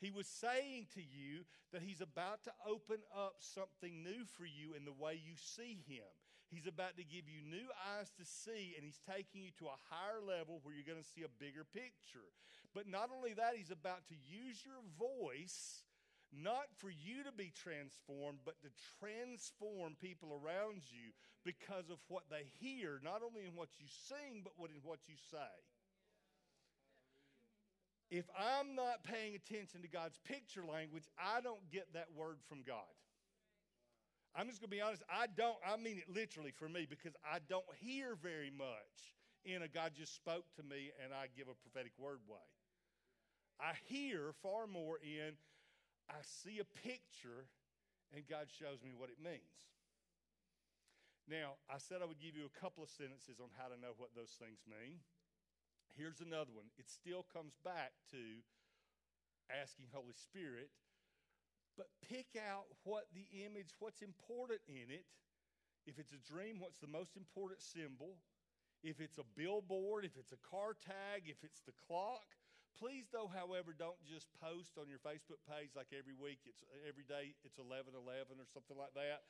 He 0.00 0.10
was 0.10 0.26
saying 0.26 0.88
to 0.94 1.00
you 1.00 1.46
that 1.72 1.82
He's 1.82 2.00
about 2.00 2.42
to 2.44 2.52
open 2.66 2.98
up 3.14 3.36
something 3.38 4.02
new 4.02 4.24
for 4.36 4.44
you 4.44 4.74
in 4.76 4.84
the 4.84 4.92
way 4.92 5.14
you 5.14 5.34
see 5.36 5.78
Him. 5.86 6.10
He's 6.50 6.66
about 6.66 6.96
to 6.98 7.04
give 7.04 7.26
you 7.26 7.40
new 7.42 7.66
eyes 7.96 8.10
to 8.18 8.24
see, 8.24 8.74
and 8.76 8.84
He's 8.84 9.00
taking 9.08 9.42
you 9.42 9.50
to 9.58 9.66
a 9.66 9.82
higher 9.88 10.20
level 10.20 10.60
where 10.62 10.74
you're 10.74 10.86
going 10.86 11.02
to 11.02 11.12
see 11.14 11.22
a 11.22 11.40
bigger 11.40 11.64
picture. 11.64 12.34
But 12.74 12.90
not 12.90 13.10
only 13.14 13.32
that, 13.34 13.54
He's 13.56 13.70
about 13.70 14.06
to 14.10 14.18
use 14.26 14.62
your 14.66 14.82
voice 14.98 15.86
not 16.42 16.66
for 16.76 16.90
you 16.90 17.22
to 17.24 17.32
be 17.32 17.52
transformed, 17.54 18.38
but 18.44 18.60
to 18.62 18.68
transform 18.98 19.96
people 20.00 20.32
around 20.32 20.82
you 20.90 21.12
because 21.44 21.90
of 21.90 21.98
what 22.08 22.24
they 22.30 22.50
hear, 22.58 23.00
not 23.02 23.22
only 23.22 23.46
in 23.46 23.54
what 23.54 23.68
you 23.78 23.86
sing, 24.08 24.40
but 24.42 24.52
what 24.56 24.70
in 24.70 24.80
what 24.82 25.00
you 25.06 25.14
say. 25.30 25.54
If 28.10 28.26
I'm 28.38 28.74
not 28.74 29.02
paying 29.04 29.34
attention 29.34 29.82
to 29.82 29.88
God's 29.88 30.18
picture 30.24 30.64
language, 30.64 31.04
I 31.18 31.40
don't 31.40 31.70
get 31.70 31.92
that 31.94 32.08
word 32.14 32.38
from 32.48 32.62
God. 32.66 32.92
I'm 34.36 34.48
just 34.48 34.60
going 34.60 34.70
to 34.70 34.76
be 34.76 34.82
honest, 34.82 35.02
I 35.08 35.26
don't, 35.36 35.56
I 35.66 35.76
mean 35.76 35.98
it 35.98 36.12
literally 36.12 36.50
for 36.50 36.68
me 36.68 36.86
because 36.88 37.14
I 37.24 37.38
don't 37.48 37.64
hear 37.80 38.16
very 38.20 38.50
much 38.50 39.14
in 39.44 39.62
a 39.62 39.68
God 39.68 39.92
just 39.96 40.14
spoke 40.14 40.44
to 40.56 40.62
me 40.62 40.90
and 41.02 41.12
I 41.12 41.26
give 41.36 41.46
a 41.46 41.54
prophetic 41.54 41.92
word 41.98 42.18
way. 42.26 42.42
I 43.60 43.72
hear 43.86 44.34
far 44.42 44.66
more 44.66 44.98
in 44.98 45.34
I 46.10 46.20
see 46.22 46.60
a 46.60 46.68
picture 46.86 47.48
and 48.14 48.22
God 48.28 48.46
shows 48.52 48.82
me 48.84 48.94
what 48.94 49.10
it 49.10 49.18
means. 49.18 49.74
Now, 51.24 51.56
I 51.72 51.80
said 51.80 52.04
I 52.04 52.06
would 52.06 52.20
give 52.20 52.36
you 52.36 52.44
a 52.44 52.60
couple 52.60 52.84
of 52.84 52.92
sentences 52.92 53.40
on 53.40 53.48
how 53.56 53.72
to 53.72 53.80
know 53.80 53.96
what 53.96 54.12
those 54.12 54.36
things 54.36 54.60
mean. 54.68 55.00
Here's 55.96 56.20
another 56.20 56.52
one. 56.52 56.68
It 56.76 56.90
still 56.90 57.24
comes 57.32 57.56
back 57.64 57.96
to 58.12 58.44
asking 59.48 59.88
Holy 59.92 60.12
Spirit, 60.12 60.68
but 61.76 61.88
pick 62.04 62.36
out 62.36 62.68
what 62.84 63.08
the 63.16 63.24
image, 63.40 63.72
what's 63.80 64.02
important 64.02 64.60
in 64.68 64.92
it. 64.92 65.08
If 65.86 65.98
it's 65.98 66.12
a 66.12 66.20
dream, 66.20 66.60
what's 66.60 66.78
the 66.78 66.90
most 66.90 67.16
important 67.16 67.60
symbol? 67.60 68.20
If 68.82 69.00
it's 69.00 69.16
a 69.16 69.28
billboard, 69.36 70.04
if 70.04 70.16
it's 70.16 70.32
a 70.32 70.40
car 70.44 70.76
tag, 70.76 71.24
if 71.24 71.40
it's 71.42 71.60
the 71.64 71.72
clock, 71.88 72.36
Please, 72.74 73.06
though, 73.14 73.30
however, 73.30 73.70
don't 73.70 73.98
just 74.02 74.26
post 74.42 74.74
on 74.78 74.90
your 74.90 74.98
Facebook 74.98 75.38
page 75.46 75.78
like 75.78 75.94
every 75.94 76.14
week, 76.14 76.42
it's 76.42 76.66
every 76.82 77.06
day 77.06 77.34
it's 77.46 77.58
11 77.58 77.94
11 77.94 78.38
or 78.42 78.48
something 78.50 78.74
like 78.74 78.94
that. 78.98 79.22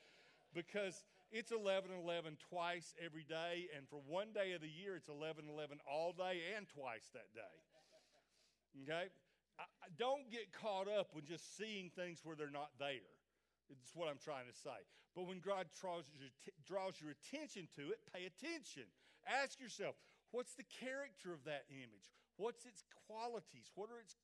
Because 0.53 1.05
it's 1.29 1.51
11 1.51 1.91
11 1.93 2.37
twice 2.49 2.95
every 2.97 3.25
day, 3.25 3.69
and 3.75 3.85
for 3.85 4.01
one 4.09 4.33
day 4.33 4.53
of 4.53 4.61
the 4.61 4.71
year, 4.71 4.97
it's 4.97 5.09
11 5.09 5.45
11 5.45 5.77
all 5.85 6.09
day 6.13 6.41
and 6.57 6.65
twice 6.65 7.05
that 7.13 7.29
day. 7.37 7.55
Okay? 8.83 9.13
I, 9.59 9.65
don't 9.97 10.27
get 10.31 10.51
caught 10.51 10.89
up 10.89 11.13
with 11.13 11.25
just 11.25 11.55
seeing 11.55 11.89
things 11.93 12.19
where 12.23 12.35
they're 12.35 12.51
not 12.51 12.73
there. 12.79 13.13
It's 13.69 13.95
what 13.95 14.09
I'm 14.09 14.19
trying 14.19 14.49
to 14.51 14.57
say. 14.57 14.83
But 15.15 15.27
when 15.27 15.39
God 15.39 15.67
draws 15.79 16.03
your, 16.11 16.29
draws 16.67 16.99
your 16.99 17.15
attention 17.15 17.67
to 17.79 17.93
it, 17.93 18.03
pay 18.11 18.27
attention. 18.27 18.83
Ask 19.23 19.61
yourself, 19.61 19.95
what's 20.31 20.53
the 20.53 20.67
character 20.81 21.31
of 21.31 21.45
that 21.45 21.63
image? 21.71 22.11
What's 22.37 22.65
its 22.65 22.83
qualities? 23.07 23.71
What 23.75 23.89
are 23.89 23.99
its 23.99 24.15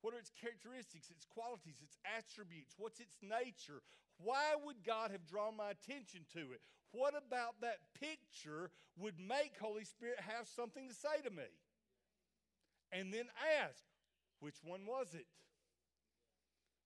what 0.00 0.14
are 0.14 0.18
its 0.18 0.32
characteristics, 0.32 1.12
its 1.12 1.28
qualities, 1.28 1.76
its 1.84 1.98
attributes? 2.08 2.72
What's 2.78 3.00
its 3.00 3.20
nature? 3.20 3.84
Why 4.16 4.56
would 4.64 4.80
God 4.84 5.12
have 5.12 5.28
drawn 5.28 5.56
my 5.56 5.76
attention 5.76 6.24
to 6.32 6.56
it? 6.56 6.64
What 6.92 7.12
about 7.12 7.60
that 7.60 7.84
picture 8.00 8.72
would 8.96 9.20
make 9.20 9.60
Holy 9.60 9.84
Spirit 9.84 10.18
have 10.24 10.48
something 10.48 10.88
to 10.88 10.96
say 10.96 11.20
to 11.24 11.30
me? 11.30 11.48
And 12.92 13.12
then 13.12 13.28
ask, 13.60 13.84
which 14.40 14.56
one 14.64 14.88
was 14.88 15.14
it? 15.14 15.28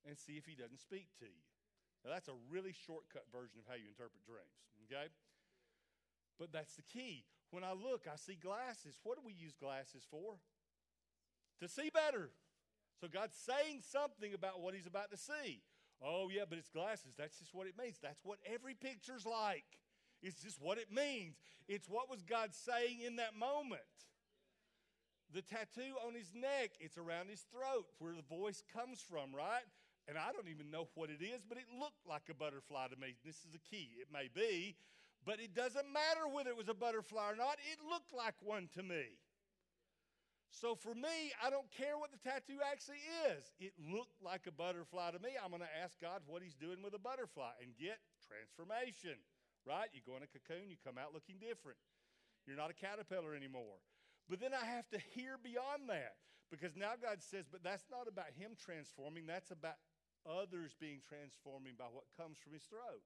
And 0.05 0.19
see 0.19 0.37
if 0.37 0.45
he 0.45 0.59
doesn't 0.59 0.83
speak 0.83 1.09
to 1.23 1.25
you. 1.25 1.45
Now, 2.05 2.13
that's 2.13 2.29
a 2.29 2.37
really 2.51 2.77
shortcut 2.85 3.25
version 3.33 3.57
of 3.63 3.65
how 3.65 3.81
you 3.81 3.89
interpret 3.89 4.21
dreams, 4.29 4.61
okay? 4.85 5.09
But 6.37 6.53
that's 6.53 6.77
the 6.77 6.85
key. 6.85 7.25
When 7.51 7.65
I 7.65 7.73
look, 7.73 8.05
I 8.05 8.21
see 8.21 8.37
glasses. 8.37 9.01
What 9.03 9.17
do 9.17 9.23
we 9.25 9.33
use 9.33 9.57
glasses 9.57 10.05
for? 10.11 10.37
To 11.61 11.69
see 11.69 11.91
better. 11.93 12.31
So 13.01 13.09
God's 13.09 13.37
saying 13.37 13.83
something 13.83 14.35
about 14.35 14.61
what 14.61 14.75
he's 14.75 14.87
about 14.87 15.11
to 15.11 15.17
see. 15.17 15.63
Oh, 16.03 16.29
yeah, 16.33 16.43
but 16.49 16.59
it's 16.59 16.69
glasses. 16.69 17.15
That's 17.17 17.39
just 17.39 17.55
what 17.55 17.67
it 17.67 17.75
means. 17.79 17.99
That's 18.03 18.25
what 18.25 18.39
every 18.47 18.75
picture's 18.75 19.27
like. 19.27 19.65
It's 20.23 20.43
just 20.43 20.61
what 20.61 20.79
it 20.79 20.93
means. 20.93 21.37
It's 21.69 21.89
what 21.89 22.11
was 22.11 22.23
God 22.23 22.51
saying 22.55 23.01
in 23.01 23.17
that 23.17 23.37
moment. 23.37 23.81
The 25.33 25.43
tattoo 25.43 25.97
on 26.07 26.15
his 26.15 26.33
neck, 26.35 26.73
it's 26.79 26.99
around 26.99 27.29
his 27.29 27.45
throat 27.53 27.87
where 27.99 28.15
the 28.15 28.23
voice 28.23 28.63
comes 28.73 29.01
from, 29.01 29.35
right? 29.35 29.65
And 30.07 30.19
I 30.19 30.33
don't 30.33 30.49
even 30.49 30.71
know 30.71 30.89
what 30.95 31.11
it 31.11 31.25
is, 31.25 31.43
but 31.49 31.59
it 31.59 31.65
looked 31.81 32.07
like 32.07 32.29
a 32.31 32.35
butterfly 32.35 32.89
to 32.89 32.97
me. 32.97 33.17
This 33.25 33.37
is 33.49 33.55
a 33.55 33.59
key. 33.59 33.91
It 34.01 34.09
may 34.13 34.29
be, 34.33 34.77
but 35.25 35.41
it 35.41 35.55
doesn't 35.55 35.93
matter 35.93 36.29
whether 36.31 36.51
it 36.51 36.57
was 36.57 36.69
a 36.69 36.75
butterfly 36.75 37.33
or 37.33 37.37
not. 37.37 37.57
It 37.73 37.79
looked 37.89 38.13
like 38.13 38.35
one 38.41 38.69
to 38.77 38.83
me. 38.83 39.17
So 40.55 40.79
for 40.79 40.95
me, 40.95 41.35
I 41.43 41.51
don't 41.51 41.67
care 41.75 41.99
what 41.99 42.15
the 42.15 42.23
tattoo 42.23 42.63
actually 42.63 43.03
is. 43.35 43.51
It 43.59 43.75
looked 43.75 44.23
like 44.23 44.47
a 44.47 44.55
butterfly 44.55 45.11
to 45.11 45.19
me. 45.19 45.35
I'm 45.35 45.51
going 45.51 45.67
to 45.67 45.77
ask 45.83 45.99
God 45.99 46.23
what 46.31 46.47
He's 46.47 46.55
doing 46.55 46.79
with 46.79 46.95
a 46.95 47.03
butterfly 47.03 47.59
and 47.59 47.75
get 47.75 47.99
transformation, 48.23 49.19
right? 49.67 49.91
You 49.91 49.99
go 50.07 50.15
in 50.15 50.23
a 50.23 50.31
cocoon, 50.31 50.71
you 50.71 50.79
come 50.79 50.95
out 50.95 51.11
looking 51.11 51.43
different. 51.43 51.83
You're 52.47 52.55
not 52.55 52.71
a 52.71 52.79
caterpillar 52.79 53.35
anymore. 53.35 53.83
But 54.31 54.39
then 54.39 54.55
I 54.55 54.63
have 54.63 54.87
to 54.95 55.03
hear 55.19 55.43
beyond 55.43 55.91
that 55.91 56.23
because 56.55 56.79
now 56.79 56.95
God 56.95 57.19
says, 57.19 57.51
but 57.51 57.67
that's 57.67 57.91
not 57.91 58.07
about 58.07 58.31
Him 58.39 58.55
transforming, 58.55 59.27
that's 59.27 59.51
about 59.51 59.83
others 60.23 60.79
being 60.79 61.03
transforming 61.03 61.75
by 61.75 61.91
what 61.91 62.07
comes 62.15 62.39
from 62.39 62.55
His 62.55 62.63
throat. 62.71 63.03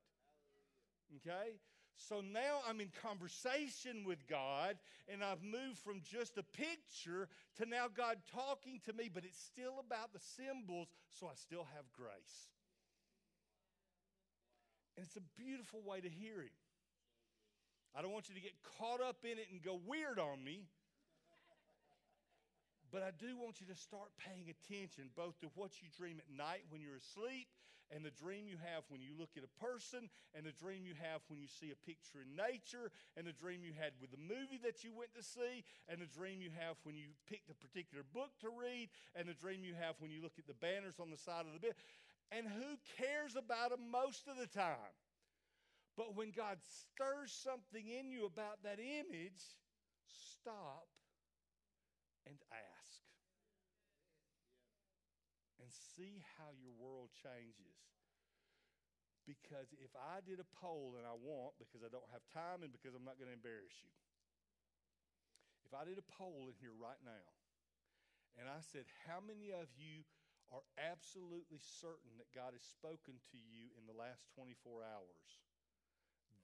Okay? 1.16 1.56
So 1.98 2.22
now 2.22 2.62
I'm 2.68 2.80
in 2.80 2.90
conversation 3.02 4.06
with 4.06 4.26
God, 4.28 4.78
and 5.10 5.22
I've 5.22 5.42
moved 5.42 5.78
from 5.82 6.00
just 6.06 6.38
a 6.38 6.44
picture 6.44 7.28
to 7.58 7.66
now 7.66 7.86
God 7.90 8.18
talking 8.32 8.80
to 8.86 8.92
me, 8.92 9.10
but 9.12 9.24
it's 9.24 9.42
still 9.42 9.82
about 9.84 10.12
the 10.12 10.20
symbols, 10.38 10.88
so 11.10 11.26
I 11.26 11.34
still 11.34 11.66
have 11.74 11.90
grace. 11.92 12.54
And 14.96 15.04
it's 15.04 15.16
a 15.16 15.26
beautiful 15.36 15.82
way 15.82 16.00
to 16.00 16.08
hear 16.08 16.38
Him. 16.38 16.54
I 17.96 18.02
don't 18.02 18.12
want 18.12 18.28
you 18.28 18.34
to 18.36 18.40
get 18.40 18.54
caught 18.78 19.02
up 19.02 19.24
in 19.24 19.38
it 19.38 19.50
and 19.50 19.60
go 19.60 19.80
weird 19.84 20.20
on 20.20 20.42
me. 20.42 20.68
But 22.90 23.02
I 23.02 23.10
do 23.10 23.36
want 23.36 23.60
you 23.60 23.66
to 23.66 23.76
start 23.76 24.14
paying 24.16 24.48
attention 24.48 25.10
both 25.16 25.38
to 25.40 25.48
what 25.56 25.82
you 25.82 25.88
dream 25.98 26.22
at 26.22 26.30
night 26.30 26.62
when 26.70 26.80
you're 26.80 26.96
asleep 26.96 27.48
and 27.94 28.04
the 28.04 28.14
dream 28.14 28.46
you 28.46 28.60
have 28.60 28.84
when 28.88 29.00
you 29.00 29.16
look 29.16 29.36
at 29.36 29.44
a 29.44 29.54
person, 29.60 30.08
and 30.34 30.44
the 30.44 30.56
dream 30.56 30.84
you 30.84 30.94
have 30.98 31.24
when 31.28 31.40
you 31.40 31.48
see 31.48 31.72
a 31.72 31.84
picture 31.88 32.20
in 32.20 32.36
nature, 32.36 32.92
and 33.16 33.26
the 33.26 33.32
dream 33.32 33.64
you 33.64 33.72
had 33.72 33.96
with 34.00 34.12
the 34.12 34.20
movie 34.20 34.60
that 34.62 34.84
you 34.84 34.92
went 34.92 35.14
to 35.16 35.22
see, 35.22 35.64
and 35.88 36.00
the 36.00 36.10
dream 36.10 36.40
you 36.40 36.50
have 36.52 36.76
when 36.84 36.96
you 36.96 37.16
picked 37.24 37.48
a 37.48 37.56
particular 37.56 38.04
book 38.12 38.30
to 38.40 38.52
read, 38.52 38.88
and 39.16 39.28
the 39.28 39.36
dream 39.36 39.64
you 39.64 39.72
have 39.74 39.96
when 39.98 40.10
you 40.10 40.20
look 40.20 40.36
at 40.38 40.46
the 40.46 40.58
banners 40.60 41.00
on 41.00 41.10
the 41.10 41.20
side 41.20 41.48
of 41.48 41.52
the 41.56 41.60
bed. 41.60 41.76
And 42.30 42.44
who 42.44 42.76
cares 43.00 43.36
about 43.36 43.70
them 43.70 43.88
most 43.90 44.28
of 44.28 44.36
the 44.36 44.46
time? 44.46 44.92
But 45.96 46.14
when 46.14 46.30
God 46.30 46.58
stirs 46.62 47.32
something 47.32 47.88
in 47.88 48.12
you 48.12 48.26
about 48.26 48.62
that 48.62 48.78
image, 48.78 49.42
stop 50.06 50.86
and 52.26 52.36
ask 52.52 52.67
and 55.68 55.76
see 56.00 56.24
how 56.40 56.56
your 56.56 56.72
world 56.80 57.12
changes. 57.12 57.76
Because 59.28 59.68
if 59.76 59.92
I 59.92 60.24
did 60.24 60.40
a 60.40 60.48
poll, 60.56 60.96
and 60.96 61.04
I 61.04 61.12
won't 61.12 61.52
because 61.60 61.84
I 61.84 61.92
don't 61.92 62.08
have 62.08 62.24
time 62.32 62.64
and 62.64 62.72
because 62.72 62.96
I'm 62.96 63.04
not 63.04 63.20
going 63.20 63.28
to 63.28 63.36
embarrass 63.36 63.76
you, 63.84 63.92
if 65.68 65.76
I 65.76 65.84
did 65.84 66.00
a 66.00 66.08
poll 66.16 66.48
in 66.48 66.56
here 66.56 66.72
right 66.72 66.96
now 67.04 67.28
and 68.40 68.48
I 68.48 68.64
said, 68.64 68.88
How 69.04 69.20
many 69.20 69.52
of 69.52 69.68
you 69.76 70.08
are 70.48 70.64
absolutely 70.80 71.60
certain 71.60 72.16
that 72.16 72.32
God 72.32 72.56
has 72.56 72.64
spoken 72.64 73.20
to 73.20 73.36
you 73.36 73.68
in 73.76 73.84
the 73.84 73.92
last 73.92 74.24
24 74.32 74.80
hours? 74.80 75.28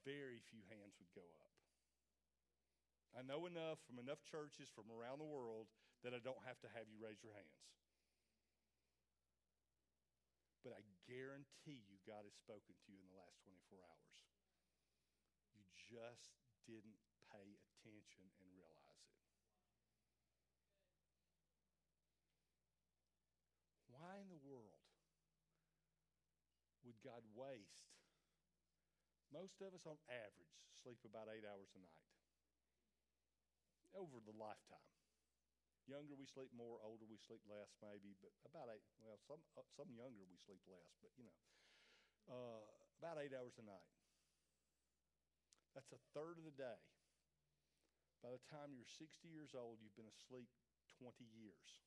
very 0.05 0.37
few 0.37 0.61
hands 0.69 0.93
would 1.01 1.09
go 1.17 1.25
up. 1.41 1.53
I 3.17 3.25
know 3.25 3.49
enough 3.49 3.81
from 3.89 3.97
enough 3.97 4.21
churches 4.21 4.69
from 4.69 4.85
around 4.93 5.17
the 5.17 5.25
world 5.25 5.65
that 6.05 6.13
I 6.13 6.21
don't 6.21 6.45
have 6.45 6.61
to 6.61 6.69
have 6.77 6.85
you 6.85 7.01
raise 7.01 7.25
your 7.25 7.33
hands. 7.33 7.65
But 10.65 10.73
I 10.73 10.81
guarantee 11.05 11.85
you 11.85 12.01
God 12.09 12.25
has 12.25 12.33
spoken 12.33 12.73
to 12.73 12.87
you 12.89 12.97
in 12.97 13.05
the 13.13 13.21
last 13.21 13.37
24 13.45 13.85
hours. 13.85 14.17
You 15.53 15.61
just 15.77 16.33
didn't 16.65 16.97
pay 17.29 17.53
attention 17.53 18.25
and 18.25 18.49
realize 18.49 18.89
it. 18.89 19.05
Why 23.93 24.17
in 24.17 24.33
the 24.33 24.41
world 24.41 24.89
would 26.81 26.97
God 27.05 27.21
waste? 27.37 27.93
Most 29.29 29.61
of 29.61 29.69
us, 29.77 29.85
on 29.85 30.01
average, 30.09 30.57
sleep 30.81 31.05
about 31.05 31.29
eight 31.29 31.45
hours 31.45 31.69
a 31.77 31.81
night 31.85 32.09
over 33.93 34.17
the 34.25 34.33
lifetime. 34.33 35.04
Younger 35.85 36.17
we 36.17 36.25
sleep 36.25 36.49
more, 36.49 36.81
older 36.81 37.05
we 37.05 37.21
sleep 37.21 37.45
less, 37.45 37.69
maybe, 37.77 38.17
but 38.17 38.33
about 38.41 38.73
eight. 38.73 38.85
Well, 38.97 39.21
some 39.21 39.41
uh, 39.53 39.65
some 39.77 39.93
younger 39.93 40.25
we 40.25 40.37
sleep 40.41 40.61
less, 40.65 40.97
but 40.97 41.13
you 41.13 41.25
know, 41.29 41.37
uh, 42.25 42.65
about 42.97 43.21
eight 43.21 43.33
hours 43.37 43.53
a 43.61 43.65
night. 43.65 43.89
That's 45.77 45.93
a 45.93 46.01
third 46.17 46.41
of 46.41 46.45
the 46.47 46.55
day. 46.55 46.81
By 48.23 48.33
the 48.33 48.41
time 48.49 48.73
you're 48.73 48.87
60 48.87 49.29
years 49.29 49.53
old, 49.53 49.77
you've 49.83 49.93
been 49.93 50.09
asleep 50.09 50.49
20 50.97 51.21
years. 51.29 51.83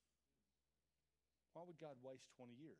Why 1.56 1.66
would 1.66 1.80
God 1.82 1.98
waste 1.98 2.30
20 2.38 2.54
years? 2.54 2.78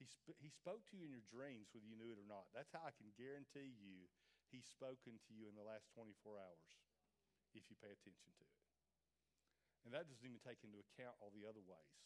He, 0.00 0.08
sp- 0.08 0.38
he 0.40 0.48
spoke 0.48 0.86
to 0.88 0.96
you 0.96 1.04
in 1.04 1.12
your 1.12 1.26
dreams, 1.28 1.68
whether 1.74 1.84
you 1.84 1.98
knew 1.98 2.14
it 2.14 2.22
or 2.22 2.24
not. 2.24 2.48
That's 2.56 2.72
how 2.72 2.86
I 2.86 2.94
can 2.96 3.12
guarantee 3.18 3.76
you 3.76 4.08
He's 4.52 4.68
spoken 4.68 5.16
to 5.16 5.32
you 5.32 5.48
in 5.48 5.56
the 5.56 5.64
last 5.64 5.88
24 5.96 6.36
hours 6.36 6.76
if 7.56 7.72
you 7.72 7.76
pay 7.80 7.88
attention 7.88 8.36
to 8.36 8.44
it. 8.44 8.61
And 9.82 9.90
that 9.94 10.06
doesn't 10.06 10.22
even 10.22 10.38
take 10.42 10.62
into 10.62 10.78
account 10.78 11.18
all 11.18 11.34
the 11.34 11.46
other 11.46 11.62
ways 11.62 12.02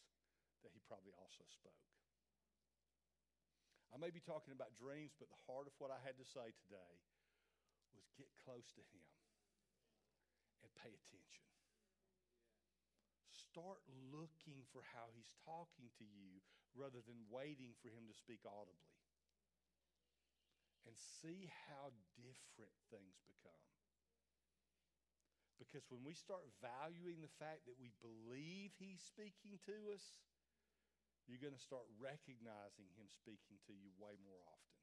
that 0.65 0.73
he 0.73 0.81
probably 0.89 1.13
also 1.21 1.45
spoke. 1.47 1.85
I 3.93 4.01
may 4.01 4.11
be 4.11 4.21
talking 4.21 4.53
about 4.53 4.75
dreams, 4.75 5.15
but 5.17 5.31
the 5.31 5.43
heart 5.47 5.69
of 5.71 5.77
what 5.79 5.95
I 5.95 6.01
had 6.03 6.19
to 6.19 6.27
say 6.27 6.53
today 6.67 6.95
was 7.95 8.09
get 8.17 8.29
close 8.45 8.69
to 8.77 8.83
him 8.93 9.07
and 10.65 10.69
pay 10.77 10.93
attention. 10.93 11.47
Start 13.33 13.81
looking 14.13 14.67
for 14.73 14.85
how 14.93 15.09
he's 15.17 15.33
talking 15.49 15.89
to 15.97 16.05
you 16.05 16.45
rather 16.77 17.01
than 17.09 17.17
waiting 17.33 17.73
for 17.81 17.89
him 17.89 18.05
to 18.05 18.17
speak 18.17 18.45
audibly. 18.45 19.01
And 20.85 20.95
see 20.95 21.49
how 21.67 21.91
different 22.21 22.77
things 22.93 23.17
become. 23.25 23.76
Because 25.57 25.89
when 25.89 26.05
we 26.05 26.13
start 26.13 26.45
valuing 26.61 27.25
the 27.25 27.33
fact 27.41 27.65
that 27.65 27.81
we 27.81 27.93
believe 28.05 28.77
He's 28.77 29.01
speaking 29.01 29.57
to 29.65 29.77
us, 29.97 30.05
you're 31.25 31.43
going 31.43 31.57
to 31.57 31.61
start 31.61 31.89
recognizing 31.97 32.93
Him 32.95 33.09
speaking 33.09 33.57
to 33.67 33.73
you 33.73 33.91
way 33.97 34.15
more 34.21 34.41
often. 34.47 34.77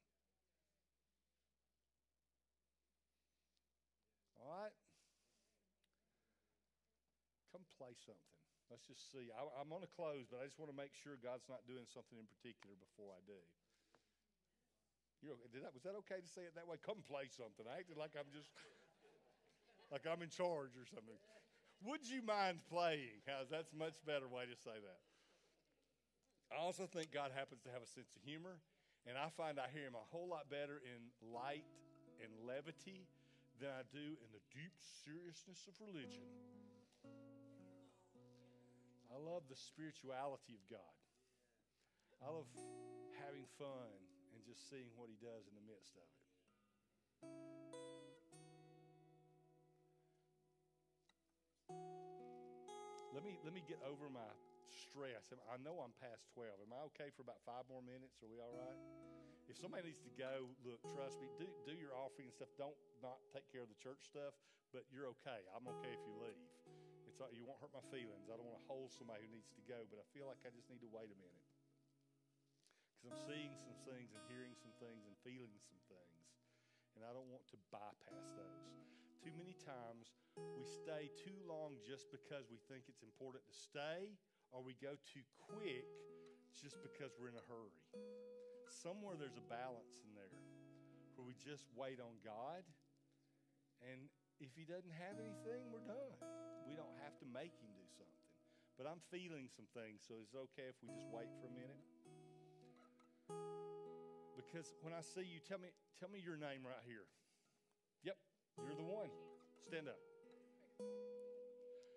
All 4.43 4.49
right? 4.49 4.75
Come 7.53 7.63
play 7.77 7.93
something. 8.01 8.41
Let's 8.67 8.89
just 8.89 9.13
see. 9.13 9.29
I, 9.29 9.45
am 9.61 9.69
going 9.69 9.85
to 9.85 9.93
close, 9.93 10.25
but 10.25 10.41
I 10.41 10.49
just 10.49 10.57
want 10.57 10.73
to 10.73 10.75
make 10.75 10.97
sure 10.97 11.13
God's 11.21 11.45
not 11.45 11.63
doing 11.69 11.85
something 11.85 12.17
in 12.17 12.25
particular 12.25 12.73
before 12.75 13.13
I 13.13 13.21
do. 13.29 13.39
You're, 15.23 15.39
did 15.53 15.63
that, 15.63 15.71
was 15.71 15.87
that 15.87 15.95
okay 16.03 16.19
to 16.19 16.27
say 16.27 16.43
it 16.43 16.57
that 16.59 16.67
way? 16.67 16.75
Come 16.83 16.99
play 17.05 17.31
something. 17.31 17.63
I 17.63 17.79
acted 17.79 17.95
like 17.95 18.19
I'm 18.19 18.27
just 18.35 18.51
like 19.91 20.05
I'm 20.07 20.21
in 20.21 20.29
charge 20.29 20.75
or 20.77 20.85
something. 20.87 21.17
Would 21.83 22.07
you 22.07 22.23
mind 22.23 22.63
playing? 22.71 23.19
That's 23.27 23.73
a 23.73 23.77
much 23.77 23.99
better 24.07 24.27
way 24.27 24.47
to 24.47 24.55
say 24.55 24.75
that. 24.75 25.01
I 26.53 26.61
also 26.61 26.85
think 26.85 27.11
God 27.11 27.33
happens 27.33 27.65
to 27.65 27.71
have 27.73 27.81
a 27.81 27.89
sense 27.89 28.13
of 28.15 28.21
humor, 28.21 28.61
and 29.09 29.17
I 29.17 29.27
find 29.33 29.59
I 29.59 29.67
hear 29.73 29.89
him 29.89 29.97
a 29.97 30.05
whole 30.13 30.29
lot 30.29 30.47
better 30.53 30.79
in 30.85 31.11
light 31.33 31.65
and 32.21 32.29
levity 32.45 33.09
than 33.59 33.73
I 33.73 33.83
do 33.91 34.15
in 34.21 34.29
the 34.31 34.43
deep 34.53 34.73
seriousness 35.03 35.65
of 35.67 35.75
religion. 35.81 36.23
I 39.13 39.17
love 39.19 39.45
the 39.49 39.57
spirituality 39.57 40.57
of 40.57 40.63
God. 40.69 40.95
I 42.23 42.31
love 42.31 42.47
having 43.19 43.45
fun 43.59 43.91
and 44.33 44.39
just 44.45 44.69
seeing 44.69 44.89
what 44.95 45.09
he 45.11 45.17
does 45.19 45.45
in 45.45 45.53
the 45.53 45.65
midst 45.67 45.93
of 45.99 46.07
it. 46.07 46.21
Let 53.13 53.21
me 53.21 53.37
let 53.45 53.53
me 53.53 53.61
get 53.69 53.77
over 53.85 54.09
my 54.09 54.25
stress. 54.65 55.29
I 55.45 55.61
know 55.61 55.85
I'm 55.85 55.93
past 56.01 56.25
12. 56.33 56.49
Am 56.65 56.73
I 56.73 56.81
okay 56.89 57.13
for 57.13 57.21
about 57.21 57.37
five 57.45 57.61
more 57.69 57.85
minutes? 57.85 58.17
Are 58.25 58.29
we 58.29 58.41
all 58.41 58.57
right? 58.57 58.79
If 59.45 59.61
somebody 59.61 59.93
needs 59.93 60.01
to 60.01 60.13
go, 60.17 60.49
look, 60.65 60.81
trust 60.97 61.21
me, 61.21 61.29
do, 61.37 61.45
do 61.67 61.77
your 61.77 61.93
offering 61.93 62.31
and 62.31 62.33
stuff. 62.33 62.49
Don't 62.57 62.73
not 63.05 63.21
take 63.29 63.45
care 63.53 63.61
of 63.61 63.69
the 63.69 63.77
church 63.77 64.01
stuff, 64.01 64.33
but 64.73 64.89
you're 64.89 65.05
okay. 65.21 65.45
I'm 65.53 65.69
okay 65.77 65.93
if 65.93 66.01
you 66.09 66.15
leave. 66.25 66.41
It's 67.05 67.21
like 67.21 67.37
you 67.37 67.45
won't 67.45 67.61
hurt 67.61 67.69
my 67.69 67.85
feelings. 67.93 68.33
I 68.33 68.39
don't 68.39 68.49
want 68.49 68.57
to 68.57 68.65
hold 68.65 68.89
somebody 68.89 69.29
who 69.29 69.31
needs 69.37 69.53
to 69.53 69.63
go, 69.69 69.85
but 69.93 70.01
I 70.01 70.05
feel 70.09 70.25
like 70.25 70.41
I 70.41 70.49
just 70.49 70.65
need 70.73 70.81
to 70.81 70.89
wait 70.89 71.13
a 71.13 71.19
minute 71.21 71.45
because 72.97 73.13
I'm 73.13 73.19
seeing 73.29 73.53
some 73.61 73.77
things 73.85 74.09
and 74.09 74.21
hearing 74.25 74.57
some 74.57 74.73
things 74.81 75.05
and 75.05 75.13
feeling 75.21 75.53
some 75.61 75.77
things, 75.85 76.25
and 76.97 77.05
I 77.05 77.13
don't 77.13 77.29
want 77.29 77.45
to 77.53 77.59
bypass 77.69 78.31
those 78.33 78.92
too 79.23 79.31
many 79.39 79.55
times 79.63 80.11
we 80.59 80.67
stay 80.67 81.07
too 81.15 81.39
long 81.47 81.79
just 81.79 82.11
because 82.11 82.51
we 82.51 82.59
think 82.67 82.91
it's 82.91 83.07
important 83.07 83.47
to 83.47 83.55
stay, 83.55 84.19
or 84.51 84.59
we 84.59 84.75
go 84.83 84.99
too 85.07 85.23
quick 85.39 85.87
just 86.51 86.75
because 86.83 87.15
we're 87.15 87.31
in 87.31 87.39
a 87.39 87.47
hurry. 87.47 87.79
Somewhere 88.67 89.15
there's 89.15 89.39
a 89.39 89.47
balance 89.47 90.03
in 90.03 90.11
there 90.11 90.35
where 91.15 91.23
we 91.23 91.39
just 91.39 91.71
wait 91.71 92.03
on 92.03 92.19
God, 92.19 92.67
and 93.79 94.11
if 94.43 94.51
He 94.59 94.67
doesn't 94.67 94.91
have 94.91 95.15
anything, 95.15 95.71
we're 95.71 95.87
done. 95.87 96.19
We 96.67 96.75
don't 96.75 96.99
have 96.99 97.15
to 97.23 97.27
make 97.31 97.55
Him 97.63 97.71
do 97.71 97.87
something. 97.95 98.27
But 98.75 98.91
I'm 98.91 98.99
feeling 99.07 99.47
some 99.47 99.71
things, 99.71 100.03
so 100.03 100.19
it's 100.19 100.35
okay 100.35 100.67
if 100.67 100.75
we 100.83 100.91
just 100.91 101.07
wait 101.15 101.31
for 101.39 101.47
a 101.47 101.55
minute? 101.55 101.79
Because 104.35 104.75
when 104.83 104.91
I 104.91 104.99
see 104.99 105.23
you, 105.23 105.39
tell 105.39 105.63
me, 105.63 105.71
tell 105.95 106.11
me 106.11 106.19
your 106.19 106.35
name 106.35 106.67
right 106.67 106.83
here. 106.83 107.07
You're 108.61 108.77
the 108.77 108.85
one. 108.85 109.09
Stand 109.65 109.89
up. 109.89 109.97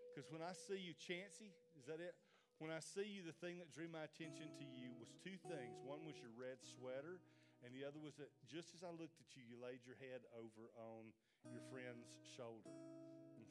Because 0.08 0.32
when 0.32 0.40
I 0.40 0.56
see 0.56 0.80
you, 0.80 0.96
Chancey, 0.96 1.52
is 1.76 1.84
that 1.92 2.00
it? 2.00 2.16
When 2.56 2.72
I 2.72 2.80
see 2.80 3.04
you, 3.04 3.20
the 3.20 3.36
thing 3.36 3.60
that 3.60 3.68
drew 3.68 3.84
my 3.84 4.08
attention 4.08 4.48
to 4.56 4.64
you 4.64 4.96
was 4.96 5.12
two 5.20 5.36
things. 5.44 5.76
One 5.84 6.08
was 6.08 6.16
your 6.16 6.32
red 6.32 6.56
sweater, 6.64 7.20
and 7.60 7.68
the 7.76 7.84
other 7.84 8.00
was 8.00 8.16
that 8.16 8.32
just 8.48 8.72
as 8.72 8.80
I 8.80 8.88
looked 8.88 9.20
at 9.20 9.36
you, 9.36 9.44
you 9.44 9.60
laid 9.60 9.84
your 9.84 10.00
head 10.00 10.24
over 10.32 10.72
on 10.80 11.12
your 11.52 11.60
friend's 11.68 12.08
shoulder. 12.24 12.72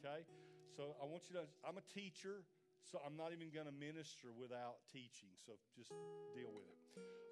Okay? 0.01 0.26
So 0.74 0.97
I 0.97 1.06
want 1.06 1.30
you 1.30 1.38
to, 1.38 1.45
I'm 1.62 1.78
a 1.78 1.86
teacher, 1.93 2.41
so 2.82 2.97
I'm 3.06 3.14
not 3.14 3.30
even 3.30 3.53
going 3.53 3.70
to 3.70 3.78
minister 3.78 4.34
without 4.34 4.82
teaching. 4.89 5.30
So 5.38 5.53
just 5.78 5.93
deal 6.34 6.49
with 6.49 6.66
it. 6.66 6.80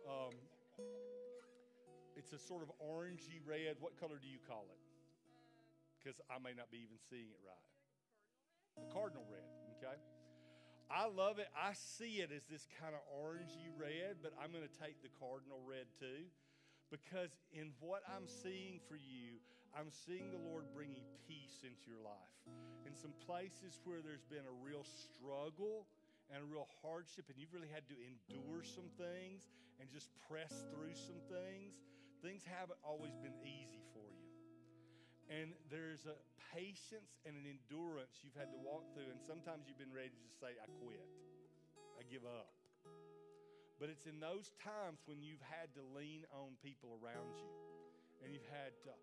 Um, 0.06 0.38
it's 2.14 2.38
a 2.38 2.40
sort 2.40 2.62
of 2.62 2.70
orangey 2.78 3.42
red. 3.42 3.82
What 3.82 3.98
color 3.98 4.22
do 4.22 4.30
you 4.30 4.38
call 4.46 4.70
it? 4.70 4.93
Because 6.04 6.20
I 6.28 6.44
may 6.44 6.52
not 6.52 6.68
be 6.68 6.84
even 6.84 7.00
seeing 7.08 7.32
it 7.32 7.40
right. 7.40 7.72
The 8.76 8.92
cardinal 8.92 9.24
red, 9.32 9.48
okay? 9.80 9.96
I 10.92 11.08
love 11.08 11.40
it. 11.40 11.48
I 11.56 11.72
see 11.72 12.20
it 12.20 12.36
as 12.36 12.44
this 12.52 12.68
kind 12.84 12.92
of 12.92 13.02
orangey 13.08 13.72
red, 13.80 14.20
but 14.20 14.36
I'm 14.36 14.52
going 14.52 14.68
to 14.68 14.78
take 14.84 15.00
the 15.00 15.10
cardinal 15.16 15.64
red 15.64 15.88
too 15.96 16.28
because 16.94 17.34
in 17.50 17.74
what 17.82 18.06
I'm 18.06 18.30
seeing 18.30 18.78
for 18.86 18.94
you, 18.94 19.42
I'm 19.74 19.90
seeing 19.90 20.30
the 20.30 20.38
Lord 20.38 20.70
bringing 20.70 21.02
peace 21.26 21.66
into 21.66 21.90
your 21.90 22.06
life. 22.06 22.38
In 22.86 22.94
some 22.94 23.18
places 23.26 23.82
where 23.82 24.06
there's 24.06 24.22
been 24.30 24.46
a 24.46 24.58
real 24.62 24.86
struggle 24.86 25.90
and 26.30 26.38
a 26.38 26.46
real 26.46 26.70
hardship, 26.86 27.26
and 27.34 27.42
you've 27.42 27.50
really 27.50 27.74
had 27.74 27.90
to 27.90 27.98
endure 27.98 28.62
some 28.62 28.94
things 29.02 29.50
and 29.82 29.90
just 29.90 30.14
press 30.30 30.54
through 30.70 30.94
some 30.94 31.18
things, 31.26 31.82
things 32.22 32.46
haven't 32.46 32.78
always 32.86 33.18
been 33.18 33.34
easy 33.42 33.82
for 33.90 34.06
you. 34.13 34.13
And 35.32 35.56
there's 35.72 36.06
a 36.06 36.16
patience 36.52 37.20
and 37.26 37.34
an 37.34 37.48
endurance 37.48 38.22
you've 38.22 38.38
had 38.38 38.52
to 38.52 38.60
walk 38.60 38.86
through. 38.94 39.10
And 39.10 39.20
sometimes 39.24 39.66
you've 39.66 39.80
been 39.80 39.94
ready 39.94 40.12
to 40.12 40.22
just 40.22 40.40
say, 40.40 40.54
I 40.60 40.68
quit, 40.84 41.08
I 41.98 42.04
give 42.08 42.28
up. 42.28 42.52
But 43.80 43.90
it's 43.90 44.06
in 44.06 44.22
those 44.22 44.54
times 44.62 45.04
when 45.10 45.20
you've 45.20 45.44
had 45.44 45.74
to 45.76 45.84
lean 45.98 46.24
on 46.32 46.56
people 46.62 46.96
around 47.02 47.36
you 47.36 47.52
and 48.24 48.32
you've 48.32 48.48
had 48.48 48.72
to 48.88 48.94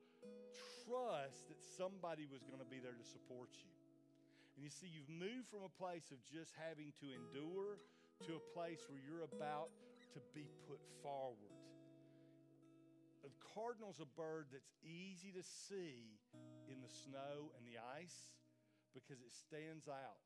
trust 0.86 1.48
that 1.52 1.60
somebody 1.60 2.24
was 2.24 2.40
going 2.48 2.62
to 2.62 2.70
be 2.70 2.80
there 2.80 2.96
to 2.96 3.06
support 3.06 3.52
you. 3.60 3.72
And 4.56 4.64
you 4.64 4.72
see, 4.72 4.88
you've 4.88 5.10
moved 5.12 5.52
from 5.52 5.64
a 5.68 5.72
place 5.76 6.08
of 6.12 6.20
just 6.24 6.56
having 6.56 6.92
to 7.04 7.06
endure 7.12 7.76
to 8.24 8.36
a 8.36 8.42
place 8.56 8.80
where 8.88 9.00
you're 9.00 9.24
about 9.24 9.68
to 10.16 10.20
be 10.32 10.48
put 10.68 10.80
forward 11.04 11.59
the 13.22 13.32
cardinal's 13.52 14.00
a 14.00 14.08
bird 14.16 14.48
that's 14.52 14.72
easy 14.80 15.32
to 15.36 15.44
see 15.44 16.16
in 16.72 16.80
the 16.80 16.88
snow 16.88 17.52
and 17.56 17.62
the 17.68 17.76
ice 17.76 18.32
because 18.96 19.20
it 19.20 19.32
stands 19.32 19.86
out. 19.86 20.20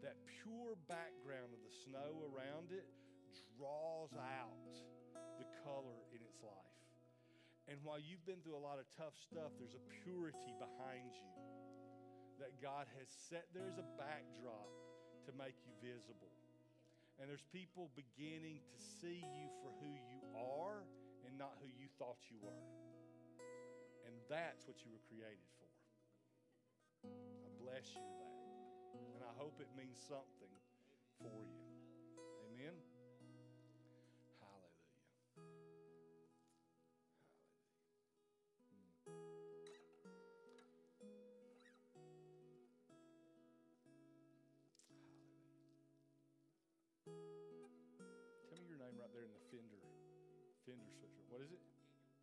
That 0.00 0.16
pure 0.40 0.80
background 0.88 1.52
of 1.52 1.60
the 1.60 1.74
snow 1.84 2.24
around 2.32 2.72
it 2.72 2.88
draws 3.60 4.16
out 4.16 4.72
the 5.36 5.44
color 5.68 6.00
in 6.16 6.24
its 6.24 6.40
life. 6.40 6.80
And 7.68 7.78
while 7.84 8.00
you've 8.00 8.24
been 8.24 8.40
through 8.40 8.56
a 8.56 8.64
lot 8.64 8.80
of 8.80 8.88
tough 8.96 9.14
stuff, 9.20 9.52
there's 9.60 9.76
a 9.76 9.84
purity 10.02 10.56
behind 10.56 11.12
you 11.14 11.36
that 12.40 12.58
God 12.58 12.90
has 12.98 13.06
set 13.30 13.46
there 13.54 13.68
as 13.68 13.78
a 13.78 13.86
backdrop 13.94 14.72
to 15.28 15.30
make 15.38 15.54
you 15.62 15.70
visible. 15.78 16.32
And 17.20 17.30
there's 17.30 17.46
people 17.54 17.92
beginning 17.94 18.58
to 18.66 18.78
see 18.98 19.22
you 19.22 19.46
not 21.42 21.58
who 21.58 21.66
you 21.74 21.90
thought 21.98 22.22
you 22.30 22.38
were. 22.38 22.62
And 24.06 24.14
that's 24.30 24.62
what 24.70 24.78
you 24.86 24.94
were 24.94 25.02
created 25.10 25.50
for. 25.58 25.66
I 27.02 27.50
bless 27.58 27.90
you 27.98 28.06
that. 28.22 28.38
And 29.18 29.26
I 29.26 29.34
hope 29.34 29.58
it 29.58 29.66
means 29.74 29.98
something 29.98 30.54
for 31.18 31.34
you. 31.34 31.61
What 51.32 51.40
is 51.40 51.48
it? 51.48 51.64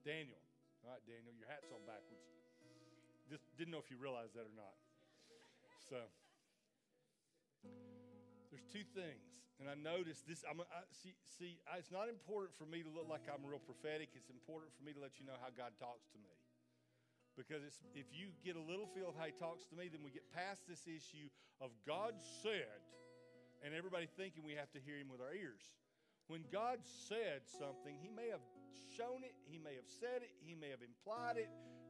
Daniel. 0.06 0.38
All 0.86 0.94
right, 0.94 1.02
Daniel, 1.10 1.34
your 1.34 1.50
hat's 1.50 1.74
on 1.74 1.82
backwards. 1.90 2.30
Just 3.26 3.50
didn't 3.58 3.74
know 3.74 3.82
if 3.82 3.90
you 3.90 3.98
realized 3.98 4.38
that 4.38 4.46
or 4.46 4.54
not. 4.54 4.78
So 5.90 5.98
there's 8.54 8.66
two 8.70 8.86
things, 8.94 9.42
and 9.58 9.66
I 9.66 9.74
noticed 9.74 10.30
this. 10.30 10.46
I'm 10.46 10.62
I, 10.62 10.86
see. 10.94 11.18
See, 11.26 11.58
I, 11.66 11.82
it's 11.82 11.90
not 11.90 12.06
important 12.06 12.54
for 12.54 12.70
me 12.70 12.86
to 12.86 12.92
look 12.94 13.10
like 13.10 13.26
I'm 13.26 13.42
real 13.42 13.62
prophetic. 13.62 14.14
It's 14.14 14.30
important 14.30 14.70
for 14.78 14.86
me 14.86 14.94
to 14.94 15.02
let 15.02 15.18
you 15.18 15.26
know 15.26 15.38
how 15.42 15.50
God 15.50 15.74
talks 15.82 16.06
to 16.14 16.22
me. 16.22 16.30
Because 17.34 17.66
if 17.98 18.10
you 18.14 18.30
get 18.46 18.60
a 18.60 18.66
little 18.66 18.86
feel 18.94 19.10
of 19.10 19.18
how 19.18 19.26
He 19.26 19.34
talks 19.34 19.66
to 19.70 19.76
me, 19.78 19.90
then 19.90 20.06
we 20.06 20.14
get 20.14 20.26
past 20.30 20.70
this 20.70 20.86
issue 20.86 21.34
of 21.58 21.74
God 21.86 22.14
said, 22.46 22.82
and 23.66 23.74
everybody 23.74 24.06
thinking 24.06 24.46
we 24.46 24.54
have 24.54 24.70
to 24.78 24.82
hear 24.82 25.02
Him 25.02 25.10
with 25.10 25.22
our 25.22 25.34
ears. 25.34 25.66
When 26.30 26.46
God 26.54 26.86
said 26.86 27.50
something, 27.50 27.98
He 27.98 28.10
may 28.10 28.30
have 28.30 28.46
shown 28.98 29.24
it, 29.24 29.34
He 29.48 29.58
may 29.58 29.76
have 29.76 29.88
said 29.88 30.22
it, 30.22 30.34
He 30.44 30.56
may 30.56 30.70
have 30.70 30.84
implied 30.84 31.38
it. 31.38 31.50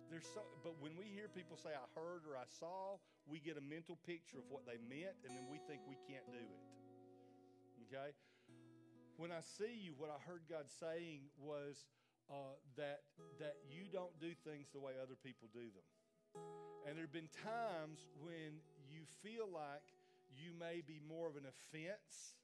There's 0.09 0.25
so, 0.33 0.41
but 0.65 0.73
when 0.81 0.97
we 0.97 1.05
hear 1.13 1.29
people 1.29 1.53
say, 1.53 1.69
I 1.69 1.85
heard 1.93 2.25
or 2.25 2.33
I 2.33 2.49
saw, 2.49 2.97
we 3.29 3.37
get 3.37 3.61
a 3.61 3.65
mental 3.65 3.93
picture 4.09 4.41
of 4.41 4.49
what 4.49 4.65
they 4.65 4.81
meant, 4.89 5.13
and 5.21 5.29
then 5.29 5.45
we 5.45 5.61
think 5.69 5.85
we 5.85 6.01
can't 6.09 6.25
do 6.33 6.41
it. 6.41 6.63
Okay? 7.85 8.09
When 9.21 9.29
I 9.29 9.45
see 9.45 9.69
you, 9.69 9.93
what 9.97 10.09
I 10.09 10.17
heard 10.25 10.49
God 10.49 10.65
saying 10.81 11.29
was 11.37 11.85
uh, 12.31 12.57
that, 12.77 13.05
that 13.37 13.61
you 13.69 13.85
don't 13.91 14.13
do 14.17 14.33
things 14.47 14.69
the 14.73 14.79
way 14.79 14.97
other 14.97 15.17
people 15.21 15.49
do 15.53 15.69
them. 15.69 15.87
And 16.87 16.97
there 16.97 17.05
have 17.05 17.13
been 17.13 17.29
times 17.43 18.07
when 18.23 18.63
you 18.87 19.05
feel 19.21 19.49
like 19.49 19.85
you 20.33 20.55
may 20.55 20.81
be 20.85 21.01
more 21.03 21.27
of 21.27 21.35
an 21.35 21.45
offense 21.45 22.37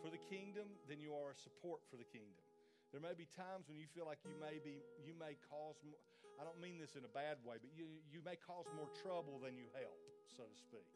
for 0.00 0.14
the 0.14 0.20
kingdom 0.30 0.70
than 0.86 1.00
you 1.00 1.10
are 1.10 1.34
a 1.34 1.38
support 1.38 1.82
for 1.90 1.96
the 1.96 2.06
kingdom. 2.06 2.45
There 2.94 3.02
may 3.02 3.14
be 3.18 3.26
times 3.34 3.66
when 3.66 3.76
you 3.76 3.88
feel 3.92 4.06
like 4.06 4.22
you 4.22 4.34
may 4.38 4.62
be 4.62 4.82
you 5.02 5.12
may 5.18 5.36
cause 5.50 5.76
more, 5.82 5.98
I 6.38 6.46
don't 6.46 6.60
mean 6.62 6.78
this 6.78 6.94
in 6.94 7.02
a 7.02 7.12
bad 7.12 7.42
way, 7.42 7.58
but 7.58 7.70
you 7.74 7.88
you 8.08 8.22
may 8.22 8.38
cause 8.38 8.66
more 8.72 8.88
trouble 9.02 9.42
than 9.42 9.58
you 9.58 9.66
help, 9.74 9.98
so 10.32 10.46
to 10.46 10.56
speak. 10.56 10.86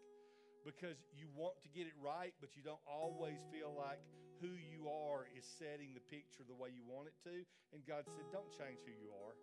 Because 0.63 1.01
you 1.17 1.25
want 1.33 1.57
to 1.65 1.69
get 1.73 1.89
it 1.89 1.97
right, 1.97 2.37
but 2.39 2.53
you 2.53 2.61
don't 2.61 2.83
always 2.85 3.41
feel 3.49 3.73
like 3.73 4.01
who 4.45 4.53
you 4.57 4.89
are 4.93 5.29
is 5.33 5.45
setting 5.45 5.93
the 5.97 6.05
picture 6.13 6.45
the 6.45 6.57
way 6.57 6.69
you 6.73 6.85
want 6.85 7.09
it 7.09 7.17
to. 7.25 7.45
And 7.73 7.81
God 7.85 8.05
said, 8.09 8.25
Don't 8.33 8.49
change 8.53 8.81
who 8.85 8.93
you 8.93 9.13
are. 9.25 9.37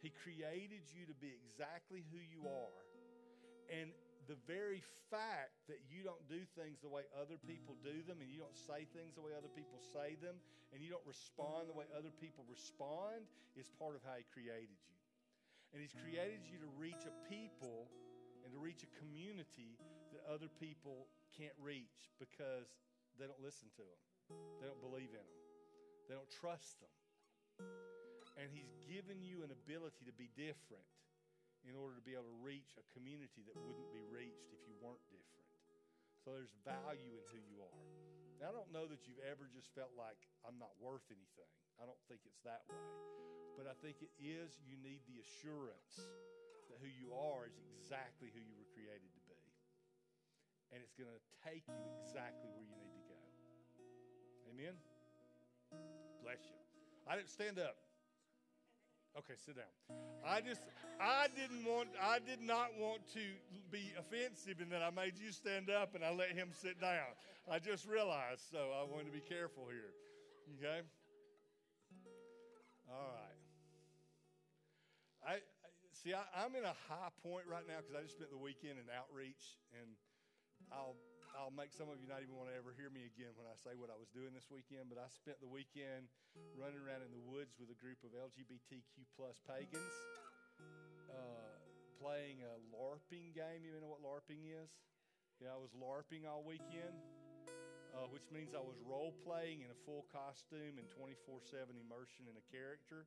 He 0.00 0.08
created 0.24 0.84
you 0.96 1.04
to 1.08 1.16
be 1.20 1.36
exactly 1.36 2.04
who 2.08 2.20
you 2.20 2.48
are. 2.48 2.76
And 3.68 3.92
the 4.30 4.38
very 4.46 4.78
fact 5.10 5.58
that 5.66 5.82
you 5.90 6.06
don't 6.06 6.22
do 6.30 6.46
things 6.54 6.78
the 6.78 6.86
way 6.86 7.02
other 7.18 7.34
people 7.42 7.74
do 7.82 7.98
them 8.06 8.22
and 8.22 8.30
you 8.30 8.38
don't 8.38 8.54
say 8.54 8.86
things 8.94 9.18
the 9.18 9.24
way 9.26 9.34
other 9.34 9.50
people 9.50 9.82
say 9.90 10.14
them 10.22 10.38
and 10.70 10.78
you 10.78 10.86
don't 10.86 11.02
respond 11.02 11.66
the 11.66 11.74
way 11.74 11.82
other 11.90 12.14
people 12.22 12.46
respond 12.46 13.26
is 13.58 13.66
part 13.74 13.98
of 13.98 14.06
how 14.06 14.14
He 14.14 14.22
created 14.30 14.78
you. 14.86 14.98
And 15.74 15.82
He's 15.82 15.90
created 15.98 16.46
you 16.46 16.62
to 16.62 16.70
reach 16.78 17.02
a 17.10 17.14
people 17.26 17.90
and 18.46 18.54
to 18.54 18.62
reach 18.62 18.86
a 18.86 18.90
community 19.02 19.74
that 20.14 20.22
other 20.30 20.46
people 20.62 21.10
can't 21.34 21.58
reach 21.58 22.14
because 22.22 22.70
they 23.18 23.26
don't 23.26 23.42
listen 23.42 23.66
to 23.74 23.82
them, 23.82 24.00
they 24.62 24.70
don't 24.70 24.78
believe 24.78 25.10
in 25.10 25.26
them, 25.26 25.42
they 26.06 26.14
don't 26.14 26.30
trust 26.30 26.78
them. 26.78 26.94
And 28.38 28.46
He's 28.54 28.70
given 28.86 29.26
you 29.26 29.42
an 29.42 29.50
ability 29.50 30.06
to 30.06 30.14
be 30.14 30.30
different 30.38 30.86
in 31.68 31.76
order 31.76 31.96
to 31.96 32.04
be 32.04 32.16
able 32.16 32.28
to 32.28 32.40
reach 32.40 32.76
a 32.80 32.84
community 32.96 33.44
that 33.44 33.56
wouldn't 33.56 33.90
be 33.92 34.04
reached 34.08 34.48
if 34.52 34.60
you 34.64 34.74
weren't 34.80 35.02
different. 35.12 35.48
So 36.24 36.36
there's 36.36 36.52
value 36.64 37.16
in 37.16 37.24
who 37.32 37.40
you 37.40 37.64
are. 37.64 37.80
Now, 38.40 38.52
I 38.52 38.54
don't 38.56 38.72
know 38.72 38.88
that 38.88 39.04
you've 39.04 39.20
ever 39.24 39.48
just 39.48 39.72
felt 39.76 39.92
like 39.96 40.16
I'm 40.44 40.56
not 40.56 40.72
worth 40.80 41.04
anything. 41.12 41.52
I 41.80 41.84
don't 41.84 42.00
think 42.08 42.24
it's 42.28 42.40
that 42.44 42.64
way. 42.68 42.80
But 43.56 43.68
I 43.68 43.76
think 43.84 44.00
it 44.00 44.12
is 44.16 44.60
you 44.64 44.80
need 44.80 45.04
the 45.08 45.20
assurance 45.20 46.00
that 46.72 46.80
who 46.80 46.88
you 46.88 47.12
are 47.12 47.44
is 47.44 47.56
exactly 47.76 48.32
who 48.32 48.40
you 48.40 48.56
were 48.56 48.68
created 48.72 49.12
to 49.12 49.22
be. 49.28 49.40
And 50.72 50.80
it's 50.80 50.96
going 50.96 51.10
to 51.12 51.20
take 51.44 51.64
you 51.68 51.84
exactly 52.00 52.48
where 52.52 52.64
you 52.64 52.76
need 52.80 52.94
to 52.96 53.04
go. 53.10 53.20
Amen? 54.54 54.76
Bless 56.24 56.40
you. 56.48 56.60
I 57.08 57.16
didn't 57.16 57.32
stand 57.32 57.58
up. 57.58 57.89
Okay, 59.18 59.34
sit 59.44 59.56
down. 59.56 59.66
I 60.24 60.40
just, 60.40 60.62
I 61.00 61.26
didn't 61.34 61.64
want, 61.64 61.88
I 62.00 62.18
did 62.20 62.40
not 62.40 62.70
want 62.78 63.06
to 63.14 63.24
be 63.70 63.92
offensive 63.98 64.60
in 64.60 64.70
that 64.70 64.82
I 64.82 64.90
made 64.90 65.18
you 65.18 65.32
stand 65.32 65.68
up 65.68 65.94
and 65.94 66.04
I 66.04 66.14
let 66.14 66.30
him 66.30 66.50
sit 66.54 66.80
down. 66.80 67.10
I 67.50 67.58
just 67.58 67.88
realized, 67.88 68.42
so 68.50 68.70
I 68.70 68.86
wanted 68.86 69.06
to 69.06 69.12
be 69.12 69.24
careful 69.26 69.66
here. 69.66 69.90
Okay? 70.58 70.86
All 72.88 73.10
right. 73.10 73.38
I, 75.26 75.34
I 75.34 75.68
see. 75.92 76.14
I, 76.14 76.22
I'm 76.32 76.54
in 76.54 76.64
a 76.64 76.74
high 76.88 77.12
point 77.22 77.44
right 77.50 77.66
now 77.68 77.82
because 77.82 77.94
I 77.94 78.02
just 78.02 78.16
spent 78.16 78.30
the 78.30 78.40
weekend 78.40 78.80
in 78.80 78.86
outreach, 78.90 79.58
and 79.76 79.94
I'll 80.72 80.96
I'll 81.34 81.54
make 81.54 81.70
some 81.70 81.86
of 81.86 82.02
you 82.02 82.10
not 82.10 82.22
even 82.22 82.34
want 82.34 82.50
to 82.50 82.56
ever 82.56 82.74
hear 82.74 82.90
me 82.90 83.06
again 83.06 83.30
when 83.38 83.46
I 83.46 83.54
say 83.62 83.78
what 83.78 83.90
I 83.90 83.98
was 83.98 84.10
doing 84.10 84.34
this 84.34 84.50
weekend. 84.50 84.90
But 84.90 84.98
I 84.98 85.06
spent 85.10 85.38
the 85.38 85.50
weekend 85.50 86.10
running 86.58 86.78
around 86.78 87.06
in 87.06 87.12
the 87.14 87.22
woods 87.22 87.54
with 87.58 87.70
a 87.70 87.78
group 87.78 88.02
of 88.02 88.10
LGBTQ 88.14 89.06
plus 89.14 89.38
pagans, 89.46 89.94
uh, 91.10 91.54
playing 92.02 92.42
a 92.42 92.58
LARPing 92.74 93.30
game. 93.34 93.62
You 93.62 93.78
know 93.78 93.90
what 93.90 94.02
LARPing 94.02 94.50
is? 94.50 94.70
Yeah, 95.38 95.54
I 95.54 95.60
was 95.60 95.72
LARPing 95.72 96.26
all 96.26 96.42
weekend, 96.42 96.98
uh, 97.94 98.10
which 98.10 98.26
means 98.34 98.52
I 98.52 98.62
was 98.62 98.76
role 98.82 99.14
playing 99.22 99.62
in 99.62 99.70
a 99.70 99.78
full 99.86 100.10
costume 100.10 100.82
and 100.82 100.86
24 100.92 101.40
7 101.46 101.78
immersion 101.78 102.26
in 102.26 102.34
a 102.34 102.44
character. 102.50 103.06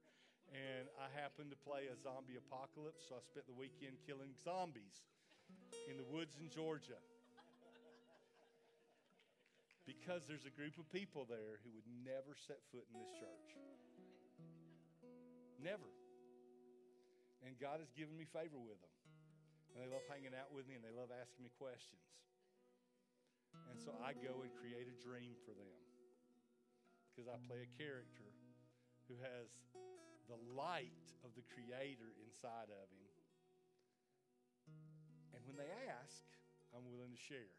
And 0.52 0.92
I 1.00 1.08
happened 1.16 1.56
to 1.56 1.60
play 1.64 1.88
a 1.88 1.96
zombie 1.96 2.36
apocalypse, 2.36 3.08
so 3.08 3.16
I 3.16 3.24
spent 3.24 3.48
the 3.48 3.56
weekend 3.56 3.96
killing 4.04 4.36
zombies 4.44 5.08
in 5.88 5.96
the 5.96 6.04
woods 6.04 6.36
in 6.36 6.52
Georgia 6.52 7.00
because 9.84 10.24
there's 10.28 10.48
a 10.48 10.54
group 10.54 10.80
of 10.80 10.88
people 10.92 11.28
there 11.28 11.60
who 11.64 11.72
would 11.76 11.88
never 12.04 12.36
set 12.36 12.64
foot 12.72 12.88
in 12.88 12.96
this 13.00 13.12
church. 13.20 13.50
Never. 15.60 15.92
And 17.44 17.60
God 17.60 17.84
has 17.84 17.92
given 17.92 18.16
me 18.16 18.24
favor 18.24 18.60
with 18.60 18.80
them. 18.80 18.96
And 19.76 19.84
they 19.84 19.90
love 19.90 20.06
hanging 20.08 20.32
out 20.32 20.54
with 20.54 20.70
me 20.70 20.80
and 20.80 20.84
they 20.86 20.94
love 20.94 21.12
asking 21.12 21.44
me 21.44 21.52
questions. 21.60 22.04
And 23.70 23.78
so 23.80 23.94
I 24.00 24.14
go 24.14 24.44
and 24.44 24.52
create 24.54 24.88
a 24.90 24.98
dream 25.02 25.36
for 25.44 25.54
them 25.54 25.74
because 27.14 27.30
I 27.30 27.38
play 27.46 27.66
a 27.66 27.72
character 27.78 28.34
who 29.06 29.20
has 29.22 29.50
the 30.26 30.40
light 30.56 31.06
of 31.22 31.36
the 31.36 31.46
Creator 31.54 32.16
inside 32.24 32.72
of 32.72 32.88
him. 32.90 33.14
And 35.36 35.42
when 35.46 35.58
they 35.60 35.70
ask, 35.90 36.24
I'm 36.74 36.88
willing 36.90 37.14
to 37.14 37.22
share. 37.22 37.54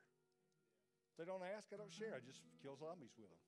They 1.18 1.24
don't 1.24 1.42
ask, 1.56 1.70
I 1.70 1.78
don't 1.78 1.92
share. 1.92 2.18
I 2.18 2.22
just 2.26 2.42
kill 2.58 2.74
zombies 2.74 3.14
with 3.14 3.30
them. 3.30 3.42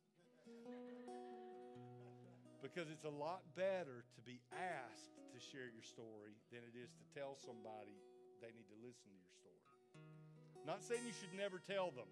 Because 2.62 2.90
it's 2.90 3.04
a 3.04 3.12
lot 3.12 3.42
better 3.58 4.06
to 4.06 4.20
be 4.22 4.38
asked 4.54 5.18
to 5.34 5.38
share 5.42 5.66
your 5.70 5.82
story 5.82 6.38
than 6.54 6.62
it 6.62 6.78
is 6.78 6.94
to 6.94 7.04
tell 7.14 7.34
somebody 7.34 7.98
they 8.38 8.54
need 8.54 8.70
to 8.70 8.78
listen 8.82 9.10
to 9.10 9.18
your 9.18 9.32
story. 9.34 9.66
Not 10.62 10.82
saying 10.82 11.02
you 11.06 11.14
should 11.14 11.34
never 11.34 11.58
tell 11.58 11.90
them. 11.90 12.10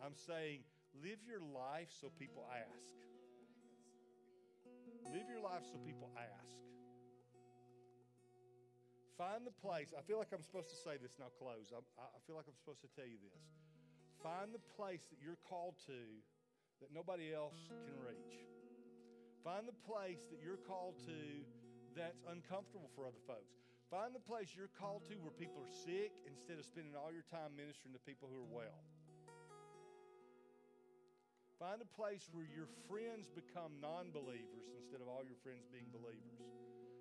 I'm 0.00 0.16
saying 0.16 0.64
live 1.00 1.20
your 1.24 1.40
life 1.40 1.92
so 1.92 2.08
people 2.16 2.44
ask. 2.48 2.96
Live 5.12 5.28
your 5.28 5.40
life 5.40 5.64
so 5.68 5.76
people 5.84 6.08
ask. 6.16 6.60
Find 9.16 9.48
the 9.48 9.56
place. 9.64 9.96
I 9.96 10.04
feel 10.04 10.20
like 10.20 10.28
I'm 10.32 10.44
supposed 10.44 10.68
to 10.68 10.76
say 10.76 11.00
this, 11.00 11.16
I'll 11.16 11.32
close. 11.40 11.72
I, 11.72 11.80
I 11.80 12.20
feel 12.28 12.36
like 12.36 12.44
I'm 12.48 12.58
supposed 12.60 12.84
to 12.84 12.90
tell 12.92 13.08
you 13.08 13.16
this. 13.20 13.32
Find 14.22 14.52
the 14.52 14.62
place 14.76 15.04
that 15.12 15.20
you're 15.20 15.40
called 15.48 15.76
to 15.86 16.00
that 16.80 16.92
nobody 16.92 17.32
else 17.32 17.56
can 17.68 17.96
reach. 18.00 18.44
Find 19.44 19.68
the 19.68 19.78
place 19.86 20.26
that 20.32 20.42
you're 20.42 20.60
called 20.60 20.98
to 21.06 21.20
that's 21.96 22.20
uncomfortable 22.28 22.90
for 22.92 23.08
other 23.08 23.22
folks. 23.24 23.56
Find 23.88 24.10
the 24.10 24.20
place 24.20 24.52
you're 24.52 24.72
called 24.74 25.06
to 25.08 25.14
where 25.22 25.32
people 25.32 25.62
are 25.62 25.76
sick 25.86 26.10
instead 26.26 26.58
of 26.58 26.66
spending 26.66 26.98
all 26.98 27.14
your 27.14 27.24
time 27.30 27.54
ministering 27.54 27.94
to 27.94 28.02
people 28.02 28.26
who 28.26 28.42
are 28.42 28.52
well. 28.52 28.82
Find 31.56 31.80
a 31.80 31.88
place 31.88 32.28
where 32.36 32.44
your 32.44 32.68
friends 32.84 33.32
become 33.32 33.80
non 33.80 34.12
believers 34.12 34.68
instead 34.76 35.00
of 35.00 35.08
all 35.08 35.24
your 35.24 35.40
friends 35.40 35.64
being 35.72 35.88
believers. 35.88 36.36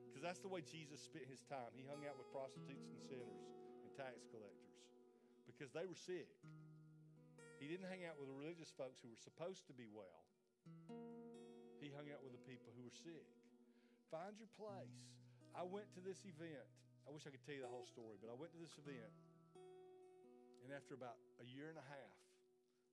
Because 0.07 0.23
that's 0.23 0.39
the 0.39 0.47
way 0.47 0.63
Jesus 0.63 1.03
spent 1.03 1.27
his 1.27 1.43
time. 1.51 1.75
He 1.75 1.83
hung 1.83 2.07
out 2.07 2.15
with 2.15 2.31
prostitutes 2.31 2.87
and 2.87 2.95
sinners 3.03 3.43
and 3.83 3.91
tax 3.99 4.23
collectors 4.31 4.79
because 5.43 5.75
they 5.75 5.83
were 5.83 5.97
sick. 5.97 6.31
He 7.59 7.71
didn't 7.71 7.87
hang 7.87 8.03
out 8.05 8.19
with 8.19 8.27
the 8.27 8.37
religious 8.37 8.69
folks 8.75 8.99
who 9.01 9.09
were 9.09 9.21
supposed 9.21 9.65
to 9.67 9.73
be 9.73 9.87
well. 9.89 10.21
He 11.79 11.93
hung 11.93 12.09
out 12.09 12.21
with 12.25 12.33
the 12.33 12.43
people 12.45 12.73
who 12.75 12.83
were 12.83 12.97
sick. 13.05 13.25
Find 14.09 14.35
your 14.37 14.51
place. 14.57 14.95
I 15.55 15.63
went 15.63 15.87
to 15.95 16.01
this 16.03 16.19
event. 16.27 16.67
I 17.05 17.13
wish 17.13 17.23
I 17.23 17.31
could 17.31 17.45
tell 17.45 17.55
you 17.55 17.63
the 17.63 17.71
whole 17.71 17.87
story, 17.87 18.17
but 18.17 18.33
I 18.33 18.35
went 18.35 18.51
to 18.57 18.61
this 18.61 18.75
event. 18.81 19.13
And 20.65 20.73
after 20.73 20.97
about 20.97 21.15
a 21.37 21.45
year 21.45 21.69
and 21.69 21.77
a 21.77 21.85
half, 21.85 22.17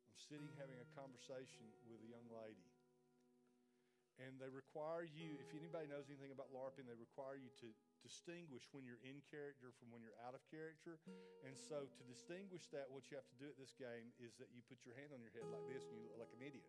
I'm 0.05 0.21
sitting 0.29 0.53
having 0.61 0.77
a 0.77 0.89
conversation 0.93 1.65
with 1.89 2.05
a 2.05 2.09
young 2.13 2.29
lady. 2.29 2.69
And 4.21 4.37
they 4.37 4.53
require 4.53 5.09
you, 5.09 5.41
if 5.41 5.57
anybody 5.57 5.89
knows 5.89 6.13
anything 6.13 6.31
about 6.31 6.53
LARPing, 6.53 6.85
they 6.85 6.99
require 7.01 7.41
you 7.41 7.49
to 7.65 7.69
distinguish 8.03 8.67
when 8.75 8.85
you're 8.85 9.01
in 9.07 9.23
character 9.31 9.71
from 9.79 9.95
when 9.95 10.03
you're 10.03 10.19
out 10.27 10.35
of 10.35 10.43
character. 10.51 10.99
And 11.47 11.55
so 11.57 11.87
to 11.87 12.03
distinguish 12.05 12.69
that, 12.75 12.91
what 12.91 13.09
you 13.09 13.17
have 13.17 13.27
to 13.31 13.39
do 13.39 13.49
at 13.49 13.57
this 13.57 13.73
game 13.79 14.13
is 14.19 14.37
that 14.43 14.51
you 14.53 14.61
put 14.67 14.83
your 14.83 14.99
hand 14.99 15.15
on 15.15 15.23
your 15.23 15.33
head 15.33 15.47
like 15.49 15.65
this 15.71 15.87
and 15.89 15.97
you 15.97 16.11
look 16.11 16.21
like 16.21 16.35
an 16.35 16.43
idiot. 16.43 16.69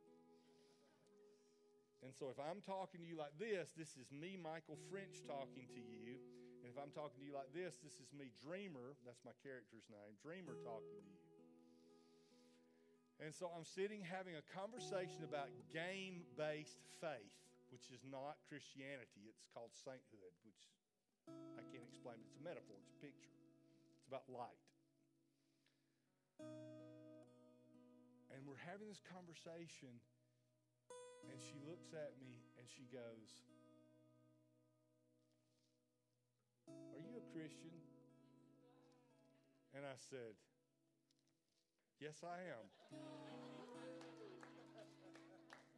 And 2.03 2.11
so 2.11 2.27
if 2.27 2.37
I'm 2.37 2.59
talking 2.59 2.99
to 2.99 3.07
you 3.07 3.15
like 3.15 3.33
this, 3.39 3.71
this 3.73 3.95
is 3.95 4.11
me, 4.11 4.35
Michael 4.35 4.77
French, 4.91 5.23
talking 5.23 5.65
to 5.71 5.81
you. 5.81 6.19
And 6.59 6.67
if 6.67 6.75
I'm 6.75 6.91
talking 6.91 7.19
to 7.19 7.25
you 7.27 7.35
like 7.35 7.51
this, 7.55 7.79
this 7.79 7.95
is 7.99 8.11
me, 8.11 8.31
Dreamer, 8.43 8.99
that's 9.07 9.23
my 9.23 9.35
character's 9.39 9.87
name, 9.87 10.15
Dreamer 10.19 10.55
talking 10.63 10.99
to 10.99 11.03
you. 11.03 11.19
And 13.23 13.31
so 13.31 13.47
I'm 13.55 13.63
sitting 13.63 14.03
having 14.03 14.35
a 14.35 14.43
conversation 14.51 15.23
about 15.23 15.47
game 15.71 16.27
based 16.35 16.83
faith, 16.99 17.35
which 17.71 17.87
is 17.87 18.03
not 18.03 18.35
Christianity. 18.51 19.31
It's 19.31 19.47
called 19.55 19.71
sainthood, 19.71 20.35
which 20.43 20.59
I 21.29 21.63
can't 21.71 21.85
explain, 21.87 22.19
it's 22.25 22.35
a 22.37 22.43
metaphor, 22.43 22.75
it's 22.81 22.91
a 22.91 22.99
picture. 23.03 23.33
It's 23.97 24.07
about 24.07 24.27
light. 24.27 24.63
And 28.33 28.41
we're 28.43 28.61
having 28.65 28.89
this 28.89 29.01
conversation, 29.07 29.93
and 31.29 31.37
she 31.39 31.61
looks 31.63 31.93
at 31.93 32.17
me 32.19 32.43
and 32.57 32.65
she 32.67 32.89
goes, 32.91 33.29
Are 36.67 36.99
you 36.99 37.15
a 37.17 37.25
Christian? 37.31 37.73
And 39.77 39.85
I 39.85 39.95
said, 40.09 40.35
Yes, 41.99 42.19
I 42.25 42.41
am. 42.51 42.65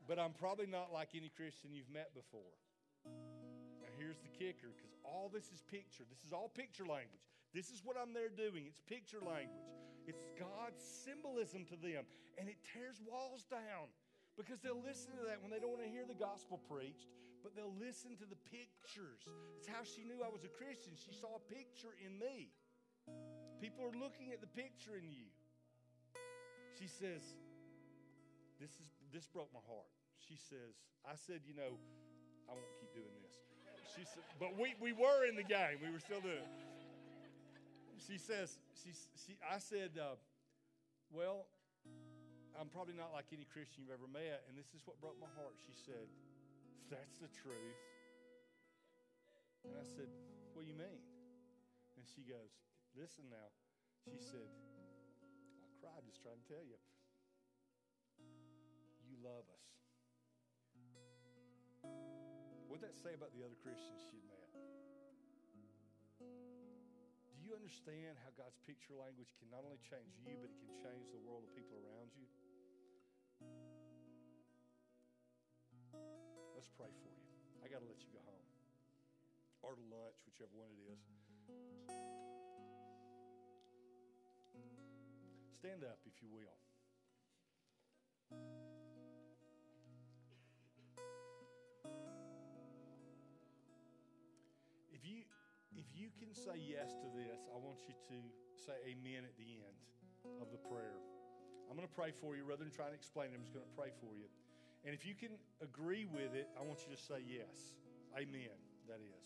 but 0.08 0.20
I'm 0.20 0.34
probably 0.34 0.68
not 0.68 0.94
like 0.94 1.10
any 1.16 1.30
Christian 1.30 1.74
you've 1.74 1.90
met 1.90 2.14
before. 2.14 2.54
Here's 3.98 4.20
the 4.20 4.32
kicker 4.32 4.72
because 4.76 4.94
all 5.04 5.32
this 5.32 5.52
is 5.52 5.64
picture. 5.72 6.04
This 6.10 6.24
is 6.28 6.32
all 6.34 6.52
picture 6.52 6.86
language. 6.86 7.24
This 7.56 7.72
is 7.72 7.82
what 7.84 7.96
I'm 7.96 8.12
there 8.12 8.30
doing. 8.30 8.68
It's 8.68 8.84
picture 8.84 9.24
language. 9.24 9.72
It's 10.06 10.28
God's 10.36 10.84
symbolism 10.84 11.66
to 11.72 11.78
them. 11.80 12.04
And 12.38 12.52
it 12.52 12.60
tears 12.76 13.00
walls 13.00 13.48
down 13.48 13.90
because 14.36 14.60
they'll 14.60 14.84
listen 14.84 15.16
to 15.16 15.24
that 15.32 15.40
when 15.40 15.50
they 15.50 15.64
don't 15.64 15.72
want 15.72 15.88
to 15.88 15.92
hear 15.92 16.04
the 16.04 16.20
gospel 16.20 16.60
preached, 16.68 17.08
but 17.40 17.56
they'll 17.56 17.74
listen 17.80 18.20
to 18.20 18.28
the 18.28 18.38
pictures. 18.52 19.24
It's 19.56 19.72
how 19.72 19.88
she 19.88 20.04
knew 20.04 20.20
I 20.20 20.28
was 20.28 20.44
a 20.44 20.52
Christian. 20.52 20.94
She 21.00 21.16
saw 21.16 21.40
a 21.40 21.44
picture 21.48 21.96
in 22.04 22.20
me. 22.20 22.52
People 23.64 23.88
are 23.88 23.96
looking 23.96 24.36
at 24.36 24.44
the 24.44 24.52
picture 24.52 25.00
in 25.00 25.08
you. 25.08 25.32
She 26.76 26.92
says, 26.92 27.24
This 28.60 28.76
is 28.76 28.90
this 29.16 29.32
broke 29.32 29.48
my 29.56 29.64
heart. 29.64 29.88
She 30.20 30.36
says, 30.36 30.76
I 31.08 31.16
said, 31.16 31.46
you 31.48 31.56
know, 31.56 31.80
I 32.50 32.52
won't 32.52 32.74
keep 32.82 32.92
doing 32.92 33.16
this. 33.24 33.36
She 33.96 34.04
said, 34.04 34.24
but 34.40 34.60
we, 34.60 34.76
we 34.82 34.92
were 34.92 35.26
in 35.26 35.36
the 35.36 35.44
game. 35.44 35.80
We 35.82 35.92
were 35.92 36.04
still 36.04 36.20
doing 36.20 36.44
it. 36.44 36.52
She 38.06 38.18
says, 38.18 38.60
she, 38.84 38.92
she, 39.16 39.40
I 39.42 39.58
said, 39.58 39.96
uh, 39.96 40.20
well, 41.10 41.48
I'm 42.60 42.72
probably 42.72 42.96
not 42.96 43.12
like 43.12 43.32
any 43.36 43.48
Christian 43.48 43.84
you've 43.84 43.96
ever 43.96 44.08
met, 44.08 44.48
and 44.48 44.56
this 44.56 44.72
is 44.72 44.84
what 44.88 45.00
broke 45.04 45.20
my 45.20 45.32
heart. 45.36 45.56
She 45.60 45.76
said, 45.76 46.08
That's 46.88 47.20
the 47.20 47.28
truth. 47.32 47.80
And 49.68 49.76
I 49.76 49.84
said, 49.84 50.08
What 50.56 50.64
do 50.64 50.68
you 50.68 50.78
mean? 50.78 51.04
And 52.00 52.04
she 52.08 52.24
goes, 52.24 52.52
Listen 52.96 53.28
now. 53.28 53.52
She 54.08 54.20
said, 54.24 54.48
I 54.48 55.68
cried 55.84 56.04
just 56.08 56.24
trying 56.24 56.40
to 56.40 56.48
tell 56.48 56.64
you. 56.64 56.80
You 59.04 59.20
love 59.20 59.44
us. 59.52 59.55
What'd 62.76 62.92
that 62.92 63.00
say 63.08 63.16
about 63.16 63.32
the 63.32 63.40
other 63.40 63.56
Christians 63.64 64.04
she'd 64.12 64.28
met? 64.28 64.52
Do 66.20 67.40
you 67.40 67.56
understand 67.56 68.20
how 68.20 68.36
God's 68.36 68.60
picture 68.68 68.92
language 69.00 69.32
can 69.40 69.48
not 69.48 69.64
only 69.64 69.80
change 69.80 70.12
you, 70.20 70.36
but 70.44 70.52
it 70.52 70.60
can 70.60 70.68
change 70.84 71.08
the 71.08 71.24
world 71.24 71.48
of 71.48 71.56
people 71.56 71.80
around 71.80 72.12
you? 72.20 72.28
Let's 76.52 76.68
pray 76.76 76.92
for 77.00 77.08
you. 77.16 77.24
I 77.64 77.72
got 77.72 77.80
to 77.80 77.88
let 77.88 78.04
you 78.04 78.12
go 78.12 78.20
home 78.28 78.44
or 79.64 79.80
to 79.80 79.86
lunch, 79.88 80.20
whichever 80.28 80.52
one 80.60 80.68
it 80.76 80.84
is. 80.92 81.00
Stand 85.64 85.88
up, 85.88 86.04
if 86.04 86.20
you 86.20 86.28
will. 86.28 86.65
If 95.06 95.14
you 95.14 95.22
if 95.78 95.86
you 95.94 96.10
can 96.18 96.34
say 96.34 96.58
yes 96.58 96.98
to 96.98 97.08
this, 97.14 97.46
I 97.54 97.62
want 97.62 97.78
you 97.86 97.94
to 97.94 98.18
say 98.58 98.74
amen 98.90 99.22
at 99.22 99.38
the 99.38 99.46
end 99.62 99.78
of 100.42 100.50
the 100.50 100.58
prayer. 100.58 100.98
I'm 101.70 101.78
going 101.78 101.86
to 101.86 101.94
pray 101.94 102.10
for 102.10 102.34
you 102.34 102.42
rather 102.42 102.66
than 102.66 102.74
trying 102.74 102.90
to 102.90 102.98
explain 102.98 103.30
it. 103.30 103.38
I'm 103.38 103.46
just 103.46 103.54
going 103.54 103.70
to 103.70 103.78
pray 103.78 103.94
for 104.02 104.18
you. 104.18 104.26
And 104.82 104.98
if 104.98 105.06
you 105.06 105.14
can 105.14 105.38
agree 105.62 106.10
with 106.10 106.34
it, 106.34 106.50
I 106.58 106.66
want 106.66 106.82
you 106.90 106.96
to 106.96 106.98
say 106.98 107.22
yes. 107.22 107.78
Amen, 108.18 108.58
that 108.90 108.98
is. 108.98 109.26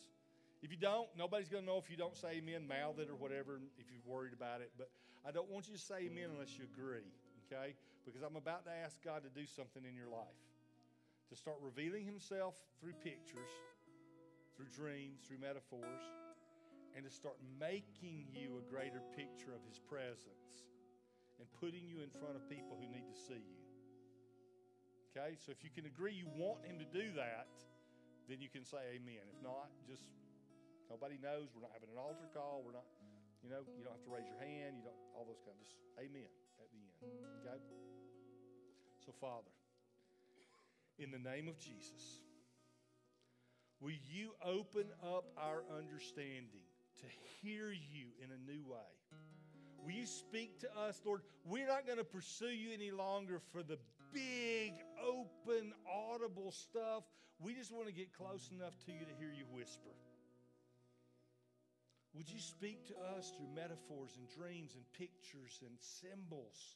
If 0.59 0.67
you 0.67 0.80
don't, 0.82 1.07
nobody's 1.15 1.47
going 1.47 1.63
to 1.63 1.69
know 1.69 1.80
if 1.80 1.88
you 1.88 1.95
don't 1.95 2.17
say 2.17 2.43
amen, 2.43 2.67
mouth 2.67 2.99
it 2.99 3.07
or 3.07 3.15
whatever, 3.15 3.63
if 3.80 3.88
you're 3.88 4.03
worried 4.03 4.36
about 4.36 4.59
it. 4.59 4.75
But 4.75 4.91
I 5.23 5.32
don't 5.32 5.47
want 5.47 5.71
you 5.71 5.80
to 5.80 5.80
say 5.80 6.11
amen 6.11 6.36
unless 6.36 6.59
you 6.59 6.67
agree, 6.67 7.07
okay? 7.47 7.71
Because 8.03 8.19
I'm 8.19 8.36
about 8.36 8.67
to 8.67 8.73
ask 8.84 8.99
God 8.99 9.23
to 9.23 9.32
do 9.32 9.47
something 9.47 9.88
in 9.88 9.95
your 9.95 10.11
life. 10.11 10.43
To 11.32 11.38
start 11.38 11.61
revealing 11.63 12.03
Himself 12.03 12.57
through 12.82 12.99
pictures, 12.99 13.53
through 14.60 14.68
dreams, 14.76 15.24
through 15.24 15.39
metaphors, 15.39 16.03
and 16.91 17.07
to 17.07 17.12
start 17.12 17.39
making 17.55 18.28
you 18.36 18.60
a 18.60 18.64
greater 18.68 18.99
picture 19.16 19.55
of 19.55 19.64
His 19.64 19.80
presence 19.80 20.68
and 21.39 21.47
putting 21.64 21.88
you 21.88 22.03
in 22.03 22.12
front 22.20 22.36
of 22.36 22.43
people 22.51 22.76
who 22.76 22.91
need 22.91 23.07
to 23.07 23.16
see 23.16 23.39
you. 23.39 23.64
Okay? 25.16 25.39
So 25.39 25.55
if 25.55 25.64
you 25.64 25.72
can 25.72 25.88
agree 25.88 26.12
you 26.12 26.28
want 26.36 26.68
Him 26.68 26.76
to 26.84 26.88
do 26.91 27.16
that, 27.16 27.47
then 28.28 28.43
you 28.43 28.51
can 28.51 28.68
say 28.68 28.99
amen. 28.99 29.24
If 29.32 29.39
not, 29.39 29.72
just 29.88 30.03
Nobody 30.89 31.22
knows. 31.22 31.53
We're 31.53 31.62
not 31.62 31.78
having 31.78 31.93
an 31.93 32.01
altar 32.01 32.26
call. 32.34 32.66
We're 32.66 32.74
not, 32.74 32.89
you 33.45 33.49
know, 33.53 33.62
you 33.78 33.86
don't 33.86 33.93
have 33.93 34.03
to 34.10 34.14
raise 34.14 34.26
your 34.26 34.41
hand. 34.41 34.82
You 34.82 34.89
don't, 34.89 34.97
all 35.14 35.24
those 35.30 35.39
kind 35.45 35.53
of, 35.53 35.62
just 35.70 35.86
amen 36.01 36.28
at 36.57 36.68
the 36.74 36.82
end. 36.82 36.97
Okay? 37.45 37.62
So, 39.05 39.14
Father, 39.22 39.53
in 40.97 41.14
the 41.14 41.22
name 41.22 41.45
of 41.45 41.62
Jesus, 41.62 42.26
will 43.82 43.97
you 44.11 44.32
open 44.43 44.86
up 45.03 45.25
our 45.38 45.63
understanding 45.75 46.67
to 46.99 47.05
hear 47.41 47.71
you 47.71 48.07
in 48.23 48.30
a 48.32 48.51
new 48.51 48.63
way? 48.65 48.77
Will 49.84 49.93
you 49.93 50.05
speak 50.05 50.59
to 50.59 50.77
us, 50.77 51.01
Lord? 51.05 51.21
We're 51.45 51.67
not 51.67 51.86
going 51.86 51.97
to 51.97 52.03
pursue 52.03 52.49
you 52.51 52.73
any 52.73 52.91
longer 52.91 53.39
for 53.51 53.63
the 53.63 53.77
big, 54.13 54.73
open, 55.01 55.73
audible 55.88 56.51
stuff. 56.51 57.03
We 57.39 57.53
just 57.53 57.71
want 57.71 57.88
to 57.88 57.93
get 57.93 58.11
close 58.13 58.49
enough 58.53 58.77
to 58.86 58.91
you 58.91 58.99
to 58.99 59.13
hear 59.17 59.32
you 59.32 59.45
whisper. 59.51 59.95
Would 62.13 62.30
you 62.30 62.39
speak 62.39 62.88
to 62.88 62.95
us 63.15 63.32
through 63.38 63.47
metaphors 63.55 64.17
and 64.17 64.27
dreams 64.27 64.75
and 64.75 64.84
pictures 64.97 65.61
and 65.61 65.71
symbols? 65.80 66.75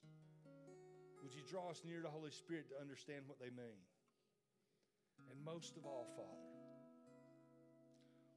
Would 1.24 1.34
you 1.34 1.42
draw 1.50 1.72
us 1.72 1.82
near 1.84 2.02
the 2.02 2.10
Holy 2.10 2.32
Spirit 2.32 2.70
to 2.70 2.80
understand 2.80 3.24
what 3.28 3.40
they 3.40 3.50
mean? 3.50 3.82
And 5.32 5.44
most 5.44 5.76
of 5.78 5.86
all, 5.86 6.08
Father, 6.16 6.53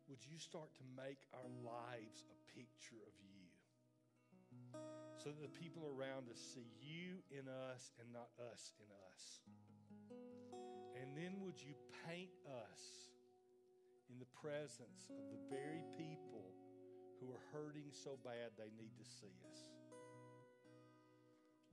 would 0.09 0.23
you 0.23 0.39
start 0.39 0.71
to 0.79 0.85
make 0.95 1.19
our 1.35 1.51
lives 1.67 2.23
a 2.31 2.37
picture 2.55 3.03
of 3.03 3.15
you? 3.19 3.47
So 5.19 5.35
that 5.35 5.43
the 5.43 5.59
people 5.59 5.91
around 5.91 6.31
us 6.31 6.39
see 6.39 6.71
you 6.79 7.23
in 7.35 7.51
us 7.51 7.91
and 7.99 8.07
not 8.15 8.31
us 8.39 8.73
in 8.79 8.91
us. 9.11 9.23
And 10.95 11.17
then 11.19 11.43
would 11.43 11.59
you 11.59 11.75
paint 12.07 12.31
us 12.47 13.11
in 14.07 14.23
the 14.23 14.31
presence 14.39 15.11
of 15.11 15.27
the 15.35 15.43
very 15.51 15.83
people 15.99 16.55
who 17.19 17.35
are 17.35 17.45
hurting 17.51 17.91
so 17.91 18.15
bad 18.23 18.55
they 18.55 18.71
need 18.79 18.95
to 19.03 19.07
see 19.07 19.35
us? 19.51 19.61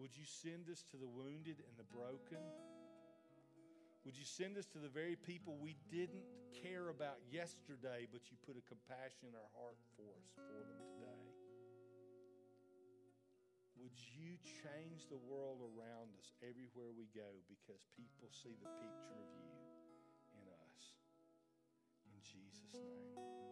Would 0.01 0.17
you 0.17 0.25
send 0.25 0.69
us 0.73 0.81
to 0.89 0.97
the 0.97 1.07
wounded 1.07 1.61
and 1.61 1.75
the 1.77 1.87
broken? 1.93 2.41
Would 4.03 4.19
you 4.19 4.27
send 4.27 4.57
us 4.59 4.67
to 4.75 4.79
the 4.79 4.91
very 4.91 5.15
people 5.15 5.55
we 5.63 5.79
didn't 5.87 6.27
care 6.51 6.89
about 6.89 7.23
yesterday, 7.31 8.03
but 8.11 8.27
you 8.27 8.35
put 8.43 8.59
a 8.59 8.63
compassion 8.67 9.31
in 9.31 9.35
our 9.35 9.51
heart 9.55 9.79
for 9.95 10.03
us, 10.19 10.27
for 10.35 10.59
them 10.59 10.83
today? 10.83 11.23
Would 13.79 13.95
you 13.95 14.35
change 14.43 15.07
the 15.07 15.19
world 15.19 15.63
around 15.63 16.11
us 16.19 16.35
everywhere 16.43 16.91
we 16.91 17.07
go 17.15 17.43
because 17.47 17.83
people 17.95 18.27
see 18.31 18.55
the 18.59 18.69
picture 18.79 19.19
of 19.19 19.27
you 19.39 19.51
in 20.39 20.45
us? 20.51 20.83
In 22.07 22.19
Jesus' 22.23 22.75
name. 22.75 23.42